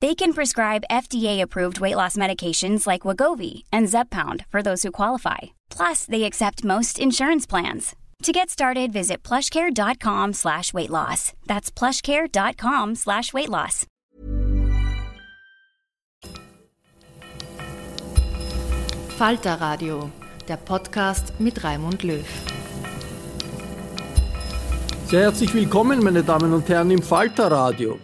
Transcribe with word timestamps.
They 0.00 0.14
can 0.14 0.32
prescribe 0.32 0.84
FDA-approved 0.90 1.80
weight 1.80 1.96
loss 1.96 2.16
medications 2.16 2.86
like 2.86 3.02
Wagovi 3.02 3.64
and 3.72 3.88
Zepbound 3.88 4.44
for 4.48 4.62
those 4.62 4.84
who 4.84 4.92
qualify. 4.92 5.38
Plus, 5.70 6.04
they 6.06 6.22
accept 6.22 6.62
most 6.64 7.00
insurance 7.00 7.46
plans. 7.46 7.96
To 8.22 8.32
get 8.32 8.48
started, 8.50 8.92
visit 8.92 9.22
plushcare.com 9.24 10.34
slash 10.34 10.72
weight 10.72 10.90
loss. 10.90 11.32
That's 11.46 11.70
plushcare.com 11.70 12.94
slash 12.94 13.32
weight 13.32 13.48
loss. 13.48 13.86
Falter 19.16 19.56
Radio, 19.60 20.12
der 20.46 20.58
Podcast 20.58 21.32
mit 21.40 21.64
Raimund 21.64 22.04
Löw. 22.04 22.24
Sehr 25.06 25.22
herzlich 25.22 25.52
willkommen, 25.54 26.04
meine 26.04 26.22
Damen 26.22 26.52
und 26.52 26.68
Herren, 26.68 26.90
im 26.92 27.02
Falter 27.02 27.50
Radio. 27.50 27.98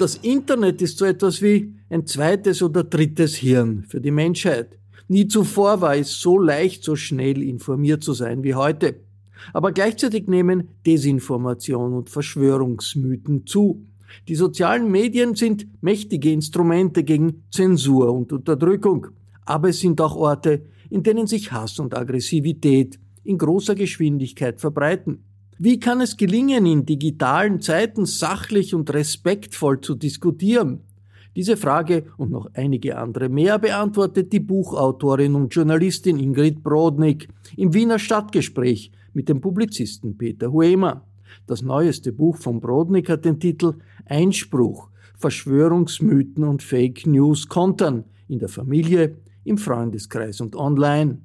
Das 0.00 0.16
Internet 0.16 0.80
ist 0.80 0.96
so 0.96 1.04
etwas 1.04 1.42
wie 1.42 1.74
ein 1.90 2.06
zweites 2.06 2.62
oder 2.62 2.84
drittes 2.84 3.34
Hirn 3.34 3.84
für 3.86 4.00
die 4.00 4.10
Menschheit. 4.10 4.78
Nie 5.08 5.28
zuvor 5.28 5.82
war 5.82 5.94
es 5.94 6.18
so 6.18 6.38
leicht, 6.38 6.84
so 6.84 6.96
schnell 6.96 7.42
informiert 7.42 8.02
zu 8.02 8.14
sein 8.14 8.42
wie 8.42 8.54
heute. 8.54 9.00
Aber 9.52 9.72
gleichzeitig 9.72 10.26
nehmen 10.26 10.68
Desinformation 10.86 11.92
und 11.92 12.08
Verschwörungsmythen 12.08 13.44
zu. 13.44 13.84
Die 14.26 14.36
sozialen 14.36 14.90
Medien 14.90 15.34
sind 15.34 15.66
mächtige 15.82 16.32
Instrumente 16.32 17.04
gegen 17.04 17.44
Zensur 17.50 18.10
und 18.10 18.32
Unterdrückung. 18.32 19.08
Aber 19.44 19.68
es 19.68 19.80
sind 19.80 20.00
auch 20.00 20.16
Orte, 20.16 20.62
in 20.88 21.02
denen 21.02 21.26
sich 21.26 21.52
Hass 21.52 21.78
und 21.78 21.94
Aggressivität 21.94 22.98
in 23.22 23.36
großer 23.36 23.74
Geschwindigkeit 23.74 24.62
verbreiten. 24.62 25.24
Wie 25.62 25.78
kann 25.78 26.00
es 26.00 26.16
gelingen, 26.16 26.64
in 26.64 26.86
digitalen 26.86 27.60
Zeiten 27.60 28.06
sachlich 28.06 28.74
und 28.74 28.90
respektvoll 28.94 29.82
zu 29.82 29.94
diskutieren? 29.94 30.80
Diese 31.36 31.58
Frage 31.58 32.06
und 32.16 32.30
noch 32.30 32.48
einige 32.54 32.96
andere 32.96 33.28
mehr 33.28 33.58
beantwortet 33.58 34.32
die 34.32 34.40
Buchautorin 34.40 35.34
und 35.34 35.54
Journalistin 35.54 36.18
Ingrid 36.18 36.62
Brodnik 36.62 37.28
im 37.58 37.74
Wiener 37.74 37.98
Stadtgespräch 37.98 38.90
mit 39.12 39.28
dem 39.28 39.42
Publizisten 39.42 40.16
Peter 40.16 40.50
Huemer. 40.50 41.04
Das 41.46 41.60
neueste 41.60 42.10
Buch 42.10 42.38
von 42.38 42.58
Brodnik 42.58 43.10
hat 43.10 43.26
den 43.26 43.38
Titel 43.38 43.74
Einspruch, 44.06 44.88
Verschwörungsmythen 45.18 46.44
und 46.44 46.62
Fake 46.62 47.06
News 47.06 47.48
kontern 47.48 48.04
in 48.28 48.38
der 48.38 48.48
Familie, 48.48 49.18
im 49.44 49.58
Freundeskreis 49.58 50.40
und 50.40 50.56
online. 50.56 51.18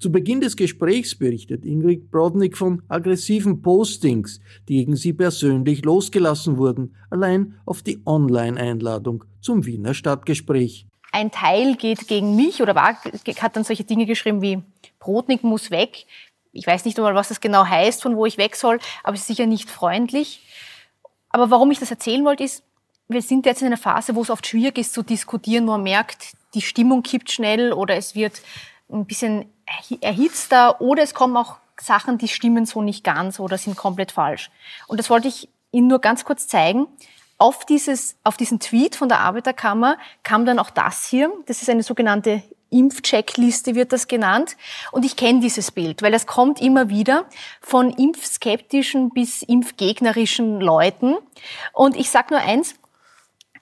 Zu 0.00 0.12
Beginn 0.12 0.40
des 0.40 0.56
Gesprächs 0.56 1.16
berichtet 1.16 1.64
Ingrid 1.64 2.12
Brodnik 2.12 2.56
von 2.56 2.82
aggressiven 2.86 3.62
Postings, 3.62 4.38
die 4.68 4.76
gegen 4.76 4.94
sie 4.94 5.12
persönlich 5.12 5.84
losgelassen 5.84 6.56
wurden, 6.56 6.94
allein 7.10 7.58
auf 7.66 7.82
die 7.82 8.00
Online-Einladung 8.06 9.24
zum 9.40 9.66
Wiener 9.66 9.94
Stadtgespräch. 9.94 10.86
Ein 11.10 11.32
Teil 11.32 11.74
geht 11.74 12.06
gegen 12.06 12.36
mich 12.36 12.62
oder 12.62 12.76
war, 12.76 12.94
hat 12.94 13.56
dann 13.56 13.64
solche 13.64 13.82
Dinge 13.82 14.06
geschrieben 14.06 14.40
wie 14.40 14.62
Brodnik 15.00 15.42
muss 15.42 15.72
weg. 15.72 16.06
Ich 16.52 16.64
weiß 16.64 16.84
nicht 16.84 16.96
einmal, 16.96 17.16
was 17.16 17.30
das 17.30 17.40
genau 17.40 17.64
heißt, 17.64 18.00
von 18.00 18.14
wo 18.14 18.24
ich 18.24 18.38
weg 18.38 18.54
soll, 18.54 18.78
aber 19.02 19.14
es 19.14 19.22
ist 19.22 19.26
sicher 19.26 19.46
nicht 19.46 19.68
freundlich. 19.68 20.42
Aber 21.30 21.50
warum 21.50 21.72
ich 21.72 21.80
das 21.80 21.90
erzählen 21.90 22.24
wollte, 22.24 22.44
ist, 22.44 22.62
wir 23.08 23.22
sind 23.22 23.46
jetzt 23.46 23.62
in 23.62 23.66
einer 23.66 23.76
Phase, 23.76 24.14
wo 24.14 24.22
es 24.22 24.30
oft 24.30 24.46
schwierig 24.46 24.78
ist 24.78 24.92
zu 24.92 25.02
diskutieren, 25.02 25.66
wo 25.66 25.72
man 25.72 25.82
merkt, 25.82 26.36
die 26.54 26.62
Stimmung 26.62 27.02
kippt 27.02 27.32
schnell 27.32 27.72
oder 27.72 27.96
es 27.96 28.14
wird 28.14 28.42
ein 28.90 29.04
bisschen 29.04 29.46
erhitzter 30.00 30.80
oder 30.80 31.02
es 31.02 31.14
kommen 31.14 31.36
auch 31.36 31.56
Sachen, 31.80 32.18
die 32.18 32.28
stimmen 32.28 32.66
so 32.66 32.82
nicht 32.82 33.04
ganz 33.04 33.40
oder 33.40 33.58
sind 33.58 33.76
komplett 33.76 34.12
falsch. 34.12 34.50
Und 34.86 34.98
das 34.98 35.10
wollte 35.10 35.28
ich 35.28 35.48
Ihnen 35.70 35.86
nur 35.88 36.00
ganz 36.00 36.24
kurz 36.24 36.46
zeigen. 36.46 36.86
Auf, 37.36 37.64
dieses, 37.64 38.16
auf 38.24 38.36
diesen 38.36 38.58
Tweet 38.58 38.96
von 38.96 39.08
der 39.08 39.20
Arbeiterkammer 39.20 39.96
kam 40.24 40.44
dann 40.44 40.58
auch 40.58 40.70
das 40.70 41.06
hier. 41.06 41.30
Das 41.46 41.62
ist 41.62 41.70
eine 41.70 41.82
sogenannte 41.82 42.42
Impfcheckliste 42.70 43.74
wird 43.74 43.92
das 43.92 44.08
genannt. 44.08 44.56
Und 44.92 45.04
ich 45.04 45.16
kenne 45.16 45.40
dieses 45.40 45.70
Bild, 45.70 46.02
weil 46.02 46.12
es 46.14 46.26
kommt 46.26 46.60
immer 46.60 46.88
wieder 46.88 47.24
von 47.60 47.90
impfskeptischen 47.90 49.10
bis 49.10 49.42
impfgegnerischen 49.42 50.60
Leuten. 50.60 51.16
Und 51.72 51.96
ich 51.96 52.10
sage 52.10 52.34
nur 52.34 52.42
eins, 52.42 52.74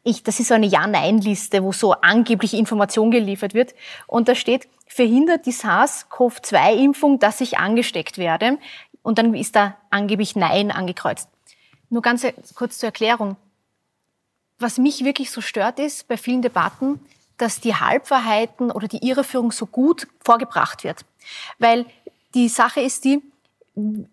ich, 0.03 0.23
das 0.23 0.41
ist 0.41 0.49
so 0.49 0.55
eine 0.55 0.67
Ja-Nein-Liste, 0.67 1.63
wo 1.63 1.73
so 1.73 1.93
angeblich 1.93 2.55
Information 2.55 3.11
geliefert 3.11 3.55
wird. 3.55 3.75
Und 4.07 4.29
da 4.29 4.35
steht, 4.35 4.69
verhindert 4.97 5.45
die 5.45 5.53
SARS-CoV-2-Impfung, 5.53 7.19
dass 7.19 7.43
ich 7.43 7.59
angesteckt 7.59 8.17
werde. 8.17 8.59
Und 9.03 9.19
dann 9.19 9.35
ist 9.35 9.55
da 9.55 9.77
angeblich 9.91 10.37
Nein 10.37 10.71
angekreuzt. 10.71 11.29
Nur 11.91 12.01
ganz 12.01 12.27
kurz 12.55 12.79
zur 12.79 12.89
Erklärung. 12.89 13.37
Was 14.59 14.79
mich 14.79 15.05
wirklich 15.05 15.31
so 15.31 15.43
stört 15.43 15.79
ist 15.79 16.09
bei 16.09 16.17
vielen 16.17 16.41
Debatten, 16.41 16.99
dass 17.37 17.61
die 17.61 17.75
Halbwahrheiten 17.75 18.71
oder 18.71 18.89
die 18.89 19.07
Irreführung 19.07 19.53
so 19.53 19.67
gut 19.67 20.09
vorgebracht 20.25 20.83
wird. 20.83 21.05
Weil 21.59 21.85
die 22.35 22.49
Sache 22.49 22.81
ist 22.81 23.05
die, 23.05 23.23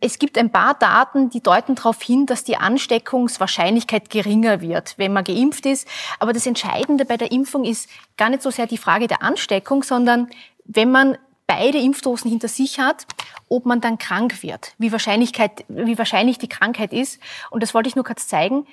es 0.02 0.20
gibt 0.20 0.38
ein 0.38 0.52
paar 0.52 0.74
Daten, 0.74 1.30
die 1.30 1.40
deuten 1.40 1.76
darauf 1.76 2.02
hin, 2.02 2.26
dass 2.26 2.44
die 2.44 2.58
Ansteckungswahrscheinlichkeit 2.58 4.10
geringer 4.10 4.60
wird, 4.60 4.96
wenn 4.98 5.14
man 5.14 5.24
geimpft 5.24 5.66
ist. 5.66 5.88
Aber 6.20 6.34
das 6.34 6.46
Entscheidende 6.46 7.06
bei 7.06 7.16
der 7.16 7.32
Impfung 7.32 7.64
ist 7.64 7.90
gar 8.18 8.30
nicht 8.30 8.44
so 8.44 8.52
sehr 8.52 8.68
die 8.68 8.78
Frage 8.78 9.08
der 9.08 9.24
Ansteckung, 9.24 9.84
sondern 9.84 10.30
wenn 10.66 10.92
man 10.92 11.18
beide 11.48 11.78
Impfdosen 11.78 12.30
hinter 12.30 12.48
sich 12.48 12.80
hat, 12.80 13.06
ob 13.50 13.66
man 13.66 13.82
dann 13.82 13.98
krank 13.98 14.44
wird, 14.44 14.74
wie, 14.78 14.92
Wahrscheinlichkeit, 14.92 15.66
wie 15.68 15.98
wahrscheinlich 15.98 16.38
die 16.38 16.50
Krankheit 16.50 16.94
ist. 16.94 17.20
Und 17.50 17.62
das 17.62 17.74
wollte 17.74 17.90
ich 17.90 17.96
nur 17.96 18.06
kurz 18.06 18.28
zeigen. 18.28 18.66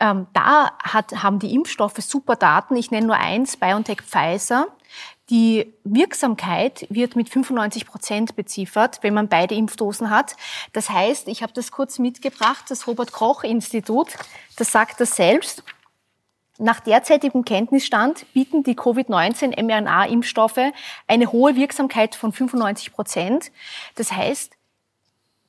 Ähm, 0.00 0.26
da 0.32 0.72
hat, 0.82 1.22
haben 1.22 1.38
die 1.38 1.54
Impfstoffe 1.54 1.98
super 1.98 2.36
Daten. 2.36 2.76
Ich 2.76 2.90
nenne 2.90 3.06
nur 3.06 3.16
eins, 3.16 3.56
BioNTech 3.56 4.02
Pfizer. 4.02 4.68
Die 5.30 5.74
Wirksamkeit 5.84 6.86
wird 6.88 7.14
mit 7.16 7.28
95 7.28 7.86
Prozent 7.86 8.36
beziffert, 8.36 9.00
wenn 9.02 9.12
man 9.12 9.28
beide 9.28 9.54
Impfdosen 9.54 10.08
hat. 10.08 10.36
Das 10.72 10.88
heißt, 10.88 11.28
ich 11.28 11.42
habe 11.42 11.52
das 11.52 11.70
kurz 11.70 11.98
mitgebracht, 11.98 12.64
das 12.68 12.86
Robert 12.86 13.12
Koch 13.12 13.44
Institut, 13.44 14.14
das 14.56 14.72
sagt 14.72 15.00
das 15.00 15.16
selbst. 15.16 15.62
Nach 16.58 16.80
derzeitigem 16.80 17.44
Kenntnisstand 17.44 18.26
bieten 18.32 18.64
die 18.64 18.74
Covid-19 18.74 19.62
mRNA-Impfstoffe 19.62 20.72
eine 21.06 21.30
hohe 21.30 21.54
Wirksamkeit 21.54 22.16
von 22.16 22.32
95 22.32 22.92
Prozent. 22.92 23.52
Das 23.94 24.10
heißt, 24.10 24.52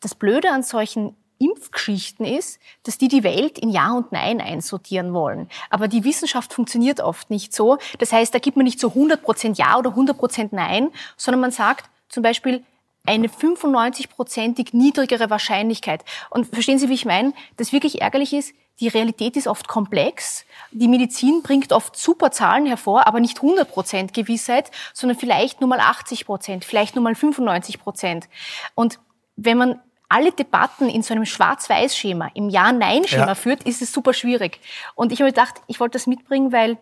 das 0.01 0.13
Blöde 0.13 0.51
an 0.51 0.61
solchen 0.61 1.15
Impfgeschichten 1.39 2.25
ist, 2.25 2.59
dass 2.83 2.99
die 2.99 3.07
die 3.07 3.23
Welt 3.23 3.57
in 3.57 3.69
Ja 3.69 3.93
und 3.93 4.11
Nein 4.11 4.39
einsortieren 4.39 5.13
wollen. 5.13 5.49
Aber 5.71 5.87
die 5.87 6.03
Wissenschaft 6.03 6.53
funktioniert 6.53 7.01
oft 7.01 7.31
nicht 7.31 7.55
so. 7.55 7.79
Das 7.97 8.11
heißt, 8.11 8.33
da 8.33 8.39
gibt 8.39 8.57
man 8.57 8.65
nicht 8.65 8.79
so 8.79 8.89
100% 8.89 9.57
Ja 9.57 9.77
oder 9.77 9.91
100% 9.91 10.49
Nein, 10.51 10.91
sondern 11.17 11.41
man 11.41 11.51
sagt 11.51 11.89
zum 12.09 12.21
Beispiel, 12.21 12.63
eine 13.05 13.27
95-prozentig 13.27 14.75
niedrigere 14.75 15.29
Wahrscheinlichkeit. 15.29 16.03
Und 16.29 16.47
verstehen 16.47 16.77
Sie, 16.77 16.89
wie 16.89 16.93
ich 16.93 17.05
meine? 17.05 17.33
Das 17.57 17.71
wirklich 17.71 18.01
ärgerlich 18.01 18.33
ist, 18.33 18.53
die 18.79 18.87
Realität 18.87 19.35
ist 19.35 19.47
oft 19.47 19.67
komplex. 19.67 20.45
Die 20.71 20.87
Medizin 20.87 21.41
bringt 21.43 21.73
oft 21.73 21.97
super 21.97 22.31
Zahlen 22.31 22.65
hervor, 22.65 23.07
aber 23.07 23.19
nicht 23.19 23.37
100 23.37 23.69
Prozent 23.69 24.13
Gewissheit, 24.13 24.71
sondern 24.93 25.17
vielleicht 25.17 25.61
nur 25.61 25.69
mal 25.69 25.79
80 25.79 26.25
Prozent, 26.25 26.65
vielleicht 26.65 26.95
nur 26.95 27.03
mal 27.03 27.15
95 27.15 27.79
Prozent. 27.79 28.29
Und 28.75 28.99
wenn 29.35 29.57
man 29.57 29.79
alle 30.09 30.31
Debatten 30.31 30.89
in 30.89 31.03
so 31.03 31.13
einem 31.13 31.25
Schwarz-Weiß-Schema, 31.25 32.31
im 32.33 32.49
Ja-Nein-Schema 32.49 33.27
ja. 33.27 33.35
führt, 33.35 33.63
ist 33.63 33.81
es 33.81 33.91
super 33.91 34.13
schwierig. 34.13 34.59
Und 34.95 35.11
ich 35.11 35.21
habe 35.21 35.29
gedacht, 35.29 35.55
ich 35.67 35.79
wollte 35.79 35.93
das 35.93 36.07
mitbringen, 36.07 36.51
weil 36.51 36.77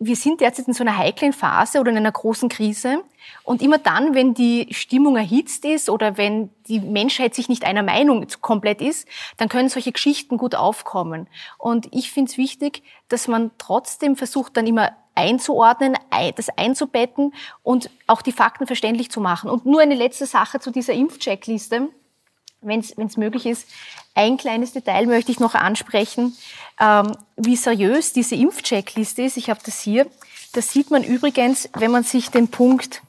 wir 0.00 0.14
sind 0.14 0.40
derzeit 0.40 0.68
in 0.68 0.74
so 0.74 0.84
einer 0.84 0.96
heiklen 0.96 1.32
Phase 1.32 1.80
oder 1.80 1.90
in 1.90 1.96
einer 1.96 2.12
großen 2.12 2.48
Krise. 2.48 3.02
Und 3.42 3.62
immer 3.62 3.78
dann, 3.78 4.14
wenn 4.14 4.32
die 4.32 4.68
Stimmung 4.70 5.16
erhitzt 5.16 5.64
ist 5.64 5.90
oder 5.90 6.16
wenn 6.16 6.50
die 6.68 6.80
Menschheit 6.80 7.34
sich 7.34 7.48
nicht 7.48 7.64
einer 7.64 7.82
Meinung 7.82 8.26
komplett 8.40 8.80
ist, 8.80 9.08
dann 9.36 9.48
können 9.48 9.68
solche 9.68 9.92
Geschichten 9.92 10.38
gut 10.38 10.54
aufkommen. 10.54 11.26
Und 11.58 11.88
ich 11.92 12.12
finde 12.12 12.30
es 12.30 12.38
wichtig, 12.38 12.82
dass 13.08 13.26
man 13.26 13.50
trotzdem 13.58 14.16
versucht, 14.16 14.56
dann 14.56 14.66
immer 14.66 14.92
einzuordnen, 15.14 15.94
das 16.36 16.48
einzubetten 16.50 17.34
und 17.64 17.90
auch 18.06 18.22
die 18.22 18.32
Fakten 18.32 18.68
verständlich 18.68 19.10
zu 19.10 19.20
machen. 19.20 19.50
Und 19.50 19.66
nur 19.66 19.80
eine 19.80 19.96
letzte 19.96 20.26
Sache 20.26 20.60
zu 20.60 20.70
dieser 20.70 20.92
Impfcheckliste 20.92 21.88
wenn 22.60 22.80
es 22.80 23.16
möglich 23.16 23.46
ist. 23.46 23.68
Ein 24.18 24.36
kleines 24.36 24.72
Detail 24.72 25.06
möchte 25.06 25.30
ich 25.30 25.38
noch 25.38 25.54
ansprechen, 25.54 26.36
ähm, 26.80 27.16
wie 27.36 27.54
seriös 27.54 28.12
diese 28.12 28.34
Impfcheckliste 28.34 29.22
ist. 29.22 29.36
Ich 29.36 29.48
habe 29.48 29.60
das 29.64 29.80
hier. 29.80 30.08
Das 30.54 30.72
sieht 30.72 30.90
man 30.90 31.04
übrigens, 31.04 31.70
wenn 31.74 31.92
man 31.92 32.02
sich 32.02 32.32
den 32.32 32.48
Punkt 32.48 33.00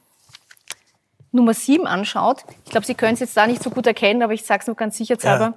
Nummer 1.31 1.56
7 1.56 1.88
anschaut. 1.88 2.44
Ich 2.63 2.69
glaube, 2.69 2.85
Sie 2.85 2.94
können 2.94 3.15
es 3.15 3.21
jetzt 3.21 3.35
da 3.35 3.47
nicht 3.47 3.63
so 3.63 3.71
gut 3.71 3.88
erkennen, 3.88 4.21
aber 4.21 4.33
ich 4.33 4.45
sage 4.45 4.61
es 4.61 4.67
nur 4.67 4.75
ganz 4.75 4.97
sicherheitshalber. 4.97 5.56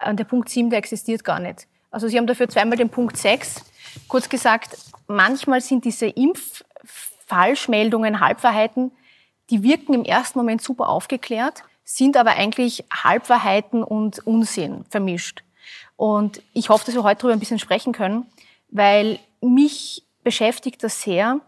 Ja. 0.00 0.12
Äh, 0.12 0.14
der 0.14 0.24
Punkt 0.24 0.48
7, 0.48 0.70
der 0.70 0.78
existiert 0.78 1.24
gar 1.24 1.40
nicht. 1.40 1.66
Also 1.90 2.08
Sie 2.08 2.16
haben 2.16 2.26
dafür 2.26 2.48
zweimal 2.48 2.78
den 2.78 2.88
Punkt 2.88 3.18
6. 3.18 3.62
Kurz 4.08 4.30
gesagt, 4.30 4.78
manchmal 5.06 5.60
sind 5.60 5.84
diese 5.84 6.06
Impffalschmeldungen, 6.06 8.20
Halbwahrheiten, 8.20 8.92
die 9.50 9.62
wirken 9.62 9.92
im 9.92 10.04
ersten 10.04 10.38
Moment 10.38 10.62
super 10.62 10.88
aufgeklärt 10.88 11.64
sind 11.96 12.16
aber 12.16 12.32
eigentlich 12.32 12.84
Halbwahrheiten 12.92 13.82
und 13.82 14.24
Unsinn 14.26 14.84
vermischt. 14.88 15.42
Und 15.96 16.40
ich 16.52 16.68
hoffe, 16.68 16.86
dass 16.86 16.94
wir 16.94 17.02
heute 17.02 17.22
darüber 17.22 17.34
ein 17.34 17.40
bisschen 17.40 17.58
sprechen 17.58 17.92
können, 17.92 18.26
weil 18.70 19.18
mich 19.40 20.04
beschäftigt 20.22 20.82
das 20.84 21.02
sehr, 21.02 21.40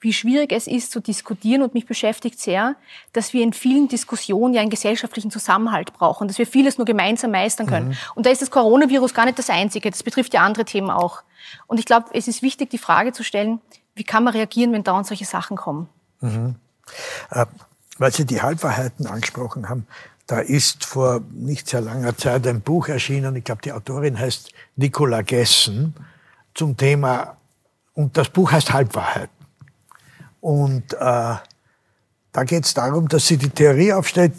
wie 0.00 0.12
schwierig 0.12 0.52
es 0.52 0.68
ist 0.68 0.92
zu 0.92 1.00
diskutieren 1.00 1.62
und 1.62 1.74
mich 1.74 1.84
beschäftigt 1.84 2.38
sehr, 2.38 2.76
dass 3.12 3.32
wir 3.32 3.42
in 3.42 3.52
vielen 3.52 3.88
Diskussionen 3.88 4.54
ja 4.54 4.60
einen 4.60 4.70
gesellschaftlichen 4.70 5.32
Zusammenhalt 5.32 5.92
brauchen, 5.92 6.28
dass 6.28 6.38
wir 6.38 6.46
vieles 6.46 6.78
nur 6.78 6.84
gemeinsam 6.84 7.32
meistern 7.32 7.66
können. 7.66 7.88
Mhm. 7.88 7.96
Und 8.14 8.26
da 8.26 8.30
ist 8.30 8.40
das 8.40 8.52
Coronavirus 8.52 9.12
gar 9.12 9.24
nicht 9.24 9.38
das 9.38 9.50
Einzige, 9.50 9.90
das 9.90 10.04
betrifft 10.04 10.32
ja 10.32 10.42
andere 10.42 10.64
Themen 10.64 10.90
auch. 10.90 11.22
Und 11.66 11.80
ich 11.80 11.84
glaube, 11.84 12.06
es 12.12 12.28
ist 12.28 12.42
wichtig, 12.42 12.70
die 12.70 12.78
Frage 12.78 13.12
zu 13.12 13.24
stellen, 13.24 13.60
wie 13.96 14.04
kann 14.04 14.22
man 14.22 14.34
reagieren, 14.34 14.72
wenn 14.72 14.84
dauernd 14.84 15.08
solche 15.08 15.24
Sachen 15.24 15.56
kommen? 15.56 15.88
Mhm. 16.20 16.54
Weil 17.98 18.12
Sie 18.12 18.24
die 18.24 18.40
Halbwahrheiten 18.40 19.06
angesprochen 19.06 19.68
haben, 19.68 19.86
da 20.26 20.40
ist 20.40 20.84
vor 20.84 21.20
nicht 21.32 21.68
sehr 21.68 21.80
langer 21.80 22.16
Zeit 22.16 22.46
ein 22.46 22.60
Buch 22.60 22.88
erschienen, 22.88 23.34
ich 23.36 23.44
glaube, 23.44 23.62
die 23.62 23.72
Autorin 23.72 24.18
heißt 24.18 24.52
Nicola 24.76 25.22
Gessen, 25.22 25.94
zum 26.54 26.76
Thema, 26.76 27.36
und 27.94 28.16
das 28.16 28.28
Buch 28.28 28.52
heißt 28.52 28.72
Halbwahrheiten. 28.72 29.36
Und 30.40 30.92
äh, 30.94 30.96
da 30.98 32.44
geht 32.44 32.64
es 32.64 32.74
darum, 32.74 33.08
dass 33.08 33.26
sie 33.26 33.38
die 33.38 33.50
Theorie 33.50 33.92
aufstellt, 33.92 34.34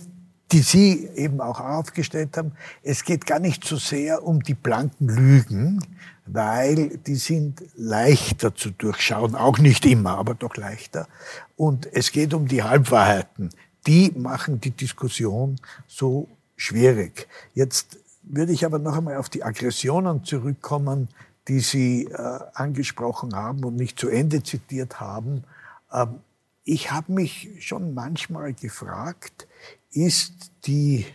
die 0.51 0.61
Sie 0.61 1.07
eben 1.15 1.41
auch 1.41 1.59
aufgestellt 1.59 2.35
haben. 2.38 2.53
Es 2.81 3.03
geht 3.03 3.25
gar 3.25 3.39
nicht 3.39 3.63
so 3.65 3.77
sehr 3.77 4.23
um 4.23 4.41
die 4.41 4.56
blanken 4.56 5.07
Lügen, 5.07 5.83
weil 6.31 6.97
die 6.97 7.15
sind 7.15 7.63
leichter 7.75 8.53
zu 8.55 8.71
durchschauen, 8.71 9.35
auch 9.35 9.57
nicht 9.57 9.85
immer, 9.85 10.17
aber 10.17 10.35
doch 10.35 10.55
leichter. 10.55 11.07
Und 11.55 11.91
es 11.93 12.11
geht 12.11 12.33
um 12.33 12.47
die 12.47 12.63
Halbwahrheiten. 12.63 13.49
Die 13.87 14.11
machen 14.11 14.61
die 14.61 14.71
Diskussion 14.71 15.55
so 15.87 16.27
schwierig. 16.55 17.27
Jetzt 17.53 17.97
würde 18.23 18.51
ich 18.51 18.65
aber 18.65 18.79
noch 18.79 18.97
einmal 18.97 19.17
auf 19.17 19.29
die 19.29 19.43
Aggressionen 19.43 20.23
zurückkommen, 20.23 21.09
die 21.47 21.61
Sie 21.61 22.05
äh, 22.05 22.39
angesprochen 22.53 23.35
haben 23.35 23.63
und 23.63 23.75
nicht 23.75 23.99
zu 23.99 24.09
Ende 24.09 24.43
zitiert 24.43 24.99
haben. 24.99 25.43
Ähm, 25.91 26.19
ich 26.63 26.91
habe 26.91 27.11
mich 27.11 27.49
schon 27.59 27.95
manchmal 27.95 28.53
gefragt, 28.53 29.47
ist 29.91 30.51
die 30.65 31.07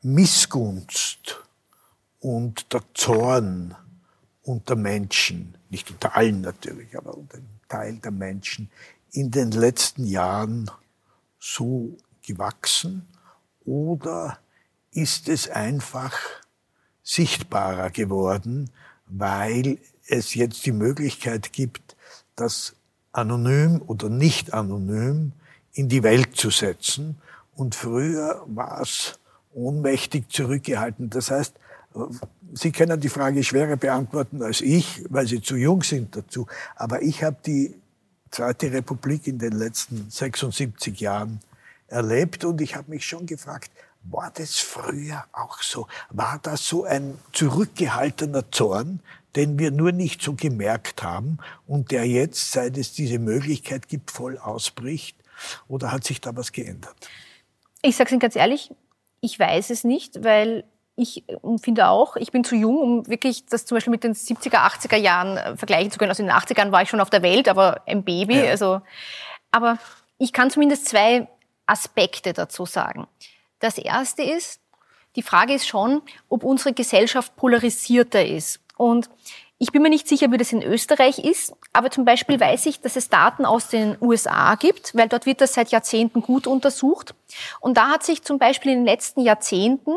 Missgunst 0.00 1.42
und 2.20 2.72
der 2.72 2.82
Zorn 2.94 3.74
unter 4.42 4.76
Menschen, 4.76 5.56
nicht 5.70 5.90
unter 5.90 6.16
allen 6.16 6.40
natürlich, 6.40 6.96
aber 6.96 7.16
unter 7.16 7.36
einem 7.36 7.48
Teil 7.68 7.96
der 7.96 8.10
Menschen, 8.10 8.70
in 9.12 9.30
den 9.30 9.50
letzten 9.50 10.04
Jahren 10.04 10.70
so 11.38 11.96
gewachsen 12.26 13.06
oder 13.64 14.38
ist 14.92 15.28
es 15.28 15.48
einfach 15.48 16.18
sichtbarer 17.02 17.90
geworden, 17.90 18.70
weil 19.06 19.78
es 20.06 20.34
jetzt 20.34 20.66
die 20.66 20.72
Möglichkeit 20.72 21.52
gibt, 21.52 21.96
das 22.36 22.74
anonym 23.12 23.82
oder 23.86 24.08
nicht 24.08 24.52
anonym 24.54 25.32
in 25.72 25.88
die 25.88 26.02
Welt 26.02 26.36
zu 26.36 26.50
setzen. 26.50 27.20
Und 27.54 27.74
früher 27.74 28.42
war 28.46 28.80
es 28.80 29.18
ohnmächtig 29.52 30.28
zurückgehalten. 30.28 31.10
Das 31.10 31.30
heißt, 31.30 31.54
Sie 32.54 32.72
können 32.72 33.00
die 33.00 33.08
Frage 33.08 33.42
schwerer 33.42 33.76
beantworten 33.76 34.42
als 34.42 34.60
ich, 34.60 35.04
weil 35.08 35.26
Sie 35.26 35.42
zu 35.42 35.56
jung 35.56 35.82
sind 35.82 36.16
dazu. 36.16 36.46
Aber 36.76 37.02
ich 37.02 37.22
habe 37.22 37.36
die 37.44 37.74
Zweite 38.30 38.72
Republik 38.72 39.26
in 39.26 39.38
den 39.38 39.52
letzten 39.52 40.10
76 40.10 41.00
Jahren 41.00 41.40
erlebt 41.88 42.44
und 42.44 42.60
ich 42.60 42.76
habe 42.76 42.90
mich 42.90 43.06
schon 43.06 43.26
gefragt, 43.26 43.70
war 44.02 44.30
das 44.34 44.58
früher 44.58 45.24
auch 45.32 45.62
so? 45.62 45.86
War 46.10 46.38
das 46.42 46.66
so 46.66 46.84
ein 46.84 47.18
zurückgehaltener 47.32 48.50
Zorn, 48.50 49.00
den 49.36 49.58
wir 49.58 49.70
nur 49.70 49.92
nicht 49.92 50.22
so 50.22 50.34
gemerkt 50.34 51.02
haben 51.02 51.38
und 51.66 51.90
der 51.90 52.06
jetzt, 52.06 52.52
seit 52.52 52.76
es 52.78 52.92
diese 52.92 53.18
Möglichkeit 53.18 53.88
gibt, 53.88 54.10
voll 54.10 54.38
ausbricht? 54.38 55.16
Oder 55.68 55.92
hat 55.92 56.04
sich 56.04 56.20
da 56.20 56.34
was 56.36 56.52
geändert? 56.52 56.96
Ich 57.82 57.96
sage 57.96 58.10
Ihnen 58.10 58.20
ganz 58.20 58.34
ehrlich, 58.36 58.70
ich 59.20 59.38
weiß 59.38 59.70
es 59.70 59.84
nicht, 59.84 60.24
weil 60.24 60.64
ich 60.98 61.24
finde 61.62 61.86
auch, 61.86 62.16
ich 62.16 62.32
bin 62.32 62.42
zu 62.42 62.56
jung, 62.56 62.78
um 62.78 63.06
wirklich 63.06 63.46
das 63.46 63.64
zum 63.64 63.76
Beispiel 63.76 63.92
mit 63.92 64.02
den 64.02 64.14
70er, 64.14 64.56
80er 64.56 64.96
Jahren 64.96 65.36
äh, 65.36 65.56
vergleichen 65.56 65.92
zu 65.92 65.98
können. 65.98 66.10
Also 66.10 66.22
in 66.22 66.28
den 66.28 66.36
80ern 66.36 66.72
war 66.72 66.82
ich 66.82 66.88
schon 66.88 67.00
auf 67.00 67.08
der 67.08 67.22
Welt, 67.22 67.48
aber 67.48 67.82
ein 67.86 68.02
Baby. 68.02 68.40
Ja. 68.40 68.50
Also, 68.50 68.80
aber 69.52 69.78
ich 70.18 70.32
kann 70.32 70.50
zumindest 70.50 70.86
zwei 70.86 71.28
Aspekte 71.66 72.32
dazu 72.32 72.66
sagen. 72.66 73.06
Das 73.60 73.78
erste 73.78 74.22
ist, 74.22 74.60
die 75.14 75.22
Frage 75.22 75.54
ist 75.54 75.68
schon, 75.68 76.02
ob 76.28 76.42
unsere 76.42 76.72
Gesellschaft 76.72 77.36
polarisierter 77.36 78.26
ist. 78.26 78.60
Und 78.76 79.08
ich 79.58 79.70
bin 79.70 79.82
mir 79.82 79.90
nicht 79.90 80.08
sicher, 80.08 80.30
wie 80.32 80.36
das 80.36 80.52
in 80.52 80.62
Österreich 80.62 81.18
ist, 81.20 81.52
aber 81.72 81.90
zum 81.90 82.04
Beispiel 82.04 82.40
weiß 82.40 82.66
ich, 82.66 82.80
dass 82.80 82.96
es 82.96 83.08
Daten 83.08 83.44
aus 83.44 83.68
den 83.68 83.96
USA 84.00 84.56
gibt, 84.56 84.96
weil 84.96 85.08
dort 85.08 85.26
wird 85.26 85.40
das 85.40 85.54
seit 85.54 85.70
Jahrzehnten 85.70 86.22
gut 86.22 86.46
untersucht. 86.46 87.14
Und 87.60 87.76
da 87.76 87.88
hat 87.88 88.02
sich 88.02 88.22
zum 88.22 88.38
Beispiel 88.38 88.72
in 88.72 88.78
den 88.80 88.86
letzten 88.86 89.20
Jahrzehnten 89.20 89.96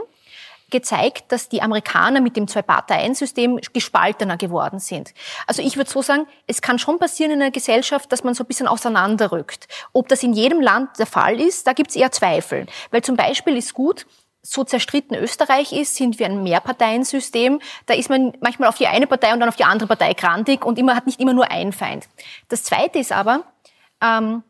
gezeigt, 0.71 1.31
dass 1.31 1.49
die 1.49 1.61
Amerikaner 1.61 2.21
mit 2.21 2.35
dem 2.35 2.47
Zwei-Parteien-System 2.47 3.59
gespaltener 3.73 4.37
geworden 4.37 4.79
sind. 4.79 5.13
Also 5.47 5.61
ich 5.61 5.77
würde 5.77 5.89
so 5.89 6.01
sagen, 6.01 6.27
es 6.47 6.61
kann 6.61 6.79
schon 6.79 6.97
passieren 6.97 7.31
in 7.31 7.41
einer 7.41 7.51
Gesellschaft, 7.51 8.11
dass 8.11 8.23
man 8.23 8.33
so 8.33 8.43
ein 8.43 8.47
bisschen 8.47 8.67
auseinanderrückt. 8.67 9.67
Ob 9.93 10.07
das 10.07 10.23
in 10.23 10.33
jedem 10.33 10.61
Land 10.61 10.97
der 10.97 11.05
Fall 11.05 11.39
ist, 11.39 11.67
da 11.67 11.73
gibt 11.73 11.91
es 11.91 11.95
eher 11.95 12.11
Zweifel. 12.11 12.65
Weil 12.89 13.03
zum 13.03 13.15
Beispiel 13.15 13.55
ist 13.57 13.73
gut, 13.73 14.05
so 14.41 14.63
zerstritten 14.63 15.15
Österreich 15.15 15.71
ist, 15.71 15.95
sind 15.95 16.17
wir 16.17 16.25
ein 16.25 16.41
Mehrparteiensystem. 16.43 17.61
Da 17.85 17.93
ist 17.93 18.09
man 18.09 18.33
manchmal 18.41 18.69
auf 18.69 18.77
die 18.77 18.87
eine 18.87 19.07
Partei 19.07 19.33
und 19.33 19.39
dann 19.39 19.49
auf 19.49 19.55
die 19.55 19.63
andere 19.63 19.87
Partei 19.87 20.13
grantig 20.13 20.65
und 20.65 20.79
immer 20.79 20.95
hat 20.95 21.05
nicht 21.05 21.19
immer 21.19 21.33
nur 21.33 21.51
ein 21.51 21.73
Feind. 21.73 22.07
Das 22.49 22.63
Zweite 22.63 22.99
ist 22.99 23.11
aber, 23.11 23.43
ähm, 24.01 24.43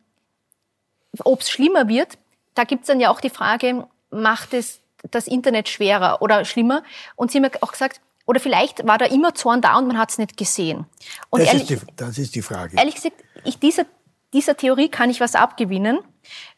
ob 1.23 1.41
es 1.41 1.49
schlimmer 1.49 1.87
wird, 1.89 2.17
da 2.53 2.63
gibt 2.63 2.81
es 2.81 2.87
dann 2.87 2.99
ja 2.99 3.09
auch 3.09 3.19
die 3.19 3.29
Frage, 3.29 3.87
macht 4.11 4.53
es 4.53 4.80
das 5.09 5.27
Internet 5.27 5.69
schwerer 5.69 6.21
oder 6.21 6.45
schlimmer? 6.45 6.83
Und 7.15 7.31
sie 7.31 7.39
haben 7.39 7.51
auch 7.61 7.71
gesagt, 7.71 8.01
oder 8.25 8.39
vielleicht 8.39 8.87
war 8.87 8.97
da 8.97 9.05
immer 9.05 9.33
Zorn 9.33 9.61
da 9.61 9.77
und 9.77 9.87
man 9.87 9.97
hat 9.97 10.11
es 10.11 10.17
nicht 10.17 10.37
gesehen. 10.37 10.85
Und 11.29 11.41
das, 11.41 11.49
ehrlich, 11.49 11.71
ist 11.71 11.81
die, 11.81 11.93
das 11.95 12.17
ist 12.17 12.35
die 12.35 12.41
Frage. 12.41 12.77
Ehrlich 12.77 12.95
gesagt, 12.95 13.15
ich, 13.43 13.59
dieser, 13.59 13.85
dieser 14.33 14.55
Theorie 14.55 14.89
kann 14.89 15.09
ich 15.09 15.19
was 15.19 15.35
abgewinnen, 15.35 15.99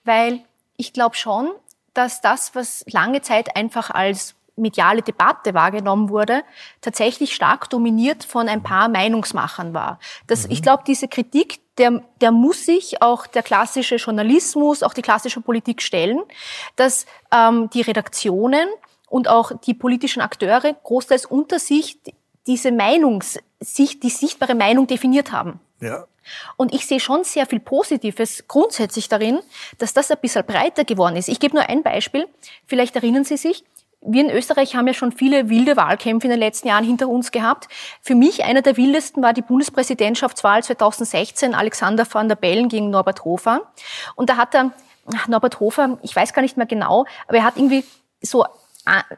weil 0.04 0.42
ich 0.78 0.94
glaube 0.94 1.16
schon, 1.16 1.52
dass 1.94 2.22
das, 2.22 2.56
was 2.56 2.84
lange 2.88 3.22
Zeit 3.22 3.56
einfach 3.56 3.90
als 3.90 4.36
mediale 4.56 5.02
Debatte 5.02 5.54
wahrgenommen 5.54 6.10
wurde, 6.10 6.44
tatsächlich 6.82 7.34
stark 7.34 7.70
dominiert 7.70 8.24
von 8.24 8.48
ein 8.48 8.64
paar 8.64 8.88
Meinungsmachern 8.88 9.74
war. 9.74 10.00
Das, 10.28 10.46
mhm. 10.46 10.52
Ich 10.52 10.62
glaube, 10.62 10.84
diese 10.86 11.08
Kritik, 11.08 11.60
der, 11.78 12.04
der 12.22 12.32
muss 12.32 12.66
sich 12.66 13.02
auch 13.02 13.26
der 13.26 13.44
klassische 13.44 13.96
Journalismus, 13.96 14.84
auch 14.84 14.94
die 14.94 15.02
klassische 15.02 15.42
Politik 15.42 15.82
stellen, 15.82 16.22
dass 16.76 17.06
ähm, 17.32 17.70
die 17.72 17.82
Redaktionen 17.82 18.68
und 19.10 19.28
auch 19.28 19.52
die 19.66 19.74
politischen 19.74 20.22
Akteure 20.22 20.74
großteils 20.84 21.26
unter 21.26 21.60
sich 21.60 22.00
diese 22.46 22.72
Meinungs, 22.72 23.40
sich, 23.60 24.00
die 24.00 24.10
sichtbare 24.10 24.56
Meinung 24.56 24.88
definiert 24.88 25.32
haben. 25.32 25.60
Ja. 25.80 26.06
Und 26.58 26.74
ich 26.74 26.86
sehe 26.86 27.00
schon 27.00 27.24
sehr 27.24 27.46
viel 27.46 27.60
Positives 27.60 28.46
grundsätzlich 28.48 29.10
darin, 29.10 29.40
dass 29.78 29.94
das 29.94 30.10
ein 30.12 30.18
bisschen 30.22 30.46
breiter 30.46 30.86
geworden 30.86 31.16
ist. 31.16 31.28
Ich 31.28 31.40
gebe 31.40 31.56
nur 31.56 31.70
ein 31.70 31.84
Beispiel. 31.84 32.28
Vielleicht 32.66 32.96
erinnern 32.96 33.24
Sie 33.24 33.38
sich, 33.38 33.64
wir 34.06 34.24
in 34.24 34.30
Österreich 34.30 34.76
haben 34.76 34.88
ja 34.88 34.94
schon 34.94 35.12
viele 35.12 35.50
wilde 35.50 35.78
Wahlkämpfe 35.78 36.28
in 36.28 36.32
den 36.32 36.40
letzten 36.40 36.68
Jahren 36.68 36.84
hinter 36.84 37.08
uns 37.08 37.32
gehabt. 37.32 37.68
Für 38.02 38.16
mich 38.16 38.44
einer 38.44 38.62
der 38.62 38.78
wildesten 38.78 39.24
war 39.24 39.34
die 39.34 39.42
Bundespräsidentschaftswahl 39.42 40.64
2016, 40.64 41.56
Alexander 41.56 42.06
van 42.10 42.28
der 42.28 42.36
Bellen 42.36 42.70
gegen 42.70 42.90
Norbert 42.90 43.26
Hofer. 43.26 43.62
Und 44.16 44.30
da 44.30 44.38
hat 44.38 44.54
er, 44.56 44.72
Norbert 45.28 45.60
Hofer, 45.60 45.98
ich 46.02 46.16
weiß 46.16 46.34
gar 46.34 46.42
nicht 46.42 46.58
mehr 46.58 46.66
genau, 46.66 47.06
aber 47.28 47.38
er 47.38 47.44
hat 47.44 47.58
irgendwie 47.58 47.86
so 48.22 48.46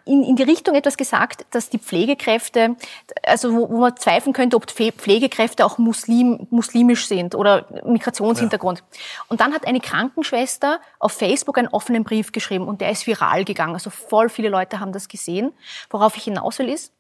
in, 0.06 0.24
in 0.24 0.36
die 0.36 0.44
Richtung 0.44 0.76
etwas 0.76 0.96
gesagt, 0.96 1.46
dass 1.50 1.70
die 1.70 1.80
Pflegekräfte, 1.80 2.76
also 3.24 3.52
wo, 3.52 3.70
wo 3.70 3.80
man 3.80 3.98
zweifeln 3.98 4.34
könnte, 4.34 4.56
ob 4.58 4.70
Pflegekräfte 4.70 5.66
auch 5.66 5.80
Muslim, 5.80 6.46
muslimisch 6.52 7.08
sind 7.08 7.34
oder 7.34 7.66
Migrationshintergrund. 7.84 8.80
Ja. 8.80 8.86
Und 9.28 9.42
dann 9.42 9.54
hat 9.54 9.66
eine 9.66 9.80
Krankenschwester 9.80 10.80
auf 11.00 11.14
Facebook 11.14 11.58
einen 11.58 11.70
offenen 11.70 12.04
Brief 12.04 12.32
geschrieben 12.32 12.68
und 12.68 12.80
der 12.80 12.92
ist 12.92 13.08
viral 13.08 13.44
gegangen. 13.44 13.74
Also 13.74 13.90
voll 13.90 14.30
viele 14.30 14.50
Leute 14.50 14.80
haben 14.80 14.94
das 14.94 15.08
gesehen. 15.08 15.52
Worauf 15.90 16.16
ich 16.16 16.26
hinaus 16.26 16.60
will 16.60 16.70
ist, 16.70 16.94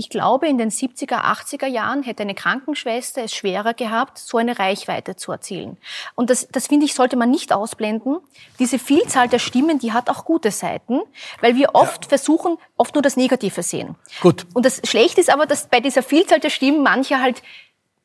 ich 0.00 0.10
glaube, 0.10 0.46
in 0.46 0.58
den 0.58 0.70
70er, 0.70 1.24
80er 1.24 1.66
Jahren 1.66 2.04
hätte 2.04 2.22
eine 2.22 2.36
Krankenschwester 2.36 3.24
es 3.24 3.34
schwerer 3.34 3.74
gehabt, 3.74 4.16
so 4.16 4.38
eine 4.38 4.56
Reichweite 4.56 5.16
zu 5.16 5.32
erzielen. 5.32 5.76
Und 6.14 6.30
das, 6.30 6.46
das 6.52 6.68
finde 6.68 6.86
ich, 6.86 6.94
sollte 6.94 7.16
man 7.16 7.32
nicht 7.32 7.52
ausblenden. 7.52 8.18
Diese 8.60 8.78
Vielzahl 8.78 9.28
der 9.28 9.40
Stimmen, 9.40 9.80
die 9.80 9.92
hat 9.92 10.08
auch 10.08 10.24
gute 10.24 10.52
Seiten, 10.52 11.00
weil 11.40 11.56
wir 11.56 11.74
oft 11.74 12.04
ja. 12.04 12.10
versuchen, 12.10 12.58
oft 12.76 12.94
nur 12.94 13.02
das 13.02 13.16
Negative 13.16 13.64
sehen. 13.64 13.96
Gut. 14.20 14.46
Und 14.54 14.64
das 14.64 14.80
Schlechte 14.84 15.20
ist 15.20 15.30
aber, 15.30 15.46
dass 15.46 15.66
bei 15.66 15.80
dieser 15.80 16.04
Vielzahl 16.04 16.38
der 16.38 16.50
Stimmen 16.50 16.84
manche 16.84 17.20
halt 17.20 17.42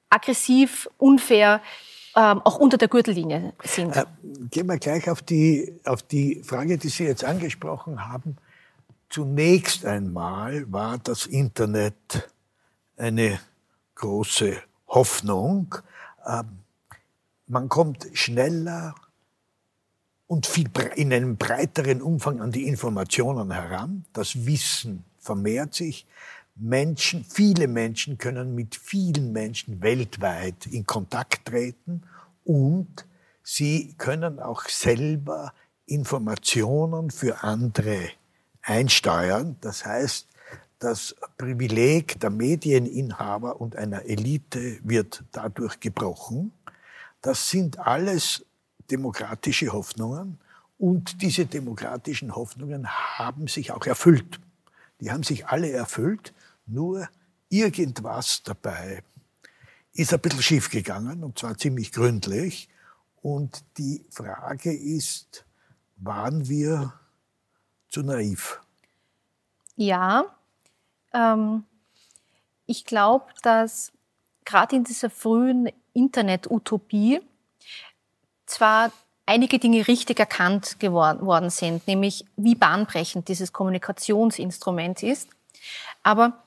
aggressiv, 0.09 0.89
unfair, 0.97 1.61
ähm, 2.15 2.41
auch 2.43 2.57
unter 2.57 2.79
der 2.79 2.87
Gürtellinie 2.87 3.53
sind. 3.63 3.95
Äh, 3.95 4.05
gehen 4.49 4.65
wir 4.65 4.79
gleich 4.79 5.11
auf 5.11 5.21
die, 5.21 5.79
auf 5.85 6.01
die 6.01 6.41
Frage, 6.43 6.79
die 6.79 6.89
Sie 6.89 7.03
jetzt 7.03 7.23
angesprochen 7.23 8.07
haben. 8.07 8.37
Zunächst 9.13 9.85
einmal 9.85 10.71
war 10.71 10.97
das 10.97 11.27
Internet 11.27 12.31
eine 12.97 13.39
große 13.93 14.57
Hoffnung. 14.87 15.75
Ähm, 16.25 16.57
man 17.45 17.69
kommt 17.69 18.07
schneller 18.13 18.95
und 20.25 20.57
in 20.95 21.13
einem 21.13 21.37
breiteren 21.37 22.01
Umfang 22.01 22.41
an 22.41 22.51
die 22.51 22.67
Informationen 22.67 23.51
heran. 23.51 24.03
Das 24.13 24.47
Wissen 24.47 25.05
vermehrt 25.19 25.75
sich. 25.75 26.07
Menschen, 26.55 27.23
viele 27.23 27.67
Menschen 27.67 28.17
können 28.17 28.55
mit 28.55 28.75
vielen 28.75 29.31
Menschen 29.31 29.79
weltweit 29.83 30.65
in 30.65 30.87
Kontakt 30.87 31.45
treten 31.45 32.01
und 32.45 33.05
sie 33.43 33.93
können 33.99 34.39
auch 34.39 34.63
selber 34.63 35.53
Informationen 35.85 37.11
für 37.11 37.43
andere 37.43 38.09
einsteuern. 38.63 39.57
Das 39.61 39.85
heißt, 39.85 40.27
das 40.79 41.15
Privileg 41.37 42.19
der 42.19 42.29
Medieninhaber 42.29 43.61
und 43.61 43.75
einer 43.75 44.03
Elite 44.05 44.79
wird 44.83 45.23
dadurch 45.31 45.79
gebrochen. 45.79 46.51
Das 47.21 47.49
sind 47.49 47.79
alles 47.79 48.45
demokratische 48.91 49.71
Hoffnungen 49.71 50.39
und 50.77 51.21
diese 51.21 51.45
demokratischen 51.45 52.35
Hoffnungen 52.35 52.89
haben 52.89 53.47
sich 53.47 53.71
auch 53.71 53.85
erfüllt. 53.85 54.39
Die 54.99 55.11
haben 55.11 55.23
sich 55.23 55.47
alle 55.47 55.71
erfüllt, 55.71 56.33
nur 56.65 57.07
irgendwas 57.49 58.43
dabei 58.43 59.03
ist 59.93 60.13
ein 60.13 60.19
bisschen 60.19 60.41
schief 60.41 60.69
gegangen 60.69 61.23
und 61.23 61.39
zwar 61.39 61.57
ziemlich 61.57 61.91
gründlich. 61.91 62.67
Und 63.21 63.63
die 63.77 64.05
Frage 64.09 64.73
ist, 64.73 65.45
waren 65.97 66.49
wir 66.49 66.93
zu 67.93 68.01
naiv? 68.01 68.59
Ja, 69.75 70.25
ähm, 71.13 71.63
ich 72.65 72.85
glaube, 72.85 73.25
dass 73.43 73.91
gerade 74.45 74.75
in 74.75 74.83
dieser 74.83 75.09
frühen 75.09 75.69
Internet-Utopie 75.93 77.21
zwar 78.45 78.91
einige 79.25 79.59
Dinge 79.59 79.87
richtig 79.87 80.19
erkannt 80.19 80.81
worden 80.81 81.49
sind, 81.49 81.87
nämlich 81.87 82.25
wie 82.35 82.55
bahnbrechend 82.55 83.27
dieses 83.27 83.53
Kommunikationsinstrument 83.53 85.03
ist, 85.03 85.29
aber 86.01 86.42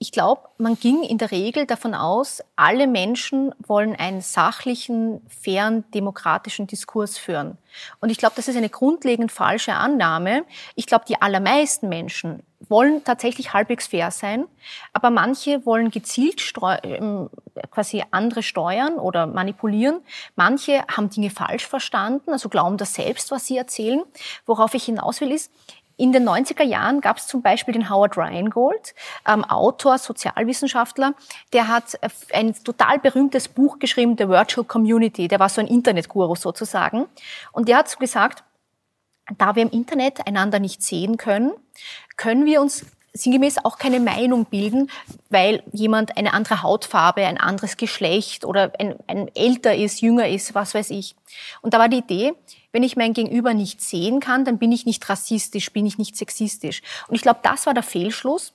ich 0.00 0.12
glaube, 0.12 0.42
man 0.58 0.78
ging 0.78 1.02
in 1.02 1.18
der 1.18 1.32
Regel 1.32 1.66
davon 1.66 1.92
aus, 1.92 2.40
alle 2.54 2.86
Menschen 2.86 3.52
wollen 3.66 3.96
einen 3.96 4.20
sachlichen, 4.20 5.20
fairen, 5.28 5.90
demokratischen 5.90 6.68
Diskurs 6.68 7.18
führen. 7.18 7.58
Und 8.00 8.10
ich 8.10 8.18
glaube, 8.18 8.34
das 8.36 8.46
ist 8.46 8.56
eine 8.56 8.68
grundlegend 8.68 9.32
falsche 9.32 9.74
Annahme. 9.74 10.44
Ich 10.76 10.86
glaube, 10.86 11.04
die 11.08 11.20
allermeisten 11.20 11.88
Menschen 11.88 12.44
wollen 12.68 13.02
tatsächlich 13.02 13.52
halbwegs 13.52 13.86
fair 13.86 14.10
sein, 14.10 14.46
aber 14.92 15.10
manche 15.10 15.64
wollen 15.64 15.90
gezielt 15.90 16.42
ähm, 16.82 17.30
quasi 17.70 18.04
andere 18.10 18.42
steuern 18.42 18.94
oder 18.98 19.26
manipulieren. 19.26 20.00
Manche 20.36 20.84
haben 20.94 21.10
Dinge 21.10 21.30
falsch 21.30 21.66
verstanden, 21.66 22.32
also 22.32 22.48
glauben 22.48 22.76
das 22.76 22.94
selbst, 22.94 23.30
was 23.30 23.46
sie 23.46 23.56
erzählen. 23.56 24.02
Worauf 24.46 24.74
ich 24.74 24.84
hinaus 24.84 25.20
will, 25.20 25.32
ist, 25.32 25.52
in 25.98 26.12
den 26.12 26.26
90er 26.26 26.62
Jahren 26.62 27.00
gab 27.00 27.18
es 27.18 27.26
zum 27.26 27.42
Beispiel 27.42 27.74
den 27.74 27.90
Howard 27.90 28.16
Rheingold, 28.16 28.94
ähm, 29.26 29.44
Autor, 29.44 29.98
Sozialwissenschaftler, 29.98 31.12
der 31.52 31.68
hat 31.68 31.98
äh, 32.00 32.08
ein 32.32 32.54
total 32.54 33.00
berühmtes 33.00 33.48
Buch 33.48 33.78
geschrieben, 33.80 34.14
The 34.16 34.28
Virtual 34.28 34.64
Community. 34.64 35.28
Der 35.28 35.40
war 35.40 35.48
so 35.48 35.60
ein 35.60 35.66
Internetguru 35.66 36.36
sozusagen. 36.36 37.06
Und 37.52 37.68
der 37.68 37.78
hat 37.78 37.88
so 37.88 37.98
gesagt, 37.98 38.44
da 39.36 39.56
wir 39.56 39.62
im 39.62 39.70
Internet 39.70 40.26
einander 40.26 40.60
nicht 40.60 40.82
sehen 40.82 41.16
können, 41.16 41.52
können 42.16 42.46
wir 42.46 42.62
uns 42.62 42.86
sinngemäß 43.22 43.64
auch 43.64 43.78
keine 43.78 44.00
Meinung 44.00 44.46
bilden, 44.46 44.90
weil 45.30 45.62
jemand 45.72 46.16
eine 46.16 46.32
andere 46.32 46.62
Hautfarbe, 46.62 47.26
ein 47.26 47.38
anderes 47.38 47.76
Geschlecht 47.76 48.44
oder 48.44 48.72
ein, 48.78 48.96
ein 49.06 49.28
älter 49.34 49.74
ist, 49.74 50.00
jünger 50.00 50.28
ist, 50.28 50.54
was 50.54 50.74
weiß 50.74 50.90
ich. 50.90 51.14
Und 51.62 51.74
da 51.74 51.78
war 51.78 51.88
die 51.88 51.98
Idee, 51.98 52.32
wenn 52.72 52.82
ich 52.82 52.96
mein 52.96 53.12
Gegenüber 53.12 53.54
nicht 53.54 53.80
sehen 53.80 54.20
kann, 54.20 54.44
dann 54.44 54.58
bin 54.58 54.72
ich 54.72 54.86
nicht 54.86 55.08
rassistisch, 55.08 55.72
bin 55.72 55.86
ich 55.86 55.98
nicht 55.98 56.16
sexistisch. 56.16 56.82
Und 57.08 57.14
ich 57.14 57.22
glaube, 57.22 57.40
das 57.42 57.66
war 57.66 57.74
der 57.74 57.82
Fehlschluss. 57.82 58.52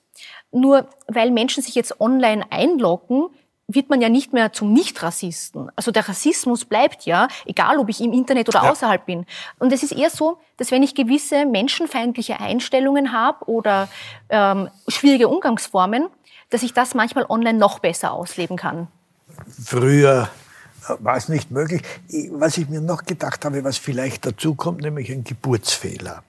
Nur 0.51 0.87
weil 1.07 1.31
Menschen 1.31 1.63
sich 1.63 1.73
jetzt 1.73 1.99
online 1.99 2.45
einloggen, 2.51 3.29
wird 3.67 3.89
man 3.89 4.01
ja 4.01 4.09
nicht 4.09 4.33
mehr 4.33 4.51
zum 4.51 4.73
Nicht-Rassisten. 4.73 5.69
Also 5.75 5.91
der 5.91 6.07
Rassismus 6.07 6.65
bleibt 6.65 7.05
ja, 7.05 7.27
egal 7.45 7.77
ob 7.77 7.89
ich 7.89 8.01
im 8.01 8.11
Internet 8.11 8.49
oder 8.49 8.63
ja. 8.63 8.71
außerhalb 8.71 9.05
bin. 9.05 9.25
Und 9.57 9.71
es 9.71 9.83
ist 9.83 9.93
eher 9.93 10.09
so, 10.09 10.37
dass 10.57 10.71
wenn 10.71 10.83
ich 10.83 10.95
gewisse 10.95 11.45
menschenfeindliche 11.45 12.39
Einstellungen 12.39 13.13
habe 13.13 13.45
oder 13.45 13.87
ähm, 14.29 14.69
schwierige 14.87 15.29
Umgangsformen, 15.29 16.07
dass 16.49 16.63
ich 16.63 16.73
das 16.73 16.93
manchmal 16.93 17.25
online 17.29 17.57
noch 17.57 17.79
besser 17.79 18.11
ausleben 18.11 18.57
kann. 18.57 18.87
Früher 19.63 20.29
war 20.99 21.15
es 21.15 21.29
nicht 21.29 21.49
möglich. 21.49 21.81
Was 22.31 22.57
ich 22.57 22.67
mir 22.67 22.81
noch 22.81 23.05
gedacht 23.05 23.45
habe, 23.45 23.63
was 23.63 23.77
vielleicht 23.77 24.25
dazu 24.25 24.55
kommt, 24.55 24.81
nämlich 24.81 25.09
ein 25.11 25.23
Geburtsfehler. 25.23 26.23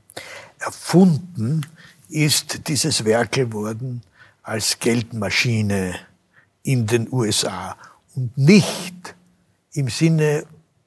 Erfunden 0.61 1.67
ist 2.09 2.69
dieses 2.69 3.05
Werkel 3.05 3.53
worden 3.53 4.03
als 4.43 4.79
Geldmaschine 4.79 5.97
in 6.65 6.87
den 6.87 7.13
USA 7.13 7.77
und 8.17 8.37
nicht 8.37 9.15
im 9.73 9.89
Sinne 9.89 10.45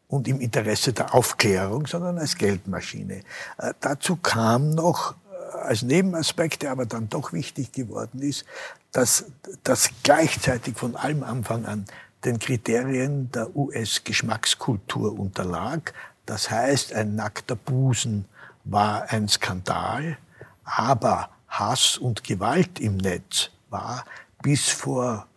und 0.08 0.28
im 0.28 0.42
Interesse 0.42 0.92
der 0.92 1.14
Aufklärung, 1.14 1.88
sondern 1.88 2.18
als 2.18 2.36
Geldmaschine. 2.36 3.24
Äh, 3.58 3.74
dazu 3.80 4.16
kam 4.18 4.72
noch 4.72 5.14
äh, 5.14 5.58
als 5.58 5.84
Nebenaspekt, 5.84 6.64
der 6.64 6.72
aber 6.72 6.86
dann 6.86 7.10
doch 7.10 7.32
wichtig 7.32 7.72
geworden 7.72 8.22
ist, 8.22 8.46
dass 8.92 9.26
das 9.64 9.90
gleichzeitig 10.04 10.78
von 10.78 10.96
allem 10.96 11.24
Anfang 11.24 11.66
an 11.66 11.86
den 12.26 12.40
Kriterien 12.40 13.32
der 13.32 13.56
US-Geschmackskultur 13.56 15.18
unterlag. 15.20 15.94
Das 16.26 16.50
heißt, 16.50 16.94
ein 16.94 17.16
nackter 17.16 17.56
Busen 17.56 18.26
war 18.64 19.12
ein 19.12 19.28
Skandal, 19.28 20.18
aber 20.64 21.30
Hass 21.48 21.98
und 21.98 22.24
Gewalt 22.24 22.80
im 22.80 22.98
Netz 22.98 23.50
war 23.70 24.04
bis 24.42 24.70
vor 24.70 25.28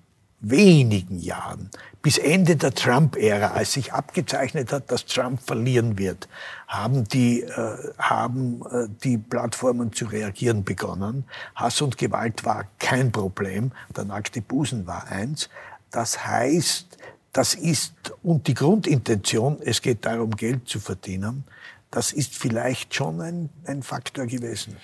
wenigen 0.40 1.18
Jahren, 1.18 1.70
bis 2.02 2.16
Ende 2.16 2.56
der 2.56 2.74
Trump-Ära, 2.74 3.48
als 3.48 3.72
sich 3.74 3.92
abgezeichnet 3.92 4.72
hat, 4.72 4.90
dass 4.90 5.04
Trump 5.04 5.40
verlieren 5.40 5.98
wird, 5.98 6.28
haben 6.66 7.04
die, 7.04 7.42
äh, 7.42 7.92
haben 7.98 8.62
äh, 8.70 8.88
die 9.04 9.18
Plattformen 9.18 9.92
zu 9.92 10.06
reagieren 10.06 10.64
begonnen. 10.64 11.24
Hass 11.54 11.82
und 11.82 11.98
Gewalt 11.98 12.44
war 12.44 12.64
kein 12.78 13.12
Problem, 13.12 13.72
der 13.94 14.04
nackte 14.04 14.40
Busen 14.40 14.86
war 14.86 15.08
eins. 15.08 15.50
Das 15.90 16.26
heißt, 16.26 16.96
das 17.32 17.54
ist, 17.54 17.94
und 18.22 18.46
die 18.46 18.54
Grundintention, 18.54 19.58
es 19.62 19.82
geht 19.82 20.06
darum, 20.06 20.34
Geld 20.36 20.68
zu 20.68 20.80
verdienen, 20.80 21.44
das 21.90 22.12
ist 22.12 22.34
vielleicht 22.34 22.94
schon 22.94 23.20
ein, 23.20 23.50
ein 23.66 23.82
Faktor 23.82 24.26
gewesen 24.26 24.76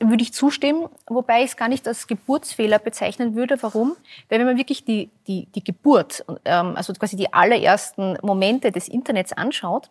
würde 0.00 0.22
ich 0.22 0.32
zustimmen, 0.32 0.88
wobei 1.06 1.40
ich 1.40 1.50
es 1.50 1.56
gar 1.56 1.68
nicht 1.68 1.86
als 1.88 2.06
Geburtsfehler 2.06 2.78
bezeichnen 2.78 3.34
würde. 3.34 3.60
Warum? 3.62 3.96
Weil 4.28 4.38
wenn 4.38 4.46
man 4.46 4.56
wirklich 4.56 4.84
die, 4.84 5.10
die, 5.26 5.46
die 5.54 5.64
Geburt, 5.64 6.24
ähm, 6.44 6.76
also 6.76 6.92
quasi 6.92 7.16
die 7.16 7.32
allerersten 7.32 8.16
Momente 8.22 8.70
des 8.70 8.88
Internets 8.88 9.32
anschaut, 9.32 9.90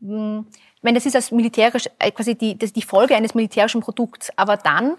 hm, 0.00 0.46
ich 0.76 0.82
meine, 0.82 0.96
das 0.96 1.06
ist 1.06 1.16
als 1.16 1.30
militärisch, 1.30 1.88
äh, 1.98 2.10
quasi 2.10 2.34
die, 2.34 2.58
das 2.58 2.72
die 2.72 2.82
Folge 2.82 3.16
eines 3.16 3.34
militärischen 3.34 3.80
Produkts, 3.80 4.30
aber 4.36 4.56
dann 4.56 4.96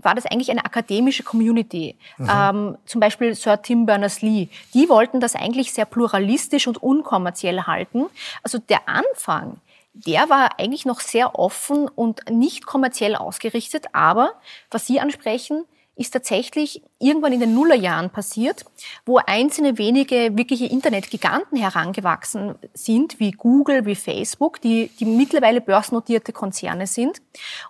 war 0.00 0.14
das 0.14 0.26
eigentlich 0.26 0.50
eine 0.50 0.64
akademische 0.64 1.22
Community. 1.22 1.96
Mhm. 2.18 2.30
Ähm, 2.32 2.78
zum 2.86 3.00
Beispiel 3.00 3.34
Sir 3.34 3.60
Tim 3.60 3.84
Berners-Lee. 3.84 4.48
Die 4.74 4.88
wollten 4.88 5.20
das 5.20 5.34
eigentlich 5.34 5.72
sehr 5.72 5.86
pluralistisch 5.86 6.66
und 6.68 6.80
unkommerziell 6.80 7.62
halten. 7.62 8.06
Also 8.42 8.58
der 8.58 8.88
Anfang 8.88 9.60
der 9.92 10.28
war 10.28 10.58
eigentlich 10.58 10.86
noch 10.86 11.00
sehr 11.00 11.38
offen 11.38 11.88
und 11.88 12.30
nicht 12.30 12.66
kommerziell 12.66 13.16
ausgerichtet. 13.16 13.86
Aber 13.92 14.34
was 14.70 14.86
Sie 14.86 15.00
ansprechen, 15.00 15.64
ist 15.98 16.12
tatsächlich 16.12 16.82
irgendwann 17.00 17.32
in 17.32 17.40
den 17.40 17.54
Nullerjahren 17.54 18.10
passiert, 18.10 18.64
wo 19.04 19.18
einzelne 19.18 19.78
wenige 19.78 20.36
wirkliche 20.36 20.66
Internetgiganten 20.66 21.58
herangewachsen 21.58 22.54
sind, 22.72 23.18
wie 23.18 23.32
Google, 23.32 23.84
wie 23.84 23.96
Facebook, 23.96 24.60
die, 24.60 24.90
die 25.00 25.04
mittlerweile 25.04 25.60
börsennotierte 25.60 26.32
Konzerne 26.32 26.86
sind. 26.86 27.20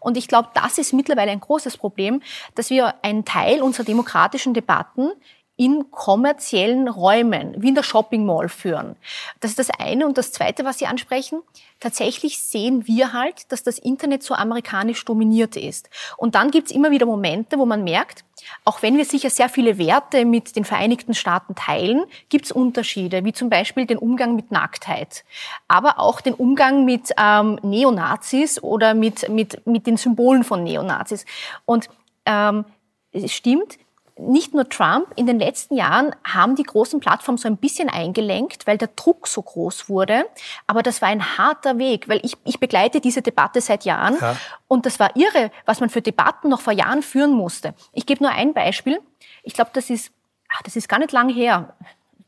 Und 0.00 0.18
ich 0.18 0.28
glaube, 0.28 0.50
das 0.54 0.76
ist 0.76 0.92
mittlerweile 0.92 1.30
ein 1.30 1.40
großes 1.40 1.78
Problem, 1.78 2.20
dass 2.54 2.68
wir 2.68 3.02
einen 3.02 3.25
Teil 3.25 3.62
unserer 3.62 3.84
demokratischen 3.84 4.52
Debatten 4.52 5.10
in 5.58 5.90
kommerziellen 5.90 6.86
Räumen, 6.86 7.52
wie 7.58 7.70
in 7.70 7.74
der 7.74 7.82
Shopping 7.82 8.24
Mall 8.24 8.48
führen. 8.48 8.94
Das 9.40 9.50
ist 9.50 9.58
das 9.58 9.70
eine. 9.70 10.06
Und 10.06 10.16
das 10.16 10.30
zweite, 10.30 10.64
was 10.64 10.78
Sie 10.78 10.86
ansprechen, 10.86 11.42
tatsächlich 11.80 12.38
sehen 12.38 12.86
wir 12.86 13.12
halt, 13.12 13.50
dass 13.50 13.64
das 13.64 13.76
Internet 13.80 14.22
so 14.22 14.34
amerikanisch 14.34 15.04
dominiert 15.04 15.56
ist. 15.56 15.90
Und 16.16 16.36
dann 16.36 16.52
gibt's 16.52 16.70
immer 16.70 16.92
wieder 16.92 17.06
Momente, 17.06 17.58
wo 17.58 17.66
man 17.66 17.82
merkt, 17.82 18.24
auch 18.64 18.82
wenn 18.82 18.96
wir 18.96 19.04
sicher 19.04 19.30
sehr 19.30 19.48
viele 19.48 19.78
Werte 19.78 20.24
mit 20.24 20.54
den 20.54 20.64
Vereinigten 20.64 21.12
Staaten 21.12 21.56
teilen, 21.56 22.04
gibt's 22.28 22.52
Unterschiede, 22.52 23.24
wie 23.24 23.32
zum 23.32 23.50
Beispiel 23.50 23.84
den 23.84 23.98
Umgang 23.98 24.36
mit 24.36 24.52
Nacktheit, 24.52 25.24
aber 25.66 25.98
auch 25.98 26.20
den 26.20 26.34
Umgang 26.34 26.84
mit 26.84 27.10
ähm, 27.18 27.58
Neonazis 27.62 28.62
oder 28.62 28.94
mit, 28.94 29.28
mit, 29.28 29.66
mit 29.66 29.88
den 29.88 29.96
Symbolen 29.96 30.44
von 30.44 30.62
Neonazis. 30.62 31.26
Und 31.64 31.90
ähm, 32.26 32.64
es 33.10 33.32
stimmt, 33.32 33.76
nicht 34.18 34.52
nur 34.52 34.68
Trump, 34.68 35.08
in 35.16 35.26
den 35.26 35.38
letzten 35.38 35.76
Jahren 35.76 36.14
haben 36.25 36.56
die 36.56 36.62
großen 36.62 37.00
Plattformen 37.00 37.38
so 37.38 37.48
ein 37.48 37.56
bisschen 37.56 37.88
eingelenkt, 37.88 38.66
weil 38.66 38.78
der 38.78 38.88
Druck 38.88 39.26
so 39.26 39.42
groß 39.42 39.88
wurde. 39.88 40.26
Aber 40.66 40.82
das 40.82 41.00
war 41.00 41.08
ein 41.08 41.38
harter 41.38 41.78
Weg, 41.78 42.08
weil 42.08 42.20
ich, 42.25 42.37
ich 42.44 42.60
begleite 42.60 43.00
diese 43.00 43.22
Debatte 43.22 43.60
seit 43.60 43.84
Jahren. 43.84 44.16
Ja. 44.20 44.37
Und 44.66 44.87
das 44.87 44.98
war 44.98 45.14
irre, 45.16 45.50
was 45.66 45.80
man 45.80 45.90
für 45.90 46.02
Debatten 46.02 46.48
noch 46.48 46.60
vor 46.60 46.72
Jahren 46.72 47.02
führen 47.02 47.32
musste. 47.32 47.75
Ich 47.92 48.06
gebe 48.06 48.22
nur 48.22 48.32
ein 48.32 48.54
Beispiel. 48.54 49.00
Ich 49.42 49.54
glaube, 49.54 49.70
das 49.72 49.90
ist, 49.90 50.12
ach, 50.50 50.62
das 50.62 50.76
ist 50.76 50.88
gar 50.88 50.98
nicht 50.98 51.12
lang 51.12 51.28
her. 51.28 51.75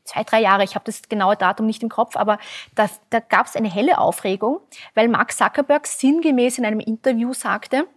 Zwei, 0.03 0.23
drei 0.23 0.41
Jahre, 0.41 0.63
ich 0.63 0.75
habe 0.75 0.85
das 0.85 1.03
genaue 1.03 1.35
Datum 1.35 1.67
nicht 1.67 1.83
im 1.83 1.89
Kopf, 1.89 2.15
aber 2.15 2.39
da, 2.73 2.89
da 3.11 3.19
gab 3.19 3.45
es 3.45 3.55
eine 3.55 3.69
helle 3.69 3.99
Aufregung, 3.99 4.59
weil 4.95 5.07
Mark 5.07 5.31
Zuckerberg 5.31 5.85
sinngemäß 5.85 6.57
in 6.57 6.65
einem 6.65 6.79
Interview 6.79 7.33
sagte, 7.33 7.87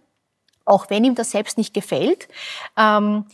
auch 0.65 0.89
wenn 0.89 1.03
ihm 1.03 1.15
das 1.15 1.31
selbst 1.31 1.57
nicht 1.57 1.73
gefällt, 1.73 2.27
ähm, 2.75 3.25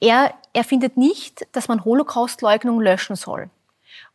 er, 0.00 0.34
er 0.52 0.64
findet 0.64 0.96
nicht, 0.96 1.46
dass 1.52 1.68
man 1.68 1.84
Holocaustleugnung 1.84 2.80
löschen 2.80 3.16
soll. 3.16 3.50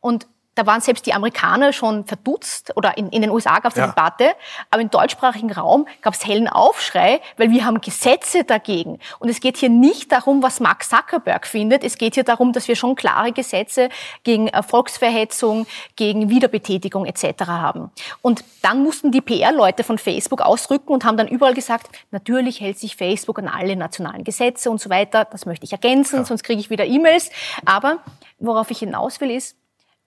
Und 0.02 0.28
da 0.56 0.66
waren 0.66 0.82
selbst 0.82 1.06
die 1.06 1.14
Amerikaner 1.14 1.74
schon 1.74 2.06
verdutzt 2.06 2.72
oder 2.76 2.98
in, 2.98 3.10
in 3.10 3.22
den 3.22 3.30
USA 3.30 3.60
gab 3.60 3.74
es 3.74 3.78
eine 3.78 3.88
ja. 3.88 3.92
Debatte, 3.92 4.32
aber 4.72 4.82
im 4.82 4.90
deutschsprachigen 4.90 5.52
Raum 5.52 5.88
gab 6.02 6.14
es 6.14 6.26
hellen 6.26 6.48
Aufschrei, 6.48 7.22
weil 7.38 7.52
wir 7.52 7.66
haben 7.66 7.82
Gesetze 7.82 8.46
dagegen. 8.46 9.00
Und 9.20 9.30
es 9.30 9.42
geht 9.42 9.58
hier 9.58 9.70
nicht 9.70 10.12
darum, 10.12 10.42
was 10.42 10.60
Mark 10.60 10.84
Zuckerberg 10.84 11.46
findet, 11.46 11.84
es 11.84 11.98
geht 11.98 12.16
hier 12.16 12.24
darum, 12.24 12.54
dass 12.54 12.68
wir 12.68 12.76
schon 12.76 12.96
klare 12.96 13.34
Gesetze 13.34 13.90
gegen 14.24 14.50
Volksverhetzung, 14.64 15.68
gegen 15.96 16.30
Wiederbetätigung 16.30 17.06
etc. 17.06 17.46
haben. 17.48 17.92
Und 18.22 18.44
dann 18.62 18.82
mussten 18.82 19.12
die 19.12 19.22
PR-Leute 19.22 19.84
von 19.84 19.98
Facebook 19.98 20.42
ausrücken 20.42 20.94
und 20.94 21.04
haben 21.04 21.18
dann 21.18 21.28
überall 21.28 21.54
gesagt, 21.54 21.90
natürlich 22.12 22.62
hält 22.62 22.80
sich 22.80 22.96
Facebook 22.96 23.40
an 23.40 23.48
alle 23.48 23.76
nationalen 23.76 24.24
Gesetze 24.24 24.72
und 24.72 24.80
so 24.80 24.90
weiter. 24.90 25.26
Das 25.26 25.46
möchte 25.46 25.66
ich 25.66 25.74
ergänzen, 25.74 26.20
ja. 26.20 26.26
sonst 26.26 26.44
kriege 26.44 26.60
ich 26.60 26.70
wieder 26.70 26.86
E-Mails. 26.86 27.30
Aber 27.66 28.00
worauf 28.40 28.72
ich 28.72 28.80
hinaus 28.80 29.20
will, 29.20 29.32
ist, 29.32 29.58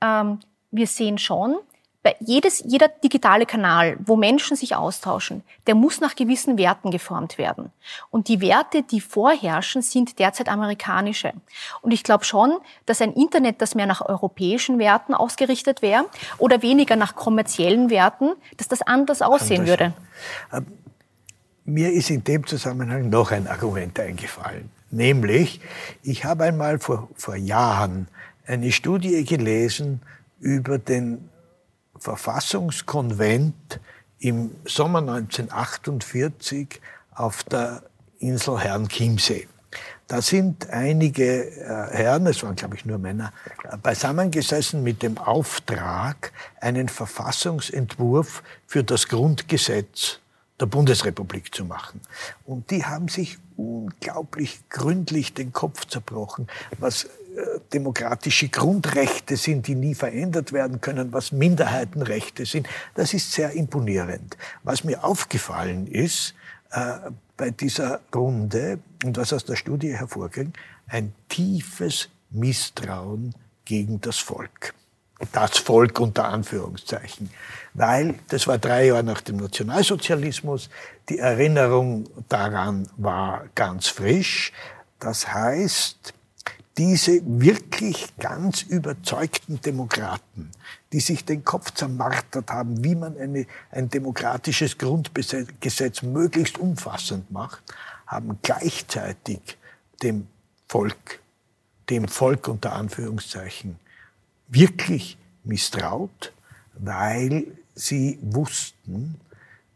ähm, 0.02 0.40
wir 0.70 0.86
sehen 0.86 1.18
schon, 1.18 1.56
bei 2.02 2.14
jedes, 2.20 2.62
jeder 2.64 2.88
digitale 2.88 3.44
Kanal, 3.44 3.98
wo 4.04 4.16
Menschen 4.16 4.56
sich 4.56 4.76
austauschen, 4.76 5.42
der 5.66 5.74
muss 5.74 6.00
nach 6.00 6.14
gewissen 6.14 6.56
Werten 6.56 6.90
geformt 6.90 7.38
werden. 7.38 7.72
Und 8.10 8.28
die 8.28 8.40
Werte, 8.40 8.82
die 8.82 9.00
vorherrschen, 9.00 9.82
sind 9.82 10.18
derzeit 10.18 10.48
amerikanische. 10.48 11.32
Und 11.82 11.90
ich 11.90 12.04
glaube 12.04 12.24
schon, 12.24 12.56
dass 12.86 13.02
ein 13.02 13.12
Internet, 13.12 13.60
das 13.60 13.74
mehr 13.74 13.86
nach 13.86 14.00
europäischen 14.00 14.78
Werten 14.78 15.12
ausgerichtet 15.12 15.82
wäre 15.82 16.06
oder 16.38 16.62
weniger 16.62 16.94
nach 16.94 17.16
kommerziellen 17.16 17.90
Werten, 17.90 18.30
dass 18.56 18.68
das 18.68 18.80
anders 18.82 19.20
aussehen 19.20 19.62
anders. 19.62 19.78
würde. 19.78 19.92
Ähm, 20.52 20.66
mir 21.64 21.92
ist 21.92 22.10
in 22.10 22.24
dem 22.24 22.46
Zusammenhang 22.46 23.10
noch 23.10 23.32
ein 23.32 23.48
Argument 23.48 23.98
eingefallen. 23.98 24.70
Nämlich, 24.90 25.60
ich 26.02 26.24
habe 26.24 26.44
einmal 26.44 26.78
vor, 26.78 27.08
vor 27.14 27.36
Jahren 27.36 28.08
eine 28.48 28.72
Studie 28.72 29.24
gelesen 29.24 30.00
über 30.40 30.78
den 30.78 31.28
Verfassungskonvent 31.98 33.80
im 34.18 34.52
Sommer 34.64 35.00
1948 35.00 36.80
auf 37.14 37.42
der 37.44 37.82
Insel 38.18 38.58
Herrenchiemsee. 38.58 39.46
Da 40.06 40.22
sind 40.22 40.70
einige 40.70 41.50
äh, 41.50 41.90
Herren, 41.92 42.26
es 42.26 42.42
waren 42.42 42.56
glaube 42.56 42.76
ich 42.76 42.86
nur 42.86 42.98
Männer, 42.98 43.32
äh, 43.70 43.76
beisammengesessen 43.76 44.82
mit 44.82 45.02
dem 45.02 45.18
Auftrag, 45.18 46.32
einen 46.60 46.88
Verfassungsentwurf 46.88 48.42
für 48.66 48.82
das 48.82 49.08
Grundgesetz 49.08 50.20
der 50.58 50.66
Bundesrepublik 50.66 51.54
zu 51.54 51.66
machen. 51.66 52.00
Und 52.46 52.70
die 52.70 52.86
haben 52.86 53.08
sich 53.08 53.38
unglaublich 53.56 54.60
gründlich 54.70 55.34
den 55.34 55.52
Kopf 55.52 55.86
zerbrochen, 55.86 56.48
was 56.78 57.08
demokratische 57.72 58.48
Grundrechte 58.48 59.36
sind, 59.36 59.66
die 59.66 59.74
nie 59.74 59.94
verändert 59.94 60.52
werden 60.52 60.80
können, 60.80 61.12
was 61.12 61.32
Minderheitenrechte 61.32 62.46
sind. 62.46 62.68
Das 62.94 63.14
ist 63.14 63.32
sehr 63.32 63.52
imponierend. 63.52 64.36
Was 64.62 64.84
mir 64.84 65.04
aufgefallen 65.04 65.86
ist 65.86 66.34
äh, 66.70 67.10
bei 67.36 67.50
dieser 67.50 68.00
Runde 68.14 68.78
und 69.04 69.16
was 69.16 69.32
aus 69.32 69.44
der 69.44 69.56
Studie 69.56 69.94
hervorging, 69.94 70.52
ein 70.88 71.14
tiefes 71.28 72.08
Misstrauen 72.30 73.34
gegen 73.64 74.00
das 74.00 74.18
Volk 74.18 74.74
das 75.32 75.58
Volk 75.58 75.98
unter 76.00 76.28
Anführungszeichen. 76.28 77.30
Weil 77.74 78.14
das 78.28 78.46
war 78.46 78.58
drei 78.58 78.86
Jahre 78.86 79.02
nach 79.02 79.20
dem 79.20 79.36
Nationalsozialismus, 79.36 80.70
die 81.08 81.18
Erinnerung 81.18 82.08
daran 82.28 82.88
war 82.96 83.46
ganz 83.54 83.88
frisch. 83.88 84.52
Das 85.00 85.32
heißt, 85.32 86.14
diese 86.78 87.20
wirklich 87.24 88.16
ganz 88.18 88.62
überzeugten 88.62 89.60
Demokraten, 89.60 90.52
die 90.92 91.00
sich 91.00 91.24
den 91.24 91.44
Kopf 91.44 91.72
zermartert 91.74 92.50
haben, 92.50 92.84
wie 92.84 92.94
man 92.94 93.18
eine, 93.18 93.46
ein 93.72 93.88
demokratisches 93.88 94.78
Grundgesetz 94.78 96.02
möglichst 96.02 96.56
umfassend 96.56 97.32
macht, 97.32 97.62
haben 98.06 98.38
gleichzeitig 98.42 99.58
dem 100.04 100.28
Volk, 100.68 101.20
dem 101.90 102.06
Volk 102.06 102.46
unter 102.46 102.74
Anführungszeichen, 102.74 103.76
wirklich 104.46 105.18
misstraut, 105.42 106.32
weil 106.74 107.46
sie 107.74 108.20
wussten, 108.22 109.20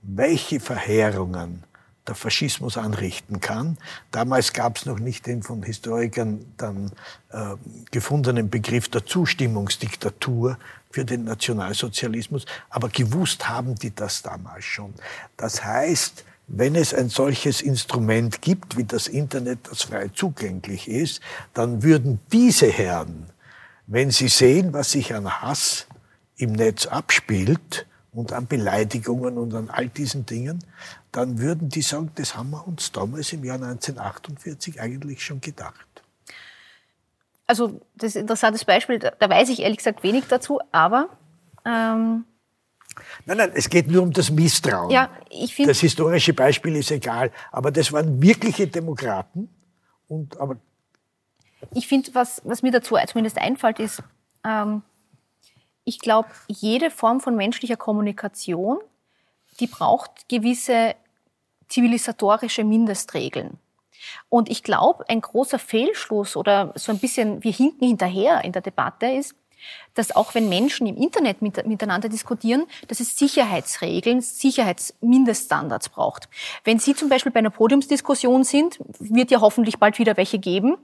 welche 0.02 0.60
Verheerungen 0.60 1.64
der 2.06 2.14
Faschismus 2.14 2.76
anrichten 2.76 3.40
kann. 3.40 3.78
Damals 4.10 4.52
gab 4.52 4.76
es 4.76 4.86
noch 4.86 4.98
nicht 4.98 5.26
den 5.26 5.42
von 5.42 5.62
Historikern 5.62 6.44
dann 6.56 6.92
äh, 7.30 7.54
gefundenen 7.90 8.50
Begriff 8.50 8.88
der 8.88 9.06
Zustimmungsdiktatur 9.06 10.58
für 10.90 11.04
den 11.04 11.24
Nationalsozialismus, 11.24 12.44
aber 12.70 12.88
gewusst 12.88 13.48
haben 13.48 13.76
die 13.76 13.94
das 13.94 14.22
damals 14.22 14.64
schon. 14.64 14.92
Das 15.36 15.64
heißt, 15.64 16.24
wenn 16.48 16.74
es 16.74 16.92
ein 16.92 17.08
solches 17.08 17.62
Instrument 17.62 18.42
gibt 18.42 18.76
wie 18.76 18.84
das 18.84 19.06
Internet, 19.06 19.60
das 19.70 19.82
frei 19.82 20.08
zugänglich 20.08 20.88
ist, 20.88 21.20
dann 21.54 21.82
würden 21.82 22.20
diese 22.32 22.66
Herren, 22.66 23.30
wenn 23.86 24.10
sie 24.10 24.28
sehen, 24.28 24.72
was 24.72 24.90
sich 24.90 25.14
an 25.14 25.30
Hass 25.40 25.86
im 26.36 26.52
Netz 26.52 26.86
abspielt 26.86 27.86
und 28.12 28.32
an 28.32 28.46
Beleidigungen 28.46 29.38
und 29.38 29.54
an 29.54 29.70
all 29.70 29.88
diesen 29.88 30.26
Dingen, 30.26 30.62
dann 31.12 31.38
würden 31.38 31.68
die 31.68 31.82
sagen, 31.82 32.10
das 32.14 32.36
haben 32.36 32.50
wir 32.50 32.66
uns 32.66 32.90
damals 32.90 33.32
im 33.32 33.44
Jahr 33.44 33.56
1948 33.56 34.80
eigentlich 34.80 35.24
schon 35.24 35.40
gedacht. 35.40 35.86
Also 37.46 37.80
das 37.94 38.10
ist 38.10 38.16
ein 38.16 38.22
interessantes 38.22 38.64
Beispiel, 38.64 38.98
da, 38.98 39.28
weiß 39.28 39.50
ich 39.50 39.60
ehrlich 39.60 39.78
gesagt 39.78 40.02
wenig 40.02 40.24
dazu, 40.28 40.60
aber 40.72 41.08
ähm, 41.64 42.24
Nein, 43.24 43.38
nein, 43.38 43.52
es 43.54 43.70
geht 43.70 43.88
nur 43.88 44.02
um 44.02 44.12
das 44.12 44.30
Misstrauen. 44.30 44.90
Ja, 44.90 45.08
ich 45.30 45.54
find, 45.54 45.68
das 45.68 45.80
historische 45.80 46.34
Beispiel 46.34 46.76
ist 46.76 46.90
egal, 46.90 47.30
aber 47.50 47.70
das 47.70 47.90
waren 47.92 48.20
wirkliche 48.20 48.66
Demokraten. 48.66 49.48
Und, 50.08 50.38
aber 50.38 50.56
ich 51.72 51.88
finde, 51.88 52.14
was, 52.14 52.42
was 52.44 52.62
mir 52.62 52.70
dazu 52.70 52.96
zumindest 53.06 53.38
einfällt, 53.38 53.78
ist, 53.78 54.02
ähm, 54.44 54.82
ich 55.84 55.98
glaube, 55.98 56.28
jede 56.48 56.90
Form 56.90 57.20
von 57.20 57.34
menschlicher 57.34 57.76
Kommunikation, 57.76 58.78
die 59.60 59.66
braucht 59.66 60.28
gewisse 60.28 60.94
zivilisatorische 61.72 62.64
Mindestregeln. 62.64 63.58
Und 64.28 64.50
ich 64.50 64.62
glaube, 64.62 65.08
ein 65.08 65.20
großer 65.20 65.58
Fehlschluss 65.58 66.36
oder 66.36 66.72
so 66.74 66.92
ein 66.92 66.98
bisschen, 66.98 67.42
wir 67.44 67.52
hinken 67.52 67.86
hinterher 67.86 68.44
in 68.44 68.52
der 68.52 68.62
Debatte 68.62 69.06
ist, 69.06 69.34
dass 69.94 70.14
auch 70.14 70.34
wenn 70.34 70.48
Menschen 70.48 70.88
im 70.88 70.96
Internet 70.96 71.40
miteinander 71.40 72.08
diskutieren, 72.08 72.64
dass 72.88 72.98
es 72.98 73.16
Sicherheitsregeln, 73.16 74.20
Sicherheitsmindeststandards 74.20 75.88
braucht. 75.88 76.28
Wenn 76.64 76.80
Sie 76.80 76.94
zum 76.94 77.08
Beispiel 77.08 77.30
bei 77.30 77.38
einer 77.38 77.50
Podiumsdiskussion 77.50 78.42
sind, 78.42 78.78
wird 78.98 79.30
ja 79.30 79.40
hoffentlich 79.40 79.78
bald 79.78 80.00
wieder 80.00 80.16
welche 80.16 80.40
geben, 80.40 80.76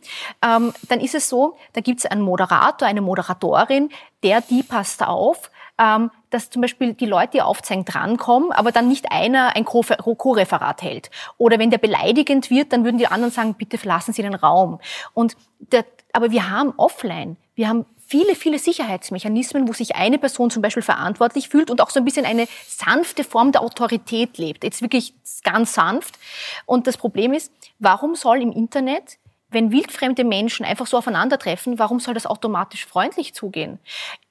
ähm, 0.43 0.73
dann 0.89 1.01
ist 1.01 1.17
es 1.17 1.29
so, 1.29 1.57
da 1.73 1.81
gibt 1.81 2.01
es 2.01 2.07
einen 2.07 2.23
Moderator, 2.23 2.87
eine 2.87 3.01
Moderatorin, 3.01 3.91
der, 4.23 4.43
die 4.43 4.63
passt 4.63 5.03
auf, 5.03 5.51
ähm, 5.79 6.11
dass 6.31 6.51
zum 6.51 6.63
Beispiel 6.63 6.95
die 6.95 7.07
Leute, 7.07 7.33
die 7.35 7.43
aufzeigen, 7.43 7.85
drankommen, 7.85 8.53
aber 8.53 8.73
dann 8.73 8.89
nicht 8.89 9.11
einer 9.13 9.57
ein 9.57 9.65
Co-Referat 9.65 10.83
hält. 10.83 11.11
Oder 11.37 11.59
wenn 11.59 11.71
der 11.71 11.79
beleidigend 11.79 12.51
wird, 12.51 12.73
dann 12.73 12.85
würden 12.85 12.99
die 12.99 13.07
anderen 13.07 13.33
sagen, 13.33 13.55
bitte 13.55 13.79
verlassen 13.79 14.13
Sie 14.13 14.23
den 14.23 14.35
Raum. 14.35 14.81
Und 15.15 15.37
der, 15.59 15.85
aber 16.13 16.31
wir 16.31 16.51
haben 16.51 16.73
offline, 16.77 17.37
wir 17.55 17.69
haben 17.69 17.87
viele, 18.07 18.35
viele 18.35 18.59
Sicherheitsmechanismen, 18.59 19.69
wo 19.69 19.73
sich 19.73 19.97
eine 19.97 20.19
Person 20.19 20.51
zum 20.51 20.63
Beispiel 20.63 20.83
verantwortlich 20.83 21.49
fühlt 21.49 21.71
und 21.71 21.81
auch 21.83 21.91
so 21.91 22.01
ein 22.01 22.05
bisschen 22.05 22.25
eine 22.25 22.47
sanfte 22.67 23.23
Form 23.23 23.53
der 23.53 23.63
Autorität 23.63 24.39
lebt. 24.39 24.65
Jetzt 24.65 24.81
wirklich 24.81 25.15
ganz 25.45 25.75
sanft. 25.75 26.19
Und 26.65 26.87
das 26.87 26.97
Problem 26.97 27.35
ist, 27.35 27.53
warum 27.79 28.15
soll 28.15 28.41
im 28.41 28.53
Internet 28.53 29.19
wenn 29.51 29.73
wildfremde 29.73 30.25
Menschen 30.25 30.67
einfach 30.67 30.87
so 30.87 30.99
aufeinandertreffen, 30.99 31.79
warum 31.79 32.01
soll 32.01 32.15
das 32.15 32.27
automatisch 32.27 32.87
freundlich 32.87 33.35
zugehen? 33.35 33.79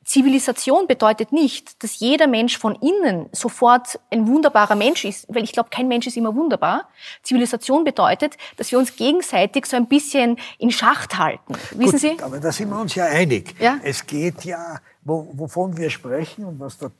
Zivilisation 0.08 0.88
bedeutet 0.88 1.34
nicht, 1.34 1.84
dass 1.84 2.00
jeder 2.00 2.28
Mensch 2.28 2.58
von 2.58 2.76
innen 2.76 3.28
sofort 3.34 4.00
ein 4.10 4.26
wunderbarer 4.26 4.76
Mensch 4.76 5.04
ist, 5.04 5.28
weil 5.28 5.44
ich 5.44 5.52
glaube, 5.52 5.70
kein 5.70 5.90
Mensch 5.90 6.08
ist 6.08 6.16
immer 6.16 6.34
wunderbar. 6.34 6.88
Zivilisation 7.24 7.84
bedeutet, 7.84 8.38
dass 8.56 8.72
wir 8.72 8.80
uns 8.80 8.96
gegenseitig 8.96 9.66
so 9.66 9.76
ein 9.76 9.88
bisschen 9.88 10.38
in 10.60 10.72
Schacht 10.72 11.18
halten. 11.18 11.56
Wissen 11.72 11.92
Gut, 11.92 12.00
Sie? 12.00 12.18
Aber 12.22 12.40
da 12.40 12.54
sind 12.54 12.70
wir 12.70 12.80
uns 12.80 12.96
ja 12.96 13.06
einig. 13.06 13.56
Ja? 13.60 13.82
Es 13.84 14.08
geht 14.08 14.46
ja, 14.46 14.80
wo, 15.04 15.30
wovon 15.34 15.76
wir 15.76 15.90
sprechen 15.90 16.46
und 16.46 16.62
was 16.62 16.78
der 16.78 16.92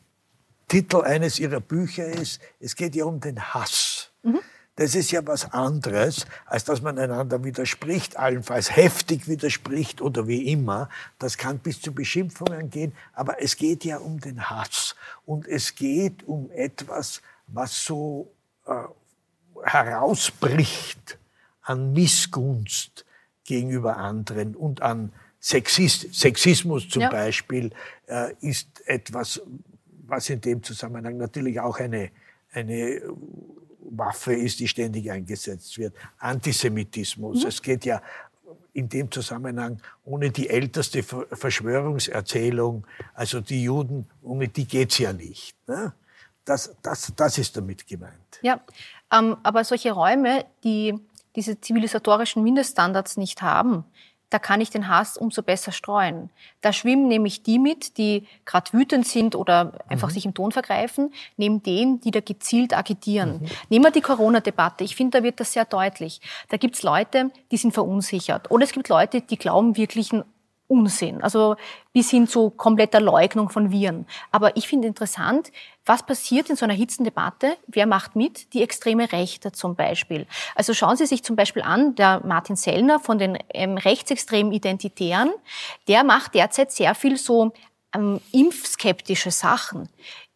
Titel 0.68 1.02
eines 1.02 1.40
Ihrer 1.40 1.62
Bücher 1.62 2.08
ist, 2.08 2.42
es 2.60 2.76
geht 2.76 2.94
ja 2.94 3.06
um 3.06 3.22
den 3.22 3.42
Hass. 3.54 4.12
Mhm. 4.24 4.42
Das 4.78 4.94
ist 4.94 5.10
ja 5.10 5.26
was 5.26 5.54
anderes, 5.54 6.28
als 6.46 6.64
dass 6.64 6.84
man 6.84 7.00
einander 7.00 7.44
widerspricht, 7.44 8.18
allenfalls 8.18 8.76
heftig 8.76 9.28
widerspricht 9.28 10.02
oder 10.02 10.28
wie 10.28 10.52
immer. 10.52 10.88
Das 11.18 11.38
kann 11.38 11.58
bis 11.58 11.82
zu 11.82 11.94
Beschimpfungen 11.94 12.70
gehen, 12.70 12.94
aber 13.14 13.42
es 13.42 13.58
geht 13.58 13.84
ja 13.86 13.98
um 13.98 14.20
den 14.20 14.52
Hass. 14.52 14.96
Und 15.26 15.48
es 15.48 15.74
geht 15.74 16.28
um 16.28 16.52
etwas, 16.52 17.24
was 17.48 17.86
so 17.86 18.32
äh, 18.68 18.84
herausbricht 19.64 21.18
an 21.64 21.94
Missgunst 21.94 23.04
gegenüber 23.46 23.98
anderen 23.98 24.56
und 24.56 24.84
an 24.84 25.12
Sexist 25.40 26.14
Sexismus 26.14 26.88
zum 26.88 27.02
ja. 27.02 27.10
Beispiel 27.10 27.72
äh, 28.06 28.34
ist 28.42 28.88
etwas, 28.88 29.42
was 30.06 30.30
in 30.30 30.40
dem 30.40 30.62
Zusammenhang 30.62 31.18
natürlich 31.18 31.60
auch 31.60 31.80
eine, 31.80 32.12
eine 32.52 33.02
Waffe 33.90 34.34
ist, 34.34 34.60
die 34.60 34.68
ständig 34.68 35.10
eingesetzt 35.12 35.78
wird. 35.78 35.94
Antisemitismus. 36.20 37.42
Mhm. 37.42 37.48
Es 37.48 37.62
geht 37.62 37.86
ja 37.86 38.02
in 38.74 38.88
dem 38.90 39.10
Zusammenhang 39.10 39.82
ohne 40.06 40.30
die 40.30 40.50
älteste 40.50 41.02
Verschwörungserzählung, 41.04 42.86
also 43.16 43.42
die 43.42 43.64
Juden, 43.64 44.08
ohne 44.22 44.48
die 44.48 44.66
geht's 44.66 45.00
ja 45.00 45.14
nicht. 45.14 45.56
Ne? 45.68 45.94
Das, 46.46 46.76
das, 46.82 47.12
das 47.16 47.38
ist 47.40 47.58
damit 47.58 47.88
gemeint. 47.88 48.40
Ja, 48.42 48.62
ähm, 49.12 49.38
aber 49.44 49.64
solche 49.64 49.92
Räume, 49.92 50.46
die 50.64 50.94
diese 51.36 51.60
zivilisatorischen 51.60 52.44
Mindeststandards 52.44 53.18
nicht 53.18 53.42
haben, 53.42 53.84
da 54.30 54.40
kann 54.40 54.60
ich 54.62 54.70
den 54.70 54.88
Hass 54.88 55.18
umso 55.18 55.42
besser 55.42 55.72
streuen. 55.72 56.30
Da 56.62 56.74
schwimmen 56.74 57.08
nämlich 57.08 57.44
die 57.44 57.60
mit, 57.60 57.98
die 57.98 58.28
gerade 58.46 58.74
wütend 58.74 59.08
sind 59.08 59.36
oder 59.36 59.74
einfach 59.88 60.10
mhm. 60.10 60.14
sich 60.14 60.26
im 60.26 60.34
Ton 60.34 60.52
vergreifen, 60.52 61.14
neben 61.38 61.64
denen, 61.64 62.02
die 62.02 62.12
da 62.12 62.20
gezielt 62.20 62.76
agitieren. 62.76 63.42
Mhm. 63.42 63.48
Nehmen 63.70 63.86
wir 63.86 63.92
die 63.92 64.02
Corona-Debatte. 64.02 64.84
Ich 64.84 64.96
finde, 64.96 65.20
da 65.20 65.24
wird 65.24 65.40
das 65.40 65.54
sehr 65.54 65.66
deutlich. 65.66 66.22
Da 66.50 66.58
gibt's 66.58 66.84
Leute, 66.84 67.32
die 67.52 67.58
sind 67.58 67.74
verunsichert. 67.74 68.52
Oder 68.52 68.66
es 68.66 68.72
gibt 68.72 68.90
Leute, 68.90 69.22
die 69.22 69.38
glauben 69.38 69.78
wirklich 69.78 70.12
Unsinn, 70.68 71.24
also 71.24 71.56
bis 71.94 72.10
hin 72.10 72.28
zu 72.28 72.50
kompletter 72.50 73.00
Leugnung 73.00 73.50
von 73.50 73.72
Viren. 73.72 74.06
Aber 74.32 74.58
ich 74.58 74.68
finde 74.68 74.88
interessant, 74.88 75.52
was 75.86 76.06
passiert 76.06 76.50
in 76.50 76.58
so 76.58 76.66
einer 76.66 76.74
hitzen 76.74 77.06
Debatte? 77.06 77.56
Wer 77.68 77.88
macht 77.88 78.18
mit? 78.18 78.54
Die 78.54 78.62
extreme 78.62 79.12
Rechte 79.12 79.54
zum 79.54 79.76
Beispiel. 79.76 80.28
Also 80.56 80.74
schauen 80.74 80.98
Sie 80.98 81.06
sich 81.06 81.24
zum 81.24 81.38
Beispiel 81.38 81.62
an, 81.62 81.96
der 81.96 82.22
Martin 82.26 82.58
Sellner 82.58 83.00
von 83.00 83.18
den 83.18 83.38
ähm, 83.54 83.78
rechtsextremen 83.78 84.52
Identitären, 84.52 85.32
der 85.88 86.04
macht 86.04 86.34
derzeit 86.34 86.72
sehr 86.74 86.94
viel 86.96 87.16
so 87.16 87.54
ähm, 87.96 88.20
impfskeptische 88.34 89.32
Sachen. 89.32 89.88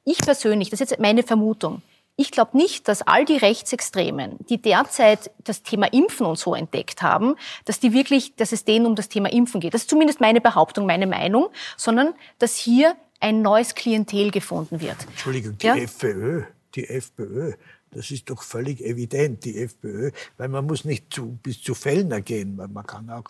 Ich 0.05 0.19
persönlich, 0.19 0.69
das 0.69 0.79
ist 0.79 0.91
jetzt 0.91 1.01
meine 1.01 1.23
Vermutung, 1.23 1.81
ich 2.21 2.31
glaube 2.31 2.55
nicht, 2.55 2.87
dass 2.87 3.01
all 3.01 3.25
die 3.25 3.37
Rechtsextremen, 3.37 4.37
die 4.49 4.61
derzeit 4.61 5.31
das 5.43 5.63
Thema 5.63 5.91
Impfen 5.91 6.25
und 6.25 6.37
so 6.37 6.53
entdeckt 6.53 7.01
haben, 7.01 7.35
dass 7.65 7.79
die 7.79 7.93
wirklich, 7.93 8.35
dass 8.35 8.51
es 8.51 8.63
denen 8.63 8.85
um 8.85 8.95
das 8.95 9.09
Thema 9.09 9.31
Impfen 9.31 9.59
geht. 9.59 9.73
Das 9.73 9.81
ist 9.81 9.89
zumindest 9.89 10.21
meine 10.21 10.39
Behauptung, 10.39 10.85
meine 10.85 11.07
Meinung, 11.07 11.49
sondern 11.77 12.13
dass 12.39 12.55
hier 12.55 12.95
ein 13.19 13.41
neues 13.41 13.75
Klientel 13.75 14.31
gefunden 14.31 14.81
wird. 14.81 14.97
Entschuldigung, 15.07 15.57
die 15.57 15.67
ja? 15.67 15.75
FPÖ, 15.75 16.43
die 16.75 16.87
FPÖ, 16.87 17.53
das 17.91 18.11
ist 18.11 18.29
doch 18.29 18.43
völlig 18.43 18.83
evident, 18.83 19.43
die 19.43 19.57
FPÖ, 19.57 20.11
weil 20.37 20.47
man 20.47 20.65
muss 20.65 20.85
nicht 20.85 21.13
zu, 21.13 21.37
bis 21.43 21.61
zu 21.61 21.73
Fellner 21.73 22.21
gehen, 22.21 22.57
weil 22.57 22.69
man 22.69 22.85
kann 22.85 23.09
auch 23.09 23.29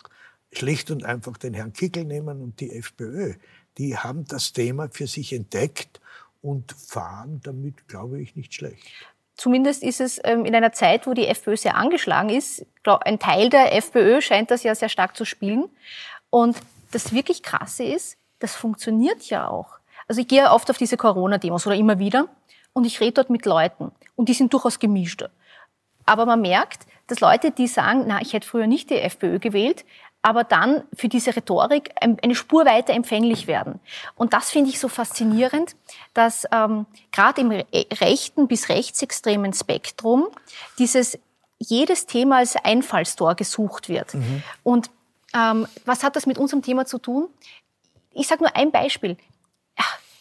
schlicht 0.52 0.90
und 0.90 1.04
einfach 1.04 1.36
den 1.36 1.54
Herrn 1.54 1.72
Kickel 1.72 2.04
nehmen 2.04 2.42
und 2.42 2.60
die 2.60 2.72
FPÖ. 2.72 3.34
Die 3.78 3.96
haben 3.96 4.26
das 4.26 4.52
Thema 4.52 4.88
für 4.90 5.06
sich 5.06 5.32
entdeckt 5.32 6.00
und 6.42 6.72
fahren 6.72 7.40
damit, 7.42 7.88
glaube 7.88 8.20
ich, 8.20 8.36
nicht 8.36 8.52
schlecht. 8.52 8.82
Zumindest 9.36 9.82
ist 9.82 10.00
es 10.00 10.20
ähm, 10.24 10.44
in 10.44 10.54
einer 10.54 10.72
Zeit, 10.72 11.06
wo 11.06 11.14
die 11.14 11.26
FPÖ 11.26 11.56
sehr 11.56 11.76
angeschlagen 11.76 12.28
ist, 12.28 12.66
ein 12.84 13.18
Teil 13.18 13.48
der 13.48 13.74
FPÖ 13.74 14.20
scheint 14.20 14.50
das 14.50 14.62
ja 14.62 14.74
sehr 14.74 14.88
stark 14.88 15.16
zu 15.16 15.24
spielen. 15.24 15.68
Und 16.30 16.56
das 16.90 17.12
wirklich 17.12 17.42
Krasse 17.42 17.84
ist, 17.84 18.18
das 18.38 18.54
funktioniert 18.54 19.22
ja 19.30 19.48
auch. 19.48 19.78
Also 20.08 20.20
ich 20.20 20.28
gehe 20.28 20.50
oft 20.50 20.68
auf 20.70 20.78
diese 20.78 20.96
Corona-Demos 20.96 21.66
oder 21.66 21.76
immer 21.76 21.98
wieder 21.98 22.28
und 22.72 22.84
ich 22.84 23.00
rede 23.00 23.12
dort 23.12 23.30
mit 23.30 23.46
Leuten 23.46 23.92
und 24.16 24.28
die 24.28 24.34
sind 24.34 24.52
durchaus 24.52 24.78
gemischt. 24.78 25.24
Aber 26.04 26.26
man 26.26 26.40
merkt, 26.40 26.86
dass 27.06 27.20
Leute, 27.20 27.50
die 27.50 27.66
sagen, 27.66 28.04
na, 28.06 28.20
ich 28.20 28.32
hätte 28.32 28.46
früher 28.46 28.66
nicht 28.66 28.90
die 28.90 28.98
FPÖ 28.98 29.38
gewählt, 29.38 29.84
aber 30.22 30.44
dann 30.44 30.84
für 30.94 31.08
diese 31.08 31.34
Rhetorik 31.34 31.90
eine 32.00 32.34
Spur 32.34 32.64
weiter 32.64 32.92
empfänglich 32.94 33.48
werden. 33.48 33.80
Und 34.14 34.32
das 34.32 34.50
finde 34.50 34.70
ich 34.70 34.78
so 34.78 34.88
faszinierend, 34.88 35.74
dass 36.14 36.46
ähm, 36.52 36.86
gerade 37.10 37.40
im 37.40 37.50
rechten 38.00 38.46
bis 38.46 38.68
rechtsextremen 38.68 39.52
Spektrum 39.52 40.28
dieses 40.78 41.18
jedes 41.58 42.06
Thema 42.06 42.38
als 42.38 42.56
Einfallstor 42.56 43.34
gesucht 43.34 43.88
wird. 43.88 44.14
Mhm. 44.14 44.42
Und 44.62 44.90
ähm, 45.34 45.66
was 45.84 46.04
hat 46.04 46.16
das 46.16 46.26
mit 46.26 46.38
unserem 46.38 46.62
Thema 46.62 46.86
zu 46.86 46.98
tun? 46.98 47.28
Ich 48.14 48.28
sage 48.28 48.44
nur 48.44 48.54
ein 48.56 48.70
Beispiel. 48.70 49.16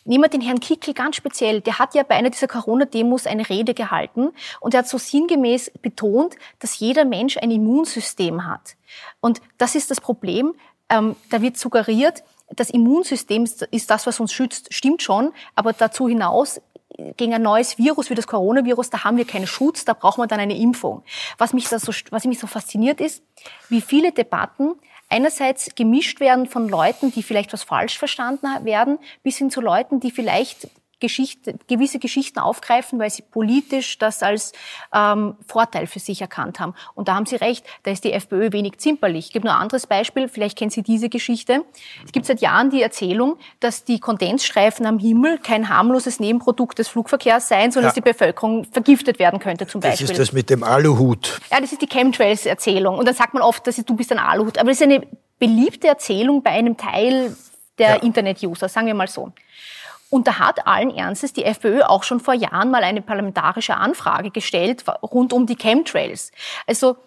Nehmen 0.03 0.23
wir 0.23 0.29
den 0.29 0.41
Herrn 0.41 0.59
Kickel 0.59 0.93
ganz 0.93 1.15
speziell. 1.15 1.61
Der 1.61 1.79
hat 1.79 1.93
ja 1.93 2.03
bei 2.03 2.15
einer 2.15 2.29
dieser 2.29 2.47
Corona-Demos 2.47 3.27
eine 3.27 3.47
Rede 3.47 3.73
gehalten 3.73 4.31
und 4.59 4.73
er 4.73 4.79
hat 4.79 4.87
so 4.87 4.97
sinngemäß 4.97 5.71
betont, 5.81 6.35
dass 6.59 6.79
jeder 6.79 7.05
Mensch 7.05 7.37
ein 7.37 7.51
Immunsystem 7.51 8.45
hat. 8.45 8.75
Und 9.19 9.41
das 9.57 9.75
ist 9.75 9.91
das 9.91 10.01
Problem. 10.01 10.53
Ähm, 10.89 11.15
da 11.29 11.41
wird 11.41 11.57
suggeriert, 11.57 12.23
das 12.55 12.69
Immunsystem 12.69 13.43
ist 13.43 13.89
das, 13.89 14.07
was 14.07 14.19
uns 14.19 14.33
schützt. 14.33 14.73
Stimmt 14.73 15.01
schon, 15.01 15.31
aber 15.55 15.73
dazu 15.73 16.07
hinaus 16.07 16.59
gegen 17.17 17.33
ein 17.33 17.41
neues 17.41 17.77
Virus 17.77 18.09
wie 18.09 18.15
das 18.15 18.27
Coronavirus, 18.27 18.89
da 18.89 19.03
haben 19.03 19.17
wir 19.17 19.25
keinen 19.25 19.47
Schutz, 19.47 19.85
da 19.85 19.93
braucht 19.93 20.17
man 20.17 20.27
dann 20.27 20.39
eine 20.39 20.57
Impfung. 20.57 21.03
Was 21.37 21.53
mich, 21.53 21.67
da 21.69 21.79
so, 21.79 21.91
was 22.09 22.25
mich 22.25 22.39
so 22.39 22.47
fasziniert 22.47 22.99
ist, 22.99 23.23
wie 23.69 23.81
viele 23.81 24.11
Debatten 24.11 24.73
einerseits 25.11 25.75
gemischt 25.75 26.19
werden 26.19 26.47
von 26.47 26.67
Leuten, 26.69 27.11
die 27.11 27.23
vielleicht 27.23 27.53
was 27.53 27.63
falsch 27.63 27.97
verstanden 27.97 28.47
werden, 28.63 28.97
bis 29.23 29.37
hin 29.37 29.51
zu 29.51 29.61
Leuten, 29.61 29.99
die 29.99 30.11
vielleicht 30.11 30.69
Geschichte, 31.01 31.55
gewisse 31.67 31.99
Geschichten 31.99 32.39
aufgreifen, 32.39 32.97
weil 32.99 33.09
sie 33.09 33.23
politisch 33.23 33.97
das 33.97 34.23
als 34.23 34.53
ähm, 34.93 35.35
Vorteil 35.45 35.87
für 35.87 35.99
sich 35.99 36.21
erkannt 36.21 36.61
haben. 36.61 36.73
Und 36.95 37.09
da 37.09 37.15
haben 37.15 37.25
Sie 37.25 37.35
recht, 37.35 37.65
da 37.83 37.91
ist 37.91 38.05
die 38.05 38.13
FPÖ 38.13 38.53
wenig 38.53 38.77
zimperlich. 38.77 39.27
Ich 39.27 39.33
gebe 39.33 39.45
nur 39.45 39.55
ein 39.55 39.61
anderes 39.61 39.87
Beispiel, 39.87 40.29
vielleicht 40.29 40.57
kennen 40.57 40.71
Sie 40.71 40.83
diese 40.83 41.09
Geschichte. 41.09 41.65
Es 42.05 42.13
gibt 42.13 42.25
seit 42.25 42.39
Jahren 42.39 42.69
die 42.69 42.81
Erzählung, 42.81 43.37
dass 43.59 43.83
die 43.83 43.99
Kondensstreifen 43.99 44.85
am 44.85 44.99
Himmel 44.99 45.39
kein 45.39 45.67
harmloses 45.67 46.21
Nebenprodukt 46.21 46.79
des 46.79 46.87
Flugverkehrs 46.87 47.49
seien, 47.49 47.71
sondern 47.71 47.89
ja. 47.89 47.89
dass 47.89 47.95
die 47.95 48.01
Bevölkerung 48.01 48.65
vergiftet 48.65 49.19
werden 49.19 49.39
könnte 49.39 49.67
zum 49.67 49.81
Beispiel. 49.81 50.07
Das 50.07 50.11
ist 50.11 50.19
das 50.19 50.31
mit 50.31 50.49
dem 50.49 50.63
Aluhut. 50.63 51.41
Ja, 51.51 51.59
das 51.59 51.73
ist 51.73 51.81
die 51.81 51.87
Chemtrails-Erzählung. 51.87 52.97
Und 52.97 53.07
dann 53.07 53.15
sagt 53.15 53.33
man 53.33 53.43
oft, 53.43 53.65
dass 53.67 53.75
du 53.75 53.95
bist 53.95 54.11
ein 54.11 54.19
Aluhut. 54.19 54.57
Aber 54.57 54.69
das 54.69 54.79
ist 54.79 54.83
eine 54.83 55.01
beliebte 55.39 55.87
Erzählung 55.87 56.43
bei 56.43 56.51
einem 56.51 56.77
Teil 56.77 57.35
der 57.77 57.89
ja. 57.89 57.95
Internet-User, 57.95 58.69
sagen 58.69 58.87
wir 58.87 58.93
mal 58.93 59.07
so. 59.07 59.33
Und 60.11 60.27
da 60.27 60.37
hat 60.37 60.67
allen 60.67 60.91
Ernstes 60.95 61.33
die 61.33 61.45
FPÖ 61.45 61.81
auch 61.81 62.03
schon 62.03 62.19
vor 62.19 62.35
Jahren 62.35 62.69
mal 62.69 62.83
eine 62.83 63.01
parlamentarische 63.01 63.77
Anfrage 63.77 64.29
gestellt 64.29 64.83
rund 65.01 65.33
um 65.33 65.47
die 65.47 65.55
Chemtrails. 65.55 66.31
Also 66.67 66.97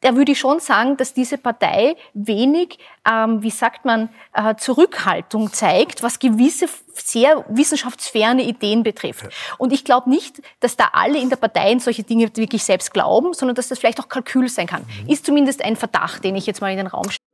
da 0.00 0.16
würde 0.16 0.32
ich 0.32 0.38
schon 0.38 0.60
sagen, 0.60 0.96
dass 0.96 1.14
diese 1.14 1.38
Partei 1.38 1.96
wenig, 2.14 2.78
ähm, 3.10 3.42
wie 3.42 3.50
sagt 3.50 3.84
man, 3.84 4.08
äh, 4.32 4.54
Zurückhaltung 4.56 5.52
zeigt, 5.52 6.02
was 6.02 6.18
gewisse 6.18 6.66
sehr 6.94 7.44
wissenschaftsferne 7.48 8.42
Ideen 8.42 8.82
betrifft. 8.82 9.26
Und 9.58 9.72
ich 9.72 9.84
glaube 9.84 10.10
nicht, 10.10 10.42
dass 10.60 10.76
da 10.76 10.90
alle 10.92 11.18
in 11.18 11.28
der 11.28 11.36
Partei 11.36 11.72
in 11.72 11.80
solche 11.80 12.02
Dinge 12.02 12.34
wirklich 12.36 12.64
selbst 12.64 12.92
glauben, 12.92 13.34
sondern 13.34 13.54
dass 13.54 13.68
das 13.68 13.78
vielleicht 13.78 14.00
auch 14.00 14.08
Kalkül 14.08 14.48
sein 14.48 14.66
kann. 14.66 14.82
Mhm. 15.02 15.10
Ist 15.10 15.26
zumindest 15.26 15.64
ein 15.64 15.76
Verdacht, 15.76 16.24
den 16.24 16.36
ich 16.36 16.46
jetzt 16.46 16.60
mal 16.60 16.70
in 16.70 16.78
den 16.78 16.86
Raum 16.86 17.04
stelle. 17.04 17.29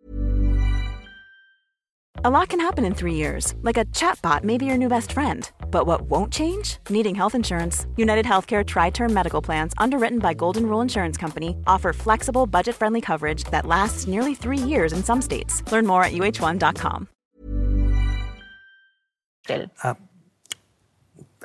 A 2.25 2.31
lot 2.31 2.49
can 2.49 2.61
happen 2.61 2.87
in 2.87 2.95
three 2.95 3.13
years, 3.13 3.55
like 3.61 3.77
a 3.77 3.85
chatbot 3.93 4.43
may 4.43 4.57
be 4.57 4.65
your 4.65 4.79
new 4.79 4.89
best 4.89 5.13
friend. 5.13 5.51
But 5.71 5.87
what 5.87 6.09
won't 6.09 6.33
change? 6.33 6.79
Needing 6.89 7.15
health 7.15 7.35
insurance. 7.35 7.87
United 7.99 8.25
Healthcare 8.25 8.65
Tri 8.65 8.89
Term 8.89 9.13
Medical 9.13 9.43
Plans, 9.43 9.75
underwritten 9.77 10.19
by 10.19 10.33
Golden 10.33 10.67
Rule 10.67 10.81
Insurance 10.81 11.19
Company, 11.19 11.59
offer 11.67 11.93
flexible, 11.93 12.47
budget 12.47 12.75
friendly 12.75 13.03
coverage 13.03 13.45
that 13.51 13.67
lasts 13.67 14.07
nearly 14.07 14.35
three 14.35 14.57
years 14.57 14.95
in 14.95 15.05
some 15.05 15.21
states. 15.21 15.63
Learn 15.71 15.87
more 15.87 16.05
at 16.05 16.13
uh1.com. 16.13 17.09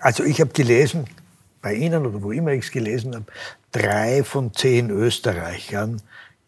Also, 0.01 0.23
ich 0.23 0.39
habe 0.39 0.53
gelesen, 0.53 1.05
bei 1.61 1.73
Ihnen 1.73 2.05
oder 2.05 2.23
wo 2.23 2.31
immer 2.31 2.53
ich 2.53 2.63
es 2.63 2.71
gelesen 2.71 3.13
habe, 3.13 3.25
drei 3.73 4.23
von 4.23 4.53
zehn 4.53 4.89
Österreichern 4.89 6.01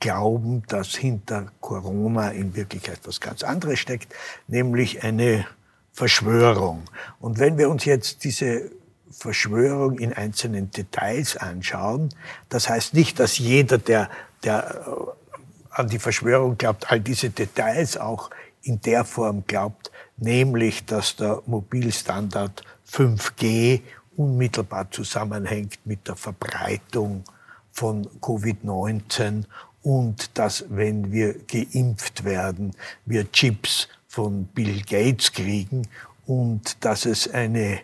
glauben, 0.04 0.64
dass 0.68 0.96
hinter 0.96 1.46
Corona 1.62 2.32
in 2.32 2.58
Wirklichkeit 2.58 3.00
was 3.06 3.22
ganz 3.22 3.42
anderes 3.42 3.80
steckt, 3.80 4.14
nämlich 4.50 5.02
eine 5.02 5.48
Verschwörung. 5.94 6.84
Und 7.22 7.40
wenn 7.40 7.58
wir 7.58 7.70
uns 7.70 7.86
jetzt 7.86 8.26
diese 8.26 8.70
Verschwörung 9.10 9.98
in 10.00 10.12
einzelnen 10.12 10.72
Details 10.72 11.38
anschauen, 11.38 12.10
das 12.50 12.68
heißt 12.68 12.94
nicht, 12.94 13.18
dass 13.18 13.38
jeder, 13.38 13.78
der, 13.78 14.10
der 14.44 14.84
äh, 14.86 15.80
an 15.80 15.88
die 15.88 16.00
Verschwörung 16.00 16.58
glaubt, 16.58 16.92
all 16.92 17.00
diese 17.00 17.30
Details 17.30 17.96
auch 17.96 18.30
in 18.62 18.82
der 18.82 19.06
Form 19.06 19.46
glaubt, 19.48 19.90
nämlich, 20.18 20.84
dass 20.84 21.16
der 21.16 21.42
Mobilstandard 21.46 22.62
5G 22.92 23.80
unmittelbar 24.18 24.92
zusammenhängt 24.92 25.80
mit 25.86 26.10
der 26.10 26.18
Verbreitung 26.18 27.24
von 27.72 28.06
Covid-19 28.20 29.46
und 29.84 30.38
dass, 30.38 30.66
wenn 30.70 31.12
wir 31.12 31.36
geimpft 31.46 32.24
werden, 32.24 32.72
wir 33.06 33.32
Chips 33.32 33.90
von 34.08 34.46
Bill 34.46 34.82
Gates 34.82 35.32
kriegen 35.32 35.88
und 36.26 36.84
dass 36.84 37.06
es 37.06 37.32
eine 37.32 37.82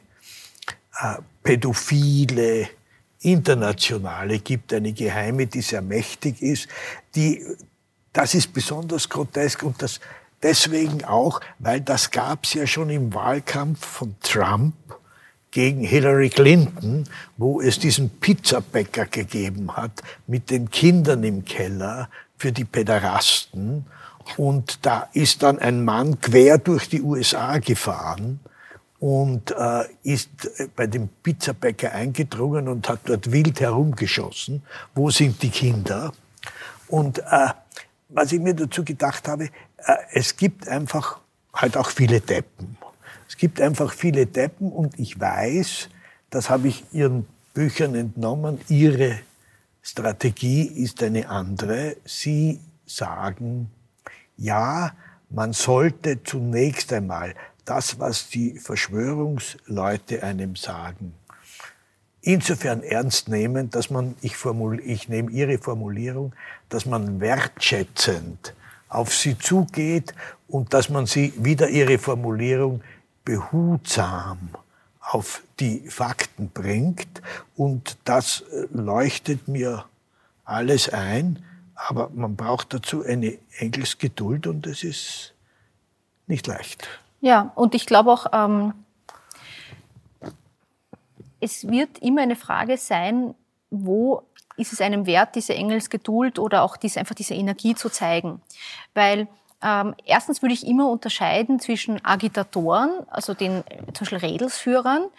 äh, 0.99 1.15
pädophile 1.43 2.69
Internationale 3.21 4.39
gibt, 4.39 4.73
eine 4.73 4.93
geheime, 4.93 5.47
die 5.47 5.62
sehr 5.62 5.81
mächtig 5.81 6.41
ist, 6.41 6.67
die, 7.15 7.45
das 8.13 8.33
ist 8.33 8.53
besonders 8.53 9.09
grotesk 9.09 9.63
und 9.63 9.81
das 9.81 9.99
deswegen 10.41 11.03
auch, 11.03 11.41
weil 11.59 11.81
das 11.81 12.12
gab 12.12 12.45
es 12.45 12.53
ja 12.53 12.65
schon 12.65 12.89
im 12.89 13.13
Wahlkampf 13.13 13.85
von 13.85 14.15
Trump 14.21 14.75
gegen 15.51 15.81
Hillary 15.81 16.29
Clinton, 16.29 17.05
wo 17.38 17.62
es 17.62 17.79
diesen 17.79 18.09
Pizzabäcker 18.09 19.05
gegeben 19.05 19.75
hat 19.75 20.03
mit 20.27 20.49
den 20.49 20.69
Kindern 20.69 21.23
im 21.23 21.45
Keller 21.45 22.09
für 22.38 22.51
die 22.51 22.65
Päderasten. 22.65 23.85
Und 24.38 24.85
da 24.85 25.09
ist 25.13 25.41
dann 25.43 25.59
ein 25.59 25.83
Mann 25.83 26.21
quer 26.21 26.57
durch 26.57 26.89
die 26.89 27.01
USA 27.01 27.57
gefahren 27.57 28.39
und 28.99 29.51
äh, 29.51 29.85
ist 30.03 30.29
bei 30.75 30.85
dem 30.85 31.07
Pizzabäcker 31.23 31.93
eingedrungen 31.93 32.67
und 32.67 32.88
hat 32.89 32.99
dort 33.05 33.31
wild 33.31 33.59
herumgeschossen. 33.59 34.62
Wo 34.93 35.09
sind 35.09 35.41
die 35.41 35.49
Kinder? 35.49 36.12
Und 36.88 37.19
äh, 37.19 37.47
was 38.09 38.31
ich 38.31 38.39
mir 38.39 38.53
dazu 38.53 38.83
gedacht 38.83 39.27
habe, 39.27 39.45
äh, 39.45 39.95
es 40.13 40.35
gibt 40.35 40.67
einfach 40.67 41.19
halt 41.53 41.77
auch 41.77 41.89
viele 41.89 42.19
Deppen. 42.19 42.77
Es 43.30 43.38
gibt 43.38 43.62
einfach 43.62 43.94
viele 43.94 44.26
Deppen 44.26 44.72
und 44.72 45.00
ich 45.00 45.20
weiß, 45.20 45.89
das 46.32 46.50
habe 46.50 46.68
ich 46.68 46.84
Ihren 46.92 47.28
Büchern 47.54 47.94
entnommen, 47.94 48.60
Ihre 48.68 49.20
Strategie 49.84 50.63
ist 50.63 51.02
eine 51.04 51.30
andere. 51.30 51.96
Sie 52.06 52.60
sagen, 52.88 53.70
ja, 54.36 54.94
man 55.30 55.54
sollte 55.54 56.24
zunächst 56.24 56.92
einmal 56.92 57.36
das, 57.65 58.00
was 58.00 58.30
die 58.30 58.58
Verschwörungsleute 58.58 60.24
einem 60.24 60.56
sagen, 60.56 61.13
insofern 62.22 62.82
ernst 62.82 63.30
nehmen, 63.30 63.70
dass 63.70 63.92
man, 63.92 64.15
ich, 64.22 64.34
ich 64.84 65.08
nehme 65.08 65.30
Ihre 65.30 65.60
Formulierung, 65.60 66.34
dass 66.70 66.88
man 66.88 67.20
wertschätzend 67.20 68.56
auf 68.88 69.13
sie 69.13 69.38
zugeht 69.38 70.15
und 70.48 70.74
dass 70.74 70.89
man 70.89 71.06
sie, 71.06 71.32
wieder 71.38 71.70
Ihre 71.70 72.00
Formulierung, 72.00 72.82
behutsam 73.30 74.50
auf 75.00 75.44
die 75.60 75.88
Fakten 75.88 76.50
bringt. 76.50 77.22
Und 77.56 77.98
das 78.06 78.42
äh, 78.42 78.65
leuchtet 78.72 79.48
mir 79.48 79.86
alles 80.46 80.89
ein. 80.89 81.46
Aber 81.76 82.10
man 82.10 82.36
braucht 82.36 82.74
dazu 82.74 83.04
eine 83.06 83.38
Engelsgeduld 83.60 84.48
und 84.48 84.65
es 84.65 84.84
ist 84.84 85.34
nicht 86.26 86.48
leicht. 86.48 86.88
Ja, 87.22 87.52
und 87.54 87.76
ich 87.76 87.86
glaube 87.86 88.12
auch, 88.12 88.26
ähm, 88.34 88.74
es 91.39 91.68
wird 91.68 92.00
immer 92.00 92.24
eine 92.24 92.36
Frage 92.36 92.78
sein, 92.78 93.36
wo 93.70 94.24
ist 94.58 94.74
es 94.74 94.82
einem 94.82 95.06
wert, 95.06 95.36
diese 95.36 95.54
Engelsgeduld 95.54 96.39
oder 96.39 96.63
auch 96.63 96.78
diese, 96.78 97.00
einfach 97.00 97.15
diese 97.15 97.36
Energie 97.36 97.76
zu 97.76 97.89
zeigen. 97.89 98.42
Weil 98.96 99.28
ähm, 99.62 99.95
erstens 100.06 100.41
würde 100.41 100.54
ich 100.54 100.65
immer 100.65 100.89
unterscheiden 100.89 101.60
zwischen 101.60 102.04
Agitatoren, 102.04 102.91
also 103.10 103.34
den 103.34 103.63
zum 103.93 104.06
Beispiel 104.06 104.17
Redelsführern, 104.19 105.10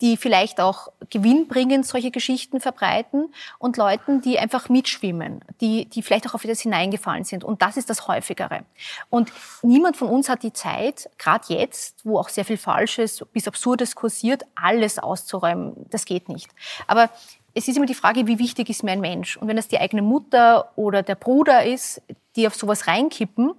die 0.00 0.16
vielleicht 0.16 0.60
auch 0.60 0.88
gewinnbringend 1.10 1.86
solche 1.86 2.10
Geschichten 2.10 2.60
verbreiten 2.60 3.32
und 3.58 3.76
Leuten, 3.76 4.20
die 4.20 4.38
einfach 4.38 4.68
mitschwimmen, 4.68 5.40
die, 5.60 5.86
die 5.86 6.02
vielleicht 6.02 6.28
auch 6.28 6.34
auf 6.34 6.42
das 6.42 6.60
hineingefallen 6.60 7.24
sind. 7.24 7.44
Und 7.44 7.62
das 7.62 7.76
ist 7.76 7.88
das 7.88 8.06
Häufigere. 8.06 8.64
Und 9.08 9.32
niemand 9.62 9.96
von 9.96 10.08
uns 10.08 10.28
hat 10.28 10.42
die 10.42 10.52
Zeit, 10.52 11.08
gerade 11.18 11.54
jetzt, 11.54 12.04
wo 12.04 12.18
auch 12.18 12.28
sehr 12.28 12.44
viel 12.44 12.58
Falsches 12.58 13.24
bis 13.32 13.48
Absurdes 13.48 13.94
kursiert, 13.94 14.44
alles 14.54 14.98
auszuräumen. 14.98 15.86
Das 15.90 16.04
geht 16.04 16.28
nicht. 16.28 16.50
Aber 16.86 17.08
es 17.54 17.68
ist 17.68 17.76
immer 17.76 17.86
die 17.86 17.94
Frage, 17.94 18.26
wie 18.26 18.38
wichtig 18.38 18.68
ist 18.68 18.82
mir 18.82 18.92
ein 18.92 19.00
Mensch? 19.00 19.38
Und 19.38 19.48
wenn 19.48 19.56
es 19.56 19.68
die 19.68 19.78
eigene 19.78 20.02
Mutter 20.02 20.72
oder 20.76 21.02
der 21.02 21.14
Bruder 21.14 21.64
ist, 21.64 22.02
die 22.36 22.46
auf 22.46 22.54
sowas 22.54 22.86
reinkippen, 22.86 23.52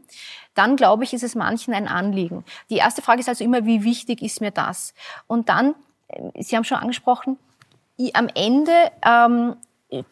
dann 0.54 0.76
glaube 0.76 1.04
ich, 1.04 1.14
ist 1.14 1.24
es 1.24 1.36
manchen 1.36 1.74
ein 1.74 1.88
Anliegen. 1.88 2.44
Die 2.70 2.78
erste 2.78 3.02
Frage 3.02 3.20
ist 3.20 3.30
also 3.30 3.44
immer, 3.44 3.66
wie 3.66 3.84
wichtig 3.84 4.22
ist 4.22 4.42
mir 4.42 4.52
das? 4.52 4.94
Und 5.28 5.50
dann, 5.50 5.76
äh, 6.08 6.42
Sie 6.42 6.56
haben 6.56 6.64
schon 6.64 6.78
angesprochen, 6.78 7.38
am 8.14 8.30
Ende 8.36 8.92
ähm, 9.04 9.56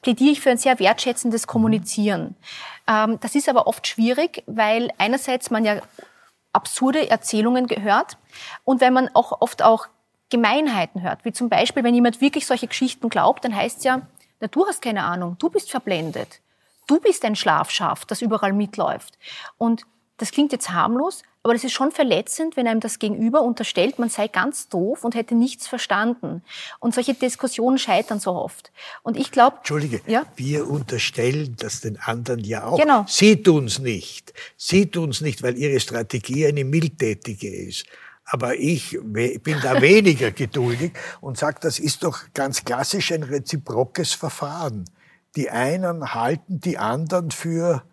plädiere 0.01 0.32
ich 0.32 0.41
für 0.41 0.49
ein 0.49 0.58
sehr 0.58 0.80
wertschätzendes 0.80 1.47
Kommunizieren. 1.47 2.36
Ähm, 2.88 3.19
das 3.21 3.36
ist 3.36 3.49
aber 3.49 3.67
oft 3.67 3.88
schwierig, 3.88 4.43
weil 4.47 4.91
einerseits 4.97 5.51
man 5.51 5.65
ja 5.65 5.82
absurde 6.54 7.10
Erzählungen 7.10 7.67
gehört 7.67 8.17
und 8.63 8.82
weil 8.82 8.91
man 8.91 9.10
auch 9.13 9.41
oft 9.41 9.62
auch 9.62 9.88
Gemeinheiten 10.30 11.01
hört, 11.01 11.25
wie 11.25 11.34
zum 11.34 11.49
Beispiel, 11.49 11.84
wenn 11.84 11.93
jemand 11.93 12.21
wirklich 12.21 12.47
solche 12.47 12.67
Geschichten 12.67 13.10
glaubt, 13.10 13.45
dann 13.45 13.56
heißt 13.56 13.80
es 13.80 13.84
ja, 13.84 14.01
na, 14.39 14.47
du 14.47 14.65
hast 14.65 14.82
keine 14.82 15.04
Ahnung, 15.04 15.36
du 15.38 15.49
bist 15.49 15.69
verblendet, 15.69 16.41
du 16.88 17.00
bist 17.00 17.26
ein 17.26 17.36
Schlafschaf, 17.36 18.06
das 18.06 18.21
überall 18.21 18.54
mitläuft. 18.54 19.17
Und 19.58 19.86
das 20.17 20.32
klingt 20.32 20.52
jetzt 20.52 20.69
harmlos, 20.69 21.24
aber 21.43 21.54
das 21.54 21.63
ist 21.63 21.74
schon 21.74 21.91
verletzend, 21.91 22.58
wenn 22.58 22.67
einem 22.67 22.80
das 22.80 22.98
Gegenüber 22.98 23.43
unterstellt, 23.43 24.00
man 24.00 24.10
sei 24.10 24.28
ganz 24.28 24.67
doof 24.67 25.04
und 25.04 25.13
hätte 25.13 25.36
nichts 25.36 25.67
verstanden. 25.67 26.41
Und 26.80 26.95
solche 26.95 27.13
Diskussionen 27.13 27.78
scheitern 27.78 28.19
so 28.19 28.32
oft. 28.32 28.71
Und 29.04 29.15
ich 29.15 29.30
glaube... 29.30 29.58
Entschuldige, 29.58 30.02
ja? 30.08 30.24
wir 30.38 30.67
unterstellen 30.67 31.56
das 31.60 31.82
den 31.82 32.00
anderen 32.00 32.43
ja 32.43 32.65
auch. 32.65 32.80
Genau. 32.80 33.06
Sie 33.08 33.43
tun's 33.43 33.78
nicht. 33.78 34.34
Sie 34.58 34.89
tun's 34.89 35.21
nicht, 35.21 35.43
weil 35.43 35.56
ihre 35.56 35.80
Strategie 35.80 36.48
eine 36.48 36.63
mildtätige 36.63 37.54
ist. 37.54 37.86
Aber 38.24 38.56
ich 38.56 38.98
bin 39.04 39.60
da 39.62 39.80
weniger 39.82 40.32
geduldig 40.32 40.93
und 41.21 41.38
sage, 41.38 41.60
das 41.62 41.78
ist 41.78 42.04
doch 42.04 42.21
ganz 42.34 42.65
klassisch 42.65 43.12
ein 43.12 43.21
reziprokes 43.21 44.13
Verfahren. 44.13 44.86
Die 45.36 45.50
einen 45.50 46.13
halten 46.13 46.60
die 46.60 46.78
anderen 46.78 47.32
für 47.32 47.84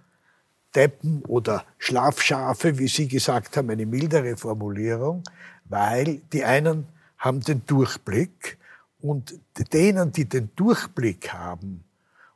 Deppen 0.74 1.24
oder 1.24 1.64
Schlafschafe, 1.78 2.78
wie 2.78 2.88
Sie 2.88 3.08
gesagt 3.08 3.56
haben, 3.56 3.70
eine 3.70 3.86
mildere 3.86 4.36
Formulierung, 4.36 5.24
weil 5.64 6.18
die 6.32 6.44
einen 6.44 6.86
haben 7.18 7.40
den 7.40 7.64
Durchblick 7.66 8.58
und 9.00 9.38
denen, 9.72 10.12
die 10.12 10.24
den 10.24 10.50
Durchblick 10.56 11.32
haben 11.32 11.84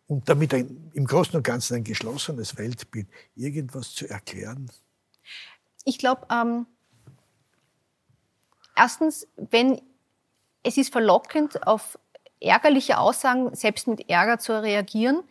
und 0.07 0.29
damit 0.29 0.53
ein, 0.55 0.91
im 0.93 1.07
Großen 1.07 1.37
und 1.37 1.43
Ganzen 1.43 1.77
ein 1.77 1.85
geschlossenes 1.85 2.57
Weltbild, 2.59 3.09
irgendwas 3.35 3.95
zu 3.95 4.09
erklären? 4.09 4.71
Ich 5.85 5.99
glaube, 5.99 6.27
ähm, 6.31 6.67
erstens, 8.75 9.27
wenn 9.37 9.81
es 10.63 10.77
ist 10.77 10.93
verlockend, 10.93 11.67
auf 11.67 11.99
ärgerliche 12.41 12.99
Aussagen 12.99 13.55
selbst 13.55 13.89
mit 13.89 14.09
Ärger 14.09 14.39
zu 14.39 14.61
reagieren, 14.63 15.23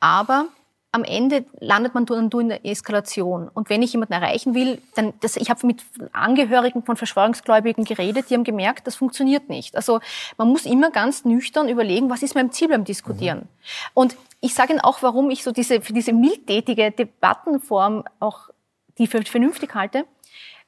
aber 0.00 0.48
am 0.94 1.02
Ende 1.02 1.44
landet 1.58 1.92
man 1.94 2.06
dann 2.06 2.30
in 2.30 2.48
der 2.48 2.64
Eskalation. 2.64 3.50
Und 3.52 3.68
wenn 3.68 3.82
ich 3.82 3.92
jemanden 3.92 4.12
erreichen 4.12 4.54
will, 4.54 4.80
dann, 4.94 5.12
das, 5.22 5.36
ich 5.36 5.50
habe 5.50 5.66
mit 5.66 5.82
Angehörigen 6.12 6.84
von 6.84 6.96
Verschwörungsgläubigen 6.96 7.84
geredet, 7.84 8.30
die 8.30 8.34
haben 8.34 8.44
gemerkt, 8.44 8.86
das 8.86 8.94
funktioniert 8.94 9.48
nicht. 9.48 9.74
Also 9.74 9.98
man 10.38 10.48
muss 10.48 10.66
immer 10.66 10.92
ganz 10.92 11.24
nüchtern 11.24 11.68
überlegen, 11.68 12.10
was 12.10 12.22
ist 12.22 12.36
mein 12.36 12.52
Ziel 12.52 12.68
beim 12.68 12.84
Diskutieren. 12.84 13.38
Mhm. 13.40 13.48
Und 13.92 14.16
ich 14.40 14.54
sage 14.54 14.72
Ihnen 14.72 14.80
auch, 14.80 15.02
warum 15.02 15.30
ich 15.30 15.42
so 15.42 15.50
diese, 15.50 15.80
für 15.80 15.94
diese 15.94 16.12
mildtätige 16.12 16.92
Debattenform 16.92 18.04
auch 18.20 18.50
die 18.98 19.08
für 19.08 19.20
vernünftig 19.22 19.74
halte, 19.74 20.04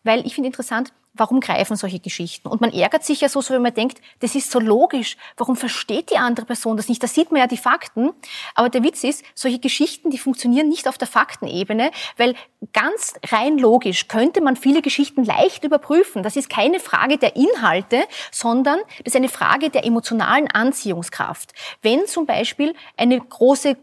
weil 0.07 0.27
ich 0.27 0.35
finde 0.35 0.49
interessant, 0.49 0.93
warum 1.19 1.41
greifen 1.41 1.77
solche 1.77 1.99
Geschichten? 1.99 2.49
Und 2.49 2.61
man 2.61 2.73
ärgert 2.73 3.05
sich 3.05 3.21
ja 3.21 3.29
so, 3.29 3.41
so 3.41 3.55
wenn 3.55 3.63
man 3.63 3.75
denkt, 3.75 4.01
das 4.21 4.35
ist 4.35 4.51
so 4.51 4.61
logisch. 4.61 5.17
Warum 5.37 5.57
versteht 5.57 6.11
die 6.11 6.19
andere 6.19 6.47
Person 6.47 6.77
das 6.77 6.89
nicht? 6.89 7.03
Da 7.03 7.07
sieht 7.07 7.31
man 7.31 7.41
ja 7.41 7.47
die 7.47 7.57
Fakten. 7.57 8.11
Aber 8.55 8.69
der 8.69 8.83
Witz 8.83 9.03
ist, 9.05 9.25
solche 9.35 9.59
Geschichten, 9.59 10.11
die 10.11 10.19
funktionieren 10.19 10.69
nicht 10.69 10.89
auf 10.89 10.99
der 10.99 11.09
Faktenebene, 11.09 11.91
weil 12.17 12.35
ganz 12.73 13.15
rein 13.29 13.59
logisch 13.59 14.09
könnte 14.09 14.41
man 14.41 14.57
viele 14.57 14.83
Geschichten 14.83 15.25
leicht 15.25 15.65
überprüfen. 15.65 16.23
Das 16.23 16.37
ist 16.37 16.51
keine 16.51 16.81
Frage 16.81 17.19
der 17.19 17.37
Inhalte, 17.37 18.05
sondern 18.31 18.79
das 18.99 19.15
ist 19.15 19.17
eine 19.17 19.29
Frage 19.29 19.71
der 19.71 19.85
emotionalen 19.85 20.51
Anziehungskraft. 20.51 21.53
Wenn 21.83 22.07
zum 22.07 22.27
Beispiel 22.27 22.75
eine 22.97 23.19
große 23.19 23.77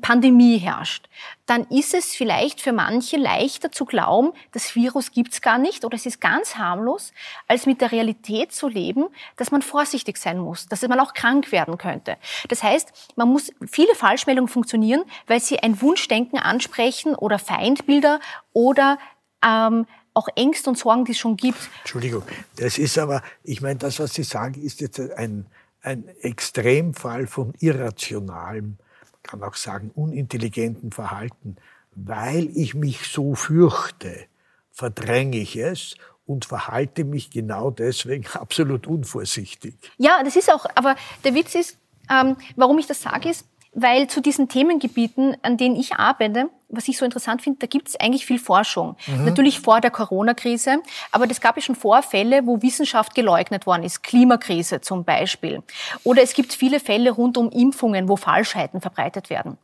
Pandemie 0.00 0.58
herrscht, 0.58 1.08
dann 1.46 1.64
ist 1.64 1.94
es 1.94 2.14
vielleicht 2.14 2.60
für 2.60 2.72
manche 2.72 3.16
leichter 3.16 3.70
zu 3.70 3.84
glauben, 3.84 4.32
das 4.52 4.74
Virus 4.74 5.12
gibt's 5.12 5.40
gar 5.40 5.58
nicht 5.58 5.84
oder 5.84 5.94
es 5.94 6.06
ist 6.06 6.20
ganz 6.20 6.56
harmlos, 6.56 7.12
als 7.46 7.66
mit 7.66 7.80
der 7.80 7.92
Realität 7.92 8.52
zu 8.52 8.68
leben, 8.68 9.06
dass 9.36 9.50
man 9.50 9.62
vorsichtig 9.62 10.16
sein 10.16 10.38
muss, 10.38 10.66
dass 10.66 10.82
man 10.82 10.98
auch 10.98 11.14
krank 11.14 11.52
werden 11.52 11.78
könnte. 11.78 12.16
Das 12.48 12.62
heißt, 12.62 13.12
man 13.16 13.28
muss 13.28 13.52
viele 13.70 13.94
Falschmeldungen 13.94 14.48
funktionieren, 14.48 15.04
weil 15.26 15.40
sie 15.40 15.60
ein 15.60 15.80
Wunschdenken 15.80 16.38
ansprechen 16.38 17.14
oder 17.14 17.38
Feindbilder 17.38 18.20
oder 18.52 18.98
ähm, 19.44 19.86
auch 20.14 20.28
Ängste 20.34 20.70
und 20.70 20.78
Sorgen, 20.78 21.04
die 21.04 21.12
es 21.12 21.18
schon 21.18 21.36
gibt. 21.36 21.58
Entschuldigung, 21.80 22.22
das 22.56 22.78
ist 22.78 22.98
aber, 22.98 23.22
ich 23.44 23.60
meine, 23.60 23.76
das, 23.76 24.00
was 24.00 24.14
Sie 24.14 24.22
sagen, 24.22 24.62
ist 24.62 24.80
jetzt 24.80 24.98
ein, 24.98 25.46
ein 25.82 26.08
Extremfall 26.22 27.26
von 27.26 27.52
irrationalem 27.60 28.78
kann 29.26 29.42
auch 29.42 29.54
sagen, 29.54 29.90
unintelligenten 29.94 30.92
Verhalten, 30.92 31.56
weil 31.94 32.50
ich 32.54 32.74
mich 32.74 33.08
so 33.08 33.34
fürchte, 33.34 34.26
verdränge 34.70 35.38
ich 35.38 35.56
es 35.56 35.96
und 36.26 36.44
verhalte 36.44 37.04
mich 37.04 37.30
genau 37.30 37.70
deswegen 37.70 38.26
absolut 38.34 38.86
unvorsichtig. 38.86 39.74
Ja, 39.96 40.22
das 40.22 40.36
ist 40.36 40.52
auch, 40.52 40.66
aber 40.74 40.96
der 41.24 41.34
Witz 41.34 41.54
ist, 41.54 41.78
ähm, 42.10 42.36
warum 42.56 42.78
ich 42.78 42.86
das 42.86 43.02
sage, 43.02 43.30
ist, 43.30 43.46
weil 43.76 44.08
zu 44.08 44.22
diesen 44.22 44.48
Themengebieten, 44.48 45.36
an 45.42 45.58
denen 45.58 45.76
ich 45.76 45.94
arbeite, 45.96 46.48
was 46.70 46.88
ich 46.88 46.96
so 46.96 47.04
interessant 47.04 47.42
finde, 47.42 47.58
da 47.58 47.66
gibt 47.66 47.88
es 47.88 48.00
eigentlich 48.00 48.24
viel 48.24 48.38
Forschung. 48.38 48.96
Mhm. 49.06 49.26
Natürlich 49.26 49.60
vor 49.60 49.82
der 49.82 49.90
Corona-Krise, 49.90 50.78
aber 51.12 51.26
das 51.26 51.42
gab 51.42 51.58
es 51.58 51.64
schon 51.64 51.74
Vorfälle, 51.76 52.46
wo 52.46 52.62
Wissenschaft 52.62 53.14
geleugnet 53.14 53.66
worden 53.66 53.82
ist. 53.82 54.02
Klimakrise 54.02 54.80
zum 54.80 55.04
Beispiel. 55.04 55.62
Oder 56.04 56.22
es 56.22 56.32
gibt 56.32 56.54
viele 56.54 56.80
Fälle 56.80 57.10
rund 57.10 57.36
um 57.36 57.50
Impfungen, 57.50 58.08
wo 58.08 58.16
Falschheiten 58.16 58.80
verbreitet 58.80 59.28
werden. 59.28 59.58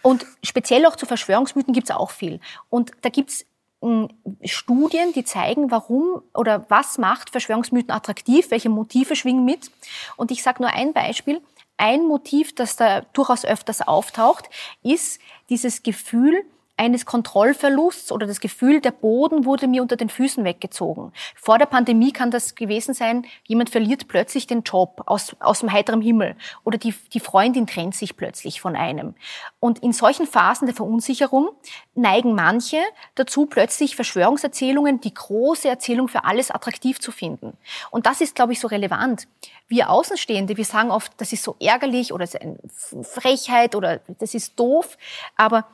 Und 0.00 0.24
speziell 0.44 0.86
auch 0.86 0.94
zu 0.94 1.04
Verschwörungsmythen 1.04 1.74
gibt 1.74 1.90
es 1.90 1.96
auch 1.96 2.10
viel. 2.10 2.38
Und 2.70 2.92
da 3.02 3.08
gibt 3.08 3.30
es 3.30 3.46
hm, 3.82 4.08
Studien, 4.44 5.12
die 5.12 5.24
zeigen, 5.24 5.72
warum 5.72 6.22
oder 6.34 6.64
was 6.68 6.98
macht 6.98 7.30
Verschwörungsmythen 7.30 7.90
attraktiv, 7.90 8.50
welche 8.52 8.68
Motive 8.68 9.16
schwingen 9.16 9.44
mit. 9.44 9.72
Und 10.16 10.30
ich 10.30 10.44
sage 10.44 10.62
nur 10.62 10.72
ein 10.72 10.92
Beispiel. 10.92 11.40
Ein 11.78 12.06
Motiv, 12.06 12.54
das 12.54 12.76
da 12.76 13.02
durchaus 13.12 13.44
öfters 13.44 13.86
auftaucht, 13.86 14.48
ist 14.82 15.20
dieses 15.50 15.82
Gefühl, 15.82 16.44
eines 16.76 17.06
Kontrollverlusts 17.06 18.12
oder 18.12 18.26
das 18.26 18.40
Gefühl, 18.40 18.80
der 18.80 18.90
Boden 18.90 19.44
wurde 19.44 19.66
mir 19.66 19.80
unter 19.80 19.96
den 19.96 20.10
Füßen 20.10 20.44
weggezogen. 20.44 21.12
Vor 21.34 21.58
der 21.58 21.66
Pandemie 21.66 22.12
kann 22.12 22.30
das 22.30 22.54
gewesen 22.54 22.92
sein, 22.92 23.26
jemand 23.44 23.70
verliert 23.70 24.08
plötzlich 24.08 24.46
den 24.46 24.62
Job 24.62 25.02
aus, 25.06 25.34
aus 25.40 25.60
dem 25.60 25.72
heiteren 25.72 26.02
Himmel 26.02 26.36
oder 26.64 26.76
die, 26.76 26.94
die 27.14 27.20
Freundin 27.20 27.66
trennt 27.66 27.94
sich 27.94 28.16
plötzlich 28.16 28.60
von 28.60 28.76
einem. 28.76 29.14
Und 29.58 29.78
in 29.78 29.92
solchen 29.92 30.26
Phasen 30.26 30.66
der 30.66 30.74
Verunsicherung 30.74 31.50
neigen 31.94 32.34
manche 32.34 32.78
dazu, 33.14 33.46
plötzlich 33.46 33.96
Verschwörungserzählungen, 33.96 35.00
die 35.00 35.14
große 35.14 35.68
Erzählung 35.68 36.08
für 36.08 36.24
alles 36.24 36.50
attraktiv 36.50 37.00
zu 37.00 37.10
finden. 37.10 37.56
Und 37.90 38.04
das 38.04 38.20
ist, 38.20 38.34
glaube 38.34 38.52
ich, 38.52 38.60
so 38.60 38.68
relevant. 38.68 39.26
Wir 39.68 39.90
Außenstehende, 39.90 40.56
wir 40.56 40.64
sagen 40.64 40.90
oft, 40.90 41.12
das 41.16 41.32
ist 41.32 41.42
so 41.42 41.56
ärgerlich 41.58 42.12
oder 42.12 42.26
das 42.26 42.34
ist 42.34 42.92
eine 42.92 43.04
Frechheit 43.04 43.74
oder 43.74 44.00
das 44.18 44.34
ist 44.34 44.58
doof, 44.60 44.96
aber 45.36 45.64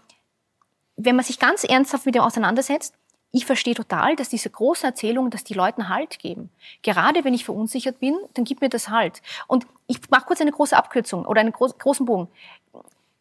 wenn 0.96 1.16
man 1.16 1.24
sich 1.24 1.38
ganz 1.38 1.64
ernsthaft 1.64 2.06
mit 2.06 2.14
dem 2.14 2.22
auseinandersetzt, 2.22 2.94
ich 3.34 3.46
verstehe 3.46 3.74
total, 3.74 4.14
dass 4.14 4.28
diese 4.28 4.50
großen 4.50 4.84
Erzählungen, 4.84 5.30
dass 5.30 5.42
die 5.42 5.54
Leuten 5.54 5.88
Halt 5.88 6.18
geben. 6.18 6.50
Gerade 6.82 7.24
wenn 7.24 7.32
ich 7.32 7.46
verunsichert 7.46 7.98
bin, 7.98 8.14
dann 8.34 8.44
gibt 8.44 8.60
mir 8.60 8.68
das 8.68 8.90
Halt. 8.90 9.22
Und 9.46 9.66
ich 9.86 9.98
mache 10.10 10.26
kurz 10.26 10.42
eine 10.42 10.52
große 10.52 10.76
Abkürzung 10.76 11.24
oder 11.24 11.40
einen 11.40 11.52
großen 11.52 12.04
Bogen. 12.04 12.28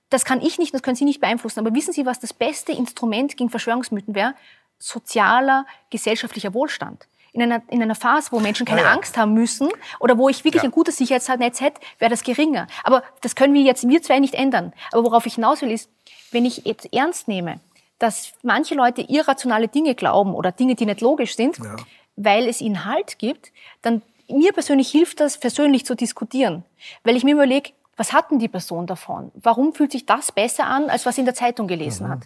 Das 0.10 0.26
kann 0.26 0.42
ich 0.42 0.60
nicht, 0.60 0.74
das 0.74 0.84
können 0.84 0.98
Sie 0.98 1.06
nicht 1.06 1.22
beeinflussen. 1.22 1.60
Aber 1.60 1.74
wissen 1.74 1.94
Sie, 1.94 2.06
was 2.06 2.20
das 2.20 2.34
beste 2.34 2.74
Instrument 2.74 3.38
gegen 3.38 3.50
Verschwörungsmythen 3.50 4.14
wäre? 4.14 4.36
Sozialer, 4.78 5.66
gesellschaftlicher 5.90 6.54
Wohlstand. 6.54 7.08
In 7.34 7.42
einer, 7.42 7.62
in 7.70 7.82
einer 7.82 7.96
Phase, 7.96 8.32
wo 8.32 8.40
Menschen 8.40 8.66
keine 8.66 8.82
ah, 8.82 8.86
ja. 8.86 8.92
Angst 8.92 9.18
haben 9.18 9.34
müssen 9.34 9.70
oder 10.00 10.18
wo 10.18 10.28
ich 10.28 10.44
wirklich 10.44 10.64
ja. 10.64 10.68
ein 10.70 10.72
gutes 10.72 10.98
Sicherheitsnetz 10.98 11.62
hätte, 11.62 11.80
wäre 11.98 12.12
das 12.12 12.24
geringer. 12.24 12.68
Aber 12.84 13.04
das 13.22 13.36
können 13.36 13.54
wir 13.54 13.62
jetzt, 13.62 13.88
wir 13.88 14.02
zwei 14.02 14.20
nicht 14.20 14.34
ändern. 14.34 14.74
Aber 14.92 15.06
worauf 15.06 15.26
ich 15.26 15.36
hinaus 15.36 15.62
will, 15.62 15.72
ist, 15.72 15.90
wenn 16.32 16.44
ich 16.44 16.66
jetzt 16.66 16.94
ernst 16.94 17.30
nehme, 17.30 17.62
dass 18.00 18.34
manche 18.42 18.76
Leute 18.76 19.02
irrationale 19.02 19.68
Dinge 19.68 19.96
glauben 19.96 20.34
oder 20.34 20.52
Dinge, 20.52 20.76
die 20.76 20.86
nicht 20.86 21.02
logisch 21.02 21.36
sind, 21.36 21.58
ja. 21.60 21.76
weil 22.16 22.48
es 22.48 22.60
ihnen 22.60 22.84
Halt 22.84 23.20
gibt, 23.20 23.54
dann 23.82 24.02
mir 24.28 24.54
persönlich 24.54 24.90
hilft 24.90 25.20
das, 25.20 25.40
persönlich 25.40 25.86
zu 25.86 25.96
diskutieren. 25.96 26.64
Weil 27.04 27.16
ich 27.16 27.24
mir 27.24 27.36
überlege, 27.36 27.72
was 27.98 28.14
hat 28.14 28.32
denn 28.32 28.40
die 28.40 28.48
Person 28.48 28.88
davon? 28.88 29.32
Warum 29.36 29.74
fühlt 29.74 29.92
sich 29.92 30.06
das 30.06 30.32
besser 30.32 30.66
an, 30.66 30.90
als 30.90 31.06
was 31.06 31.16
sie 31.16 31.22
in 31.22 31.26
der 31.26 31.36
Zeitung 31.36 31.68
gelesen 31.68 32.08
mhm. 32.08 32.12
hat? 32.12 32.20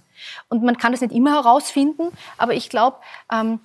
Und 0.47 0.63
man 0.63 0.77
kann 0.77 0.91
das 0.93 1.01
nicht 1.01 1.13
immer 1.13 1.33
herausfinden, 1.33 2.09
aber 2.37 2.53
ich 2.53 2.69
glaube, 2.69 2.97
ähm, 3.31 3.59